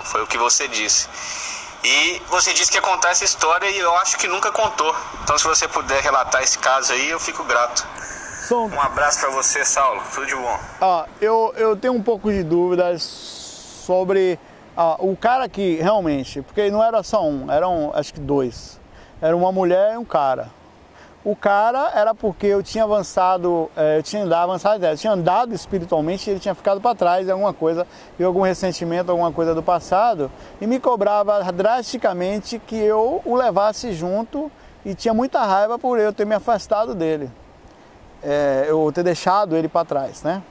Foi 0.04 0.22
o 0.22 0.28
que 0.28 0.38
você 0.38 0.68
disse. 0.68 1.08
E 1.86 2.20
você 2.30 2.52
disse 2.52 2.72
que 2.72 2.78
ia 2.78 2.82
contar 2.82 3.12
essa 3.12 3.24
história 3.24 3.70
e 3.70 3.78
eu 3.78 3.96
acho 3.98 4.18
que 4.18 4.28
nunca 4.28 4.52
contou. 4.52 4.94
Então, 5.24 5.38
se 5.38 5.46
você 5.46 5.68
puder 5.68 6.02
relatar 6.02 6.42
esse 6.42 6.58
caso 6.58 6.92
aí, 6.92 7.12
eu 7.12 7.20
fico 7.20 7.44
grato. 7.44 7.88
Som. 8.48 8.70
Um 8.70 8.82
abraço 8.82 9.20
para 9.20 9.30
você, 9.30 9.64
Saulo. 9.64 10.02
Tudo 10.12 10.26
de 10.26 10.36
bom. 10.36 10.60
Ah, 10.82 11.06
eu, 11.22 11.54
eu 11.56 11.76
tenho 11.76 11.94
um 11.94 12.02
pouco 12.02 12.32
de 12.32 12.44
dúvidas 12.44 13.04
sobre 13.04 14.40
ah, 14.76 14.96
o 14.98 15.16
cara 15.16 15.48
que 15.48 15.76
realmente, 15.76 16.42
porque 16.42 16.72
não 16.72 16.84
era 16.84 17.04
só 17.04 17.24
um, 17.24 17.52
eram 17.52 17.92
acho 17.94 18.16
que 18.16 18.20
dois. 18.20 18.80
Era 19.22 19.38
uma 19.38 19.52
mulher 19.52 19.94
e 19.94 19.98
um 19.98 20.06
cara. 20.06 20.50
O 21.26 21.36
cara 21.36 21.92
era 21.96 22.14
porque 22.14 22.46
eu 22.46 22.62
tinha 22.62 22.84
avançado, 22.84 23.68
é, 23.76 23.98
eu 23.98 24.04
tinha 24.04 24.24
andado, 24.24 24.44
avançado, 24.44 24.86
eu 24.86 24.96
tinha 24.96 25.12
andado 25.12 25.56
espiritualmente 25.56 26.30
e 26.30 26.34
ele 26.34 26.40
tinha 26.40 26.54
ficado 26.54 26.80
para 26.80 26.94
trás 26.94 27.28
em 27.28 27.32
alguma 27.32 27.52
coisa, 27.52 27.88
em 28.20 28.24
algum 28.24 28.44
ressentimento, 28.44 29.10
alguma 29.10 29.32
coisa 29.32 29.56
do 29.56 29.64
passado, 29.64 30.32
e 30.62 30.68
me 30.68 30.80
cobrava 30.80 31.52
drasticamente 31.52 32.60
que 32.60 32.76
eu 32.76 33.24
o 33.26 33.36
levasse 33.36 33.92
junto 33.92 34.52
e 34.86 34.94
tinha 34.94 35.16
muita 35.16 35.44
raiva 35.44 35.80
por 35.80 36.00
eu 36.00 36.14
ter 36.14 36.26
me 36.26 36.36
afastado 36.36 36.94
dele, 36.94 37.32
é, 38.22 38.68
eu 38.70 38.92
ter 38.94 39.02
deixado 39.02 39.58
ele 39.58 39.68
para 39.68 39.84
trás, 39.84 40.22
né? 40.22 40.44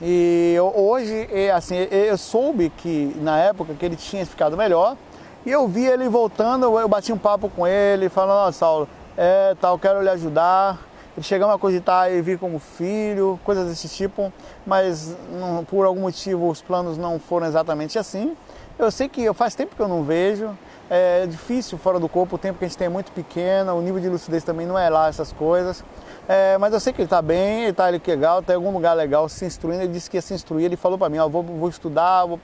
E 0.00 0.52
eu, 0.54 0.72
hoje, 0.76 1.26
assim, 1.52 1.74
eu 1.74 2.16
soube 2.16 2.70
que 2.70 3.12
na 3.16 3.40
época 3.40 3.74
que 3.74 3.84
ele 3.84 3.96
tinha 3.96 4.24
ficado 4.24 4.56
melhor, 4.56 4.96
e 5.44 5.50
eu 5.50 5.66
vi 5.66 5.84
ele 5.84 6.08
voltando, 6.08 6.78
eu 6.78 6.88
bati 6.88 7.12
um 7.12 7.18
papo 7.18 7.48
com 7.48 7.66
ele, 7.66 8.08
falando, 8.08 8.36
ó, 8.36 8.48
oh, 8.48 8.52
Saulo, 8.52 8.88
é, 9.16 9.56
tal, 9.60 9.78
quero 9.78 10.02
lhe 10.02 10.08
ajudar. 10.10 10.78
Chegamos 11.22 11.54
a 11.54 11.58
cogitar 11.58 12.12
e 12.12 12.20
vir 12.20 12.38
como 12.38 12.58
filho, 12.58 13.40
coisas 13.42 13.66
desse 13.68 13.88
tipo, 13.88 14.30
mas 14.66 15.16
não, 15.32 15.64
por 15.64 15.86
algum 15.86 16.02
motivo 16.02 16.50
os 16.50 16.60
planos 16.60 16.98
não 16.98 17.18
foram 17.18 17.46
exatamente 17.46 17.98
assim. 17.98 18.36
Eu 18.78 18.90
sei 18.90 19.08
que 19.08 19.32
faz 19.32 19.54
tempo 19.54 19.74
que 19.74 19.80
eu 19.80 19.88
não 19.88 20.02
vejo, 20.02 20.50
é 20.90 21.26
difícil 21.26 21.78
fora 21.78 21.98
do 21.98 22.06
corpo, 22.06 22.36
o 22.36 22.38
tempo 22.38 22.58
que 22.58 22.66
a 22.66 22.68
gente 22.68 22.76
tem 22.76 22.84
é 22.84 22.90
muito 22.90 23.10
pequeno, 23.12 23.74
o 23.74 23.80
nível 23.80 23.98
de 23.98 24.10
lucidez 24.10 24.44
também 24.44 24.66
não 24.66 24.78
é 24.78 24.90
lá 24.90 25.08
essas 25.08 25.32
coisas. 25.32 25.82
É, 26.28 26.58
mas 26.58 26.74
eu 26.74 26.80
sei 26.80 26.92
que 26.92 27.00
ele 27.00 27.06
está 27.06 27.22
bem, 27.22 27.62
ele 27.62 27.70
está 27.70 27.88
legal, 27.88 28.42
tem 28.42 28.54
algum 28.54 28.70
lugar 28.70 28.92
legal 28.92 29.26
se 29.26 29.46
instruindo. 29.46 29.82
Ele 29.84 29.92
disse 29.92 30.10
que 30.10 30.18
ia 30.18 30.22
se 30.22 30.34
instruir, 30.34 30.66
ele 30.66 30.76
falou 30.76 30.98
para 30.98 31.08
mim: 31.08 31.16
ó, 31.16 31.28
vou, 31.28 31.42
vou 31.42 31.68
estudar, 31.70 32.26
vou, 32.26 32.38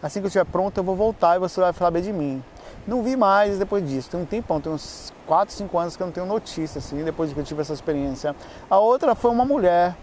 assim 0.00 0.20
que 0.20 0.26
eu 0.26 0.28
estiver 0.28 0.44
pronto 0.44 0.78
eu 0.78 0.84
vou 0.84 0.94
voltar 0.94 1.34
e 1.34 1.38
você 1.40 1.60
vai 1.60 1.72
falar 1.72 1.90
bem 1.90 2.02
de 2.02 2.12
mim. 2.12 2.44
Não 2.86 3.02
vi 3.02 3.16
mais 3.16 3.58
depois 3.58 3.88
disso. 3.88 4.10
Tem 4.10 4.20
um 4.20 4.24
tempão, 4.24 4.60
tem 4.60 4.72
uns 4.72 5.12
4, 5.26 5.54
5 5.54 5.78
anos 5.78 5.96
que 5.96 6.02
eu 6.02 6.06
não 6.06 6.12
tenho 6.12 6.26
notícia, 6.26 6.78
assim, 6.78 7.04
depois 7.04 7.28
de 7.28 7.34
que 7.34 7.40
eu 7.40 7.44
tive 7.44 7.60
essa 7.60 7.72
experiência. 7.72 8.34
A 8.68 8.78
outra 8.78 9.14
foi 9.14 9.30
uma 9.30 9.44
mulher. 9.44 9.94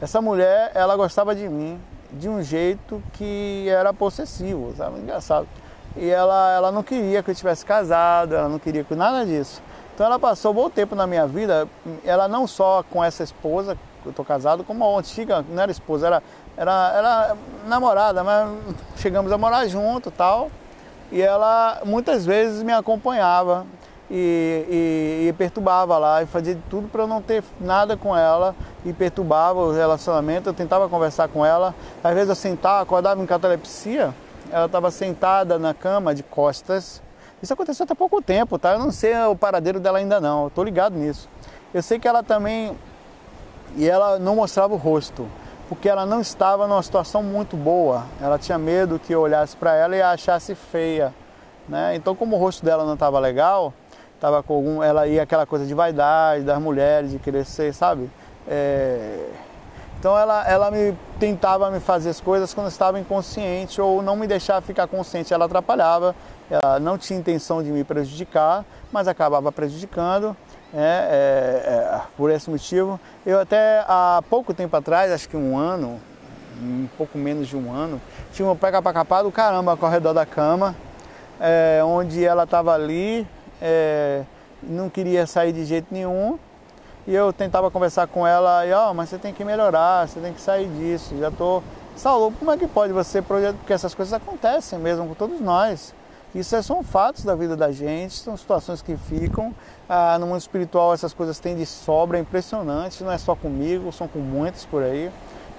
Essa 0.00 0.20
mulher, 0.20 0.70
ela 0.74 0.96
gostava 0.96 1.34
de 1.34 1.48
mim 1.48 1.80
de 2.12 2.28
um 2.28 2.42
jeito 2.42 3.02
que 3.12 3.66
era 3.68 3.92
possessivo, 3.92 4.74
sabe? 4.76 5.00
Engraçado. 5.00 5.46
E 5.94 6.08
ela, 6.08 6.52
ela 6.54 6.72
não 6.72 6.82
queria 6.82 7.22
que 7.22 7.30
eu 7.30 7.34
tivesse 7.34 7.64
casado, 7.64 8.34
ela 8.34 8.48
não 8.48 8.58
queria 8.58 8.84
que 8.84 8.94
nada 8.94 9.24
disso. 9.24 9.62
Então 9.94 10.06
ela 10.06 10.18
passou 10.18 10.52
um 10.52 10.54
bom 10.54 10.70
tempo 10.70 10.94
na 10.94 11.06
minha 11.06 11.26
vida, 11.26 11.66
ela 12.04 12.28
não 12.28 12.46
só 12.46 12.84
com 12.90 13.02
essa 13.02 13.22
esposa, 13.22 13.78
eu 14.04 14.12
tô 14.12 14.22
casado, 14.22 14.62
como 14.62 14.84
a 14.84 14.98
antiga, 14.98 15.44
não 15.48 15.62
era 15.62 15.72
esposa, 15.72 16.06
era, 16.06 16.22
era, 16.56 16.92
era 16.94 17.36
namorada, 17.66 18.22
mas 18.22 18.48
chegamos 18.96 19.32
a 19.32 19.38
morar 19.38 19.66
junto 19.66 20.10
tal 20.10 20.50
e 21.10 21.20
ela 21.22 21.80
muitas 21.84 22.26
vezes 22.26 22.62
me 22.62 22.72
acompanhava 22.72 23.66
e, 24.10 25.24
e, 25.24 25.28
e 25.28 25.32
perturbava 25.32 25.98
lá 25.98 26.22
e 26.22 26.26
fazia 26.26 26.54
de 26.54 26.62
tudo 26.70 26.88
para 26.88 27.06
não 27.06 27.20
ter 27.20 27.42
nada 27.60 27.96
com 27.96 28.16
ela 28.16 28.54
e 28.84 28.92
perturbava 28.92 29.60
o 29.60 29.72
relacionamento. 29.72 30.48
Eu 30.48 30.54
tentava 30.54 30.88
conversar 30.88 31.28
com 31.28 31.44
ela, 31.44 31.74
às 32.02 32.14
vezes 32.14 32.28
eu 32.28 32.34
sentava, 32.34 32.82
acordava 32.82 33.22
em 33.22 33.26
catalepsia, 33.26 34.14
ela 34.50 34.66
estava 34.66 34.90
sentada 34.90 35.58
na 35.58 35.74
cama 35.74 36.14
de 36.14 36.22
costas, 36.22 37.02
Isso 37.42 37.52
aconteceu 37.52 37.84
até 37.84 37.94
pouco 37.94 38.22
tempo, 38.22 38.58
tá? 38.58 38.72
Eu 38.72 38.78
não 38.78 38.90
sei 38.90 39.14
o 39.26 39.36
paradeiro 39.36 39.78
dela 39.78 39.98
ainda 39.98 40.20
não, 40.20 40.44
eu 40.44 40.50
tô 40.50 40.64
ligado 40.64 40.96
nisso. 40.96 41.28
Eu 41.74 41.82
sei 41.82 41.98
que 41.98 42.08
ela 42.08 42.22
também. 42.22 42.76
E 43.76 43.86
ela 43.86 44.18
não 44.18 44.36
mostrava 44.36 44.72
o 44.72 44.76
rosto, 44.76 45.28
porque 45.68 45.88
ela 45.88 46.06
não 46.06 46.20
estava 46.20 46.66
numa 46.66 46.82
situação 46.82 47.22
muito 47.22 47.56
boa. 47.56 48.04
Ela 48.20 48.38
tinha 48.38 48.58
medo 48.58 48.98
que 48.98 49.12
eu 49.12 49.20
olhasse 49.20 49.56
para 49.56 49.74
ela 49.74 49.96
e 49.96 50.02
a 50.02 50.10
achasse 50.10 50.54
feia. 50.54 51.12
Né? 51.68 51.96
Então, 51.96 52.14
como 52.14 52.36
o 52.36 52.38
rosto 52.38 52.64
dela 52.64 52.84
não 52.84 52.94
estava 52.94 53.18
legal, 53.18 53.72
tava 54.20 54.42
com 54.42 54.54
algum, 54.54 54.82
ela 54.82 55.06
ia 55.06 55.22
aquela 55.22 55.46
coisa 55.46 55.66
de 55.66 55.74
vaidade 55.74 56.44
das 56.44 56.60
mulheres, 56.60 57.10
de 57.10 57.18
querer 57.18 57.44
ser, 57.44 57.74
sabe? 57.74 58.10
É... 58.46 59.28
Então 59.98 60.16
ela, 60.16 60.46
ela 60.46 60.70
me 60.70 60.96
tentava 61.18 61.70
me 61.70 61.80
fazer 61.80 62.10
as 62.10 62.20
coisas 62.20 62.52
quando 62.52 62.68
estava 62.68 63.00
inconsciente 63.00 63.80
ou 63.80 64.02
não 64.02 64.14
me 64.14 64.26
deixava 64.26 64.60
ficar 64.60 64.86
consciente. 64.86 65.32
Ela 65.32 65.46
atrapalhava, 65.46 66.14
ela 66.50 66.78
não 66.78 66.98
tinha 66.98 67.18
intenção 67.18 67.62
de 67.62 67.70
me 67.70 67.82
prejudicar, 67.82 68.64
mas 68.92 69.08
acabava 69.08 69.50
prejudicando. 69.50 70.36
É, 70.74 70.78
é, 70.78 70.82
é, 70.82 71.75
por 72.16 72.30
esse 72.30 72.48
motivo, 72.50 72.98
eu 73.24 73.40
até 73.40 73.84
há 73.86 74.22
pouco 74.28 74.54
tempo 74.54 74.74
atrás, 74.76 75.12
acho 75.12 75.28
que 75.28 75.36
um 75.36 75.56
ano, 75.56 76.00
um 76.62 76.88
pouco 76.96 77.18
menos 77.18 77.46
de 77.48 77.56
um 77.56 77.72
ano, 77.72 78.00
tinha 78.32 78.48
um 78.48 78.56
pega 78.56 78.80
capar 78.80 79.22
do 79.22 79.30
caramba 79.30 79.76
ao 79.80 79.90
redor 79.90 80.12
da 80.12 80.24
cama, 80.24 80.74
é, 81.40 81.82
onde 81.84 82.24
ela 82.24 82.44
estava 82.44 82.72
ali, 82.72 83.26
é, 83.60 84.22
não 84.62 84.88
queria 84.88 85.26
sair 85.26 85.52
de 85.52 85.64
jeito 85.64 85.88
nenhum. 85.90 86.38
E 87.06 87.14
eu 87.14 87.32
tentava 87.32 87.70
conversar 87.70 88.08
com 88.08 88.26
ela 88.26 88.66
e, 88.66 88.72
ó, 88.72 88.90
oh, 88.90 88.94
mas 88.94 89.08
você 89.08 89.18
tem 89.18 89.32
que 89.32 89.44
melhorar, 89.44 90.08
você 90.08 90.18
tem 90.18 90.32
que 90.32 90.40
sair 90.40 90.68
disso. 90.68 91.16
Já 91.18 91.30
tô. 91.30 91.62
Saulo, 91.94 92.32
como 92.36 92.50
é 92.50 92.56
que 92.56 92.66
pode 92.66 92.92
você 92.92 93.22
projetar? 93.22 93.56
Porque 93.58 93.72
essas 93.72 93.94
coisas 93.94 94.12
acontecem 94.12 94.78
mesmo 94.78 95.06
com 95.06 95.14
todos 95.14 95.40
nós. 95.40 95.94
Isso 96.36 96.62
são 96.62 96.82
fatos 96.82 97.24
da 97.24 97.34
vida 97.34 97.56
da 97.56 97.72
gente, 97.72 98.12
são 98.12 98.36
situações 98.36 98.82
que 98.82 98.94
ficam. 98.94 99.54
Ah, 99.88 100.18
no 100.18 100.26
mundo 100.26 100.38
espiritual 100.38 100.92
essas 100.92 101.14
coisas 101.14 101.38
têm 101.38 101.56
de 101.56 101.64
sobra, 101.64 102.18
é 102.18 102.20
impressionante, 102.20 103.02
não 103.02 103.10
é 103.10 103.16
só 103.16 103.34
comigo, 103.34 103.90
são 103.90 104.06
com 104.06 104.18
muitos 104.18 104.66
por 104.66 104.82
aí. 104.82 105.10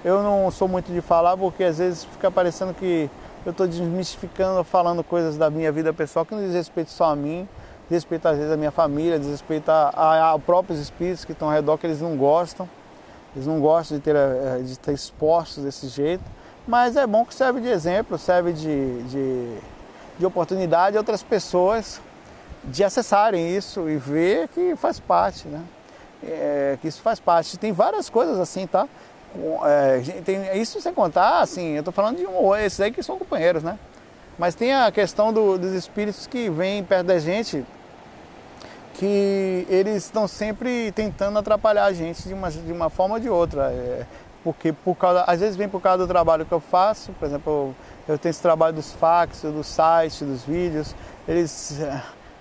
Eu 0.06 0.22
não 0.22 0.52
sou 0.52 0.68
muito 0.68 0.94
de 0.94 1.02
falar 1.02 1.36
porque 1.36 1.64
às 1.64 1.80
vezes 1.80 2.04
fica 2.04 2.30
parecendo 2.30 2.76
que 2.76 3.10
eu 3.44 3.52
estou 3.52 3.66
desmistificando, 3.66 4.64
falando 4.64 5.04
coisas 5.04 5.36
da 5.36 5.50
minha 5.50 5.72
vida 5.72 5.92
pessoal 5.92 6.24
que 6.24 6.36
não 6.36 6.44
diz 6.44 6.54
respeito 6.54 6.92
só 6.92 7.06
a 7.06 7.16
mim, 7.16 7.50
diz 7.90 8.04
respeito 8.04 8.28
às 8.28 8.38
vezes 8.38 8.54
à 8.54 8.56
minha 8.56 8.70
família, 8.70 9.18
diz 9.18 9.30
respeito 9.30 9.70
a, 9.70 9.90
a, 9.90 10.34
a 10.34 10.40
próprios 10.40 10.80
espíritos 10.80 11.26
que 11.26 11.32
estão 11.32 11.48
ao 11.48 11.56
redor, 11.56 11.80
que 11.80 11.88
eles 11.88 12.02
não 12.02 12.16
gostam, 12.16 12.70
eles 13.36 13.48
não 13.48 13.60
gostam 13.60 13.98
de 13.98 14.04
ter, 14.04 14.16
eh, 14.16 14.62
de 14.64 14.78
ter 14.78 14.92
expostos 14.92 15.64
desse 15.64 15.88
jeito, 15.88 16.24
mas 16.68 16.96
é 16.96 17.08
bom 17.08 17.26
que 17.26 17.34
serve 17.34 17.62
de 17.62 17.68
exemplo, 17.68 18.18
serve 18.18 18.54
de, 18.54 19.04
de, 19.04 19.58
de 20.18 20.26
oportunidade 20.26 20.98
a 20.98 21.00
outras 21.00 21.24
pessoas 21.24 22.02
de 22.64 22.84
acessarem 22.84 23.56
isso 23.56 23.90
e 23.90 23.98
ver 23.98 24.48
que 24.50 24.76
faz 24.76 25.00
parte, 25.00 25.48
né? 25.48 25.62
É, 26.24 26.78
que 26.82 26.88
isso 26.88 27.02
faz 27.02 27.20
parte. 27.20 27.58
Tem 27.58 27.72
várias 27.72 28.10
coisas 28.10 28.40
assim, 28.40 28.66
tá? 28.68 28.88
É, 29.66 30.22
tem, 30.22 30.60
isso 30.60 30.82
sem 30.82 30.94
contar, 30.94 31.42
assim, 31.42 31.74
eu 31.74 31.84
tô 31.84 31.92
falando 31.92 32.18
de 32.18 32.26
um, 32.26 32.56
esses 32.56 32.80
aí 32.82 32.92
que 32.92 33.04
são 33.04 33.18
companheiros, 33.18 33.62
né? 33.62 33.78
Mas 34.38 34.56
tem 34.56 34.74
a 34.74 34.92
questão 34.92 35.32
do, 35.34 35.58
dos 35.58 35.74
espíritos 35.74 36.28
que 36.28 36.50
vêm 36.50 36.84
perto 36.84 37.08
da 37.08 37.20
gente, 37.20 37.66
que 38.96 39.66
eles 39.70 40.06
estão 40.06 40.28
sempre 40.28 40.92
tentando 40.92 41.38
atrapalhar 41.38 41.86
a 41.86 41.94
gente 41.94 42.28
de 42.28 42.34
uma, 42.34 42.50
de 42.50 42.72
uma 42.72 42.90
forma 42.90 43.16
ou 43.16 43.22
de 43.22 43.30
outra. 43.30 43.72
É, 43.72 44.06
porque 44.48 44.72
por 44.72 44.96
causa, 44.96 45.26
às 45.28 45.42
vezes 45.42 45.58
vem 45.58 45.68
por 45.68 45.82
causa 45.82 45.98
do 45.98 46.08
trabalho 46.08 46.46
que 46.46 46.54
eu 46.54 46.62
faço, 46.62 47.12
por 47.12 47.26
exemplo, 47.26 47.76
eu, 48.08 48.14
eu 48.14 48.18
tenho 48.18 48.30
esse 48.30 48.42
trabalho 48.42 48.74
dos 48.74 48.94
fax, 48.94 49.42
do 49.42 49.62
site, 49.62 50.24
dos 50.24 50.44
vídeos, 50.44 50.96
eles 51.28 51.82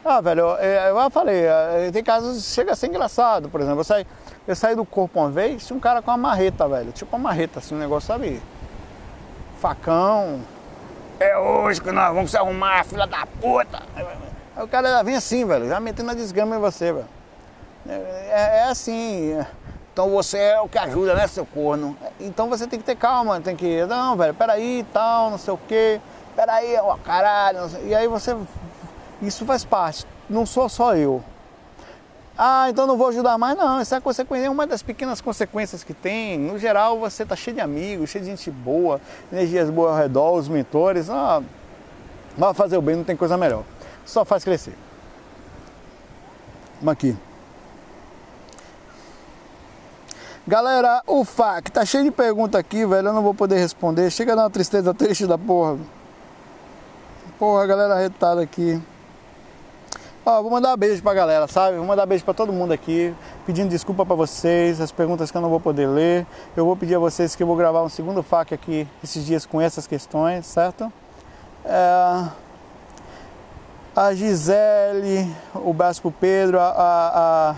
ah, 0.04 0.20
velho, 0.20 0.42
eu, 0.42 0.96
eu 1.00 1.10
falei, 1.10 1.46
eh, 1.46 1.90
tem 1.92 2.04
casos 2.04 2.46
que 2.46 2.54
chega 2.54 2.70
a 2.70 2.76
ser 2.76 2.86
engraçado, 2.86 3.48
por 3.48 3.60
exemplo, 3.60 3.80
eu 3.80 3.84
saí, 3.84 4.06
eu 4.46 4.54
saí 4.54 4.76
do 4.76 4.84
corpo 4.84 5.18
uma 5.18 5.28
vez, 5.28 5.66
tinha 5.66 5.76
um 5.76 5.80
cara 5.80 6.00
com 6.00 6.12
uma 6.12 6.16
marreta, 6.16 6.68
velho, 6.68 6.92
tipo 6.92 7.16
uma 7.16 7.24
marreta, 7.24 7.58
assim, 7.58 7.74
um 7.74 7.78
negócio, 7.78 8.06
sabe? 8.06 8.40
Facão. 9.58 10.42
É 11.18 11.36
hoje 11.36 11.80
que 11.80 11.90
nós 11.90 12.14
vamos 12.14 12.30
se 12.30 12.36
arrumar, 12.36 12.84
filha 12.84 13.08
da 13.08 13.26
puta. 13.26 13.82
Aí 13.96 14.62
o 14.62 14.68
cara 14.68 14.90
já 14.90 15.02
vem 15.02 15.16
assim, 15.16 15.44
velho, 15.44 15.68
já 15.68 15.80
metendo 15.80 16.12
a 16.12 16.14
desgrama 16.14 16.54
em 16.54 16.60
você, 16.60 16.92
velho. 16.92 17.08
É, 17.88 17.94
é, 18.30 18.58
é 18.58 18.62
assim. 18.68 19.44
Então 19.96 20.10
você 20.10 20.36
é 20.36 20.60
o 20.60 20.68
que 20.68 20.76
ajuda, 20.76 21.14
né, 21.14 21.26
seu 21.26 21.46
corno? 21.46 21.96
Então 22.20 22.50
você 22.50 22.66
tem 22.66 22.78
que 22.78 22.84
ter 22.84 22.96
calma, 22.96 23.40
tem 23.40 23.56
que. 23.56 23.82
Não, 23.86 24.14
velho, 24.14 24.34
peraí, 24.34 24.84
tal, 24.92 25.30
não 25.30 25.38
sei 25.38 25.54
o 25.54 25.58
quê. 25.66 25.98
Peraí, 26.36 26.76
ó, 26.76 26.98
caralho. 26.98 27.60
E 27.82 27.94
aí 27.94 28.06
você 28.06 28.36
isso 29.22 29.46
faz 29.46 29.64
parte, 29.64 30.04
não 30.28 30.44
sou 30.44 30.68
só 30.68 30.94
eu. 30.94 31.24
Ah, 32.36 32.66
então 32.68 32.86
não 32.86 32.98
vou 32.98 33.08
ajudar 33.08 33.38
mais. 33.38 33.56
Não, 33.56 33.80
essa 33.80 33.96
é 33.96 34.00
consequência, 34.02 34.44
é 34.44 34.50
uma 34.50 34.66
das 34.66 34.82
pequenas 34.82 35.22
consequências 35.22 35.82
que 35.82 35.94
tem. 35.94 36.38
No 36.38 36.58
geral, 36.58 36.98
você 36.98 37.22
está 37.22 37.34
cheio 37.34 37.54
de 37.54 37.62
amigos, 37.62 38.10
cheio 38.10 38.22
de 38.22 38.28
gente 38.28 38.50
boa, 38.50 39.00
energias 39.32 39.70
boas 39.70 39.92
ao 39.92 39.96
redor, 39.96 40.34
os 40.34 40.46
mentores. 40.46 41.08
Ah, 41.08 41.42
vai 42.36 42.52
fazer 42.52 42.76
o 42.76 42.82
bem, 42.82 42.96
não 42.96 43.04
tem 43.04 43.16
coisa 43.16 43.38
melhor. 43.38 43.64
Só 44.04 44.26
faz 44.26 44.44
crescer. 44.44 44.76
Vamos 46.82 46.92
aqui. 46.92 47.16
Galera, 50.48 51.02
o 51.08 51.24
FAC 51.24 51.72
tá 51.72 51.84
cheio 51.84 52.04
de 52.04 52.12
perguntas 52.12 52.60
aqui, 52.60 52.86
velho. 52.86 53.08
Eu 53.08 53.12
não 53.12 53.20
vou 53.20 53.34
poder 53.34 53.58
responder. 53.58 54.08
Chega 54.12 54.32
a 54.32 54.36
dar 54.36 54.42
uma 54.44 54.50
tristeza 54.50 54.94
triste 54.94 55.26
da 55.26 55.36
porra. 55.36 55.76
Porra, 57.36 57.66
galera 57.66 57.96
retada 57.96 58.42
aqui. 58.42 58.80
Ó, 60.24 60.42
vou 60.42 60.50
mandar 60.52 60.76
beijo 60.76 61.02
pra 61.02 61.14
galera, 61.14 61.48
sabe? 61.48 61.76
Vou 61.78 61.84
mandar 61.84 62.06
beijo 62.06 62.24
pra 62.24 62.32
todo 62.32 62.52
mundo 62.52 62.72
aqui, 62.72 63.12
pedindo 63.44 63.70
desculpa 63.70 64.06
pra 64.06 64.14
vocês, 64.14 64.80
as 64.80 64.92
perguntas 64.92 65.32
que 65.32 65.36
eu 65.36 65.40
não 65.40 65.50
vou 65.50 65.58
poder 65.58 65.88
ler. 65.88 66.24
Eu 66.56 66.64
vou 66.64 66.76
pedir 66.76 66.94
a 66.94 67.00
vocês 67.00 67.34
que 67.34 67.42
eu 67.42 67.46
vou 67.46 67.56
gravar 67.56 67.82
um 67.82 67.88
segundo 67.88 68.22
FAQ 68.22 68.54
aqui 68.54 68.88
esses 69.02 69.26
dias 69.26 69.44
com 69.44 69.60
essas 69.60 69.84
questões, 69.88 70.46
certo? 70.46 70.92
É... 71.64 72.28
A 73.96 74.14
Gisele, 74.14 75.28
o 75.54 75.74
pro 75.74 76.10
Pedro, 76.12 76.60
a, 76.60 76.68
a, 76.68 77.50
a 77.50 77.56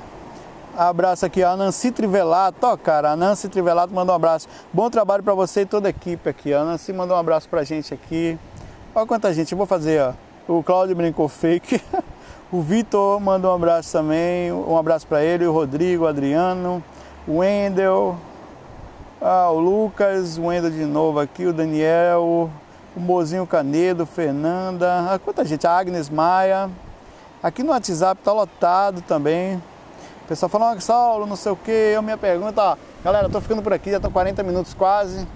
abraço 0.79 1.27
aqui 1.27 1.43
a 1.43 1.57
Nancy 1.57 1.91
Trivelato, 1.91 2.65
ó 2.65 2.77
cara, 2.77 3.11
a 3.11 3.17
Nancy 3.17 3.49
Trivelato 3.49 3.93
mandou 3.93 4.13
um 4.13 4.17
abraço. 4.17 4.49
Bom 4.73 4.89
trabalho 4.89 5.25
para 5.25 5.35
você 5.35 5.63
e 5.63 5.67
toda 5.67 5.89
a 5.89 5.91
equipe 5.91 6.29
aqui. 6.29 6.55
A 6.55 6.63
Nancy 6.63 6.93
mandou 6.93 7.17
um 7.17 7.21
abraço 7.21 7.49
pra 7.49 7.65
gente 7.65 7.93
aqui. 7.93 8.39
Olha 8.95 9.07
quanta 9.07 9.33
gente, 9.35 9.51
eu 9.51 9.59
vou 9.59 9.67
fazer, 9.67 10.01
ó. 10.01 10.13
O 10.47 10.63
Cláudio 10.63 10.95
brincou 10.95 11.29
fake. 11.29 11.83
O 12.51 12.63
Vitor 12.63 13.21
mandou 13.21 13.53
um 13.53 13.57
abraço 13.57 13.93
também, 13.93 14.51
um 14.51 14.79
abraço 14.79 15.07
para 15.07 15.23
ele, 15.23 15.47
o 15.47 15.53
Rodrigo, 15.53 16.05
o 16.05 16.07
Adriano, 16.07 16.83
o 17.27 17.41
Wendel, 17.41 18.17
ah, 19.21 19.51
o 19.51 19.59
Lucas, 19.59 20.39
o 20.39 20.47
Wendel 20.47 20.71
de 20.71 20.87
novo 20.87 21.21
aqui, 21.21 21.45
o 21.45 21.53
Daniel, 21.53 22.51
o 22.97 22.99
Mozinho 22.99 23.47
Canedo, 23.47 24.07
Fernanda, 24.07 25.13
ah, 25.13 25.19
quanta 25.19 25.45
gente, 25.45 25.67
a 25.67 25.73
Agnes 25.77 26.09
Maia. 26.09 26.71
Aqui 27.43 27.63
no 27.63 27.71
WhatsApp 27.71 28.23
tá 28.25 28.33
lotado 28.33 29.03
também. 29.03 29.63
O 30.29 30.35
pessoal 30.37 30.51
falando, 30.51 30.77
ah, 30.77 30.81
Saulo, 30.83 31.25
não 31.25 31.37
sei 31.37 31.53
o 31.53 31.57
que, 31.57 31.71
eu 31.71 32.03
minha 32.03 32.19
pergunta, 32.19 32.77
galera, 33.03 33.31
tô 33.31 33.41
ficando 33.41 33.63
por 33.63 33.73
aqui, 33.73 33.91
já 33.91 33.97
estão 33.97 34.11
40 34.11 34.43
minutos 34.43 34.75
quase. 34.75 35.27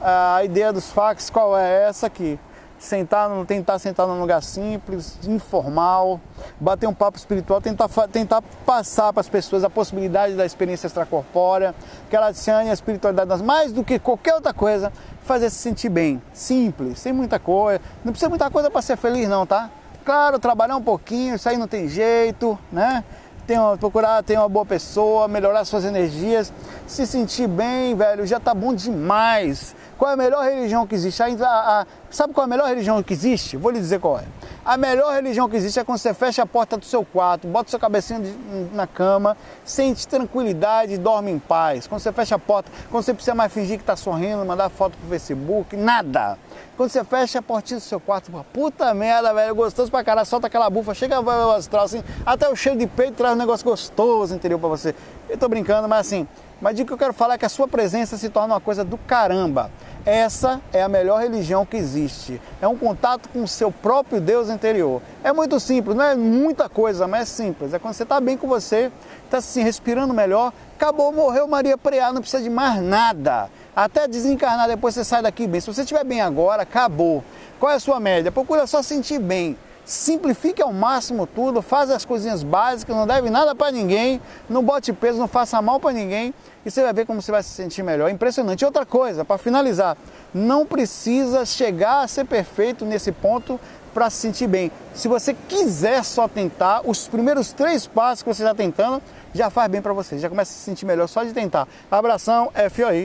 A 0.00 0.44
ideia 0.44 0.72
dos 0.72 0.88
fax 0.92 1.28
qual 1.28 1.58
é? 1.58 1.88
Essa 1.88 2.06
aqui 2.06 2.38
sentar, 2.78 3.28
tentar 3.44 3.80
sentar 3.80 4.06
num 4.06 4.20
lugar 4.20 4.40
simples, 4.44 5.18
informal, 5.26 6.20
bater 6.60 6.86
um 6.86 6.94
papo 6.94 7.18
espiritual, 7.18 7.60
tentar, 7.60 7.88
tentar 8.12 8.40
passar 8.64 9.12
para 9.12 9.20
as 9.20 9.28
pessoas 9.28 9.64
a 9.64 9.70
possibilidade 9.70 10.34
da 10.34 10.46
experiência 10.46 10.86
extracorpórea, 10.86 11.74
que 12.08 12.14
ela 12.14 12.28
adicione 12.28 12.70
a 12.70 12.72
espiritualidade, 12.72 13.42
mais 13.42 13.72
do 13.72 13.82
que 13.82 13.98
qualquer 13.98 14.34
outra 14.34 14.54
coisa, 14.54 14.92
fazer 15.24 15.50
se 15.50 15.56
sentir 15.56 15.88
bem, 15.88 16.22
simples, 16.32 17.00
sem 17.00 17.12
muita 17.12 17.40
coisa, 17.40 17.80
não 18.04 18.12
precisa 18.12 18.28
muita 18.28 18.48
coisa 18.48 18.70
para 18.70 18.80
ser 18.80 18.96
feliz 18.96 19.28
não, 19.28 19.44
tá? 19.44 19.68
Claro, 20.04 20.38
trabalhar 20.38 20.76
um 20.76 20.82
pouquinho, 20.82 21.34
isso 21.34 21.48
aí 21.48 21.56
não 21.56 21.66
tem 21.66 21.88
jeito, 21.88 22.56
né? 22.70 23.02
Tem 23.46 23.58
uma, 23.58 23.76
procurar 23.76 24.22
ter 24.24 24.36
uma 24.36 24.48
boa 24.48 24.66
pessoa, 24.66 25.28
melhorar 25.28 25.64
suas 25.64 25.84
energias, 25.84 26.52
se 26.86 27.06
sentir 27.06 27.46
bem, 27.46 27.94
velho, 27.94 28.26
já 28.26 28.40
tá 28.40 28.52
bom 28.52 28.74
demais. 28.74 29.76
Qual 29.98 30.10
é 30.10 30.14
a 30.14 30.16
melhor 30.16 30.44
religião 30.44 30.86
que 30.86 30.94
existe? 30.94 31.22
A, 31.22 31.26
a, 31.26 31.80
a, 31.80 31.86
sabe 32.10 32.34
qual 32.34 32.44
é 32.44 32.46
a 32.46 32.48
melhor 32.48 32.68
religião 32.68 33.02
que 33.02 33.14
existe? 33.14 33.56
Vou 33.56 33.70
lhe 33.70 33.78
dizer 33.78 33.98
qual 33.98 34.18
é. 34.18 34.24
A 34.62 34.76
melhor 34.76 35.14
religião 35.14 35.48
que 35.48 35.56
existe 35.56 35.78
é 35.80 35.84
quando 35.84 35.98
você 35.98 36.12
fecha 36.12 36.42
a 36.42 36.46
porta 36.46 36.76
do 36.76 36.84
seu 36.84 37.02
quarto, 37.02 37.46
bota 37.46 37.70
sua 37.70 37.78
cabecinha 37.78 38.20
de, 38.20 38.30
na 38.74 38.86
cama, 38.86 39.36
sente 39.64 40.06
tranquilidade 40.06 40.94
e 40.94 40.98
dorme 40.98 41.30
em 41.30 41.38
paz. 41.38 41.86
Quando 41.86 42.00
você 42.00 42.12
fecha 42.12 42.34
a 42.34 42.38
porta, 42.38 42.70
quando 42.90 43.04
você 43.04 43.14
precisa 43.14 43.34
mais 43.34 43.50
fingir 43.50 43.78
que 43.78 43.82
está 43.84 43.96
sorrindo, 43.96 44.44
mandar 44.44 44.68
foto 44.68 44.98
pro 44.98 45.08
Facebook, 45.08 45.74
nada. 45.76 46.38
Quando 46.76 46.90
você 46.90 47.02
fecha 47.02 47.38
a 47.38 47.42
portinha 47.42 47.80
do 47.80 47.82
seu 47.82 47.98
quarto, 47.98 48.30
puta 48.52 48.92
merda, 48.92 49.32
velho, 49.32 49.54
gostoso 49.54 49.90
pra 49.90 50.04
caralho, 50.04 50.26
solta 50.26 50.46
aquela 50.46 50.68
bufa, 50.68 50.92
chega 50.92 51.18
o 51.18 51.52
astral 51.52 51.84
assim, 51.84 52.04
até 52.26 52.46
o 52.50 52.54
cheiro 52.54 52.78
de 52.78 52.86
peito 52.86 53.14
traz 53.14 53.34
um 53.34 53.38
negócio 53.38 53.64
gostoso 53.64 54.34
interior 54.34 54.58
pra 54.58 54.68
você. 54.68 54.94
Eu 55.26 55.38
tô 55.38 55.48
brincando, 55.48 55.88
mas 55.88 56.00
assim, 56.00 56.28
mas 56.60 56.78
o 56.78 56.84
que 56.84 56.92
eu 56.92 56.98
quero 56.98 57.12
falar 57.12 57.34
é 57.34 57.38
que 57.38 57.44
a 57.44 57.50
sua 57.50 57.68
presença 57.68 58.16
se 58.16 58.30
torna 58.30 58.54
uma 58.54 58.60
coisa 58.60 58.82
do 58.82 58.96
caramba 58.96 59.70
Essa 60.06 60.60
é 60.72 60.82
a 60.82 60.88
melhor 60.88 61.20
religião 61.20 61.66
que 61.66 61.76
existe. 61.76 62.40
É 62.62 62.68
um 62.68 62.76
contato 62.76 63.28
com 63.28 63.42
o 63.42 63.48
seu 63.48 63.70
próprio 63.70 64.20
Deus 64.20 64.48
interior. 64.48 65.02
É 65.22 65.32
muito 65.32 65.58
simples, 65.58 65.96
não 65.96 66.04
é 66.04 66.14
muita 66.14 66.68
coisa, 66.68 67.06
mas 67.06 67.22
é 67.22 67.24
simples. 67.24 67.74
É 67.74 67.78
quando 67.78 67.94
você 67.94 68.04
está 68.04 68.20
bem 68.20 68.36
com 68.36 68.46
você, 68.46 68.90
está 69.24 69.38
assim, 69.38 69.62
respirando 69.62 70.14
melhor, 70.14 70.52
acabou, 70.76 71.12
morreu 71.12 71.46
Maria 71.48 71.76
Preá, 71.76 72.12
não 72.12 72.20
precisa 72.20 72.42
de 72.42 72.48
mais 72.48 72.80
nada. 72.80 73.50
Até 73.74 74.08
desencarnar, 74.08 74.68
depois 74.68 74.94
você 74.94 75.04
sai 75.04 75.22
daqui 75.22 75.46
bem. 75.46 75.60
Se 75.60 75.66
você 75.66 75.82
estiver 75.82 76.04
bem 76.04 76.20
agora, 76.20 76.62
acabou. 76.62 77.22
Qual 77.58 77.70
é 77.70 77.74
a 77.74 77.80
sua 77.80 78.00
média? 78.00 78.32
Procura 78.32 78.66
só 78.66 78.80
sentir 78.82 79.18
bem. 79.18 79.58
Simplifique 79.86 80.60
ao 80.60 80.72
máximo 80.72 81.28
tudo, 81.28 81.62
faz 81.62 81.92
as 81.92 82.04
coisinhas 82.04 82.42
básicas, 82.42 82.96
não 82.96 83.06
deve 83.06 83.30
nada 83.30 83.54
para 83.54 83.70
ninguém, 83.70 84.20
não 84.50 84.60
bote 84.60 84.92
peso, 84.92 85.16
não 85.16 85.28
faça 85.28 85.62
mal 85.62 85.78
para 85.78 85.92
ninguém 85.92 86.34
e 86.64 86.70
você 86.72 86.82
vai 86.82 86.92
ver 86.92 87.06
como 87.06 87.22
você 87.22 87.30
vai 87.30 87.40
se 87.40 87.50
sentir 87.50 87.84
melhor. 87.84 88.10
Impressionante. 88.10 88.64
Outra 88.64 88.84
coisa, 88.84 89.24
para 89.24 89.38
finalizar, 89.38 89.96
não 90.34 90.66
precisa 90.66 91.46
chegar 91.46 92.02
a 92.02 92.08
ser 92.08 92.24
perfeito 92.24 92.84
nesse 92.84 93.12
ponto 93.12 93.60
para 93.94 94.10
se 94.10 94.16
sentir 94.16 94.48
bem. 94.48 94.72
Se 94.92 95.06
você 95.06 95.32
quiser 95.32 96.04
só 96.04 96.26
tentar, 96.26 96.82
os 96.84 97.06
primeiros 97.06 97.52
três 97.52 97.86
passos 97.86 98.24
que 98.24 98.28
você 98.28 98.42
está 98.42 98.54
tentando 98.54 99.00
já 99.32 99.50
faz 99.50 99.70
bem 99.70 99.80
para 99.80 99.92
você, 99.92 100.18
já 100.18 100.28
começa 100.28 100.50
a 100.50 100.54
se 100.54 100.60
sentir 100.60 100.84
melhor 100.84 101.06
só 101.06 101.22
de 101.22 101.32
tentar. 101.32 101.68
Abração, 101.90 102.50
FOI. 102.70 102.94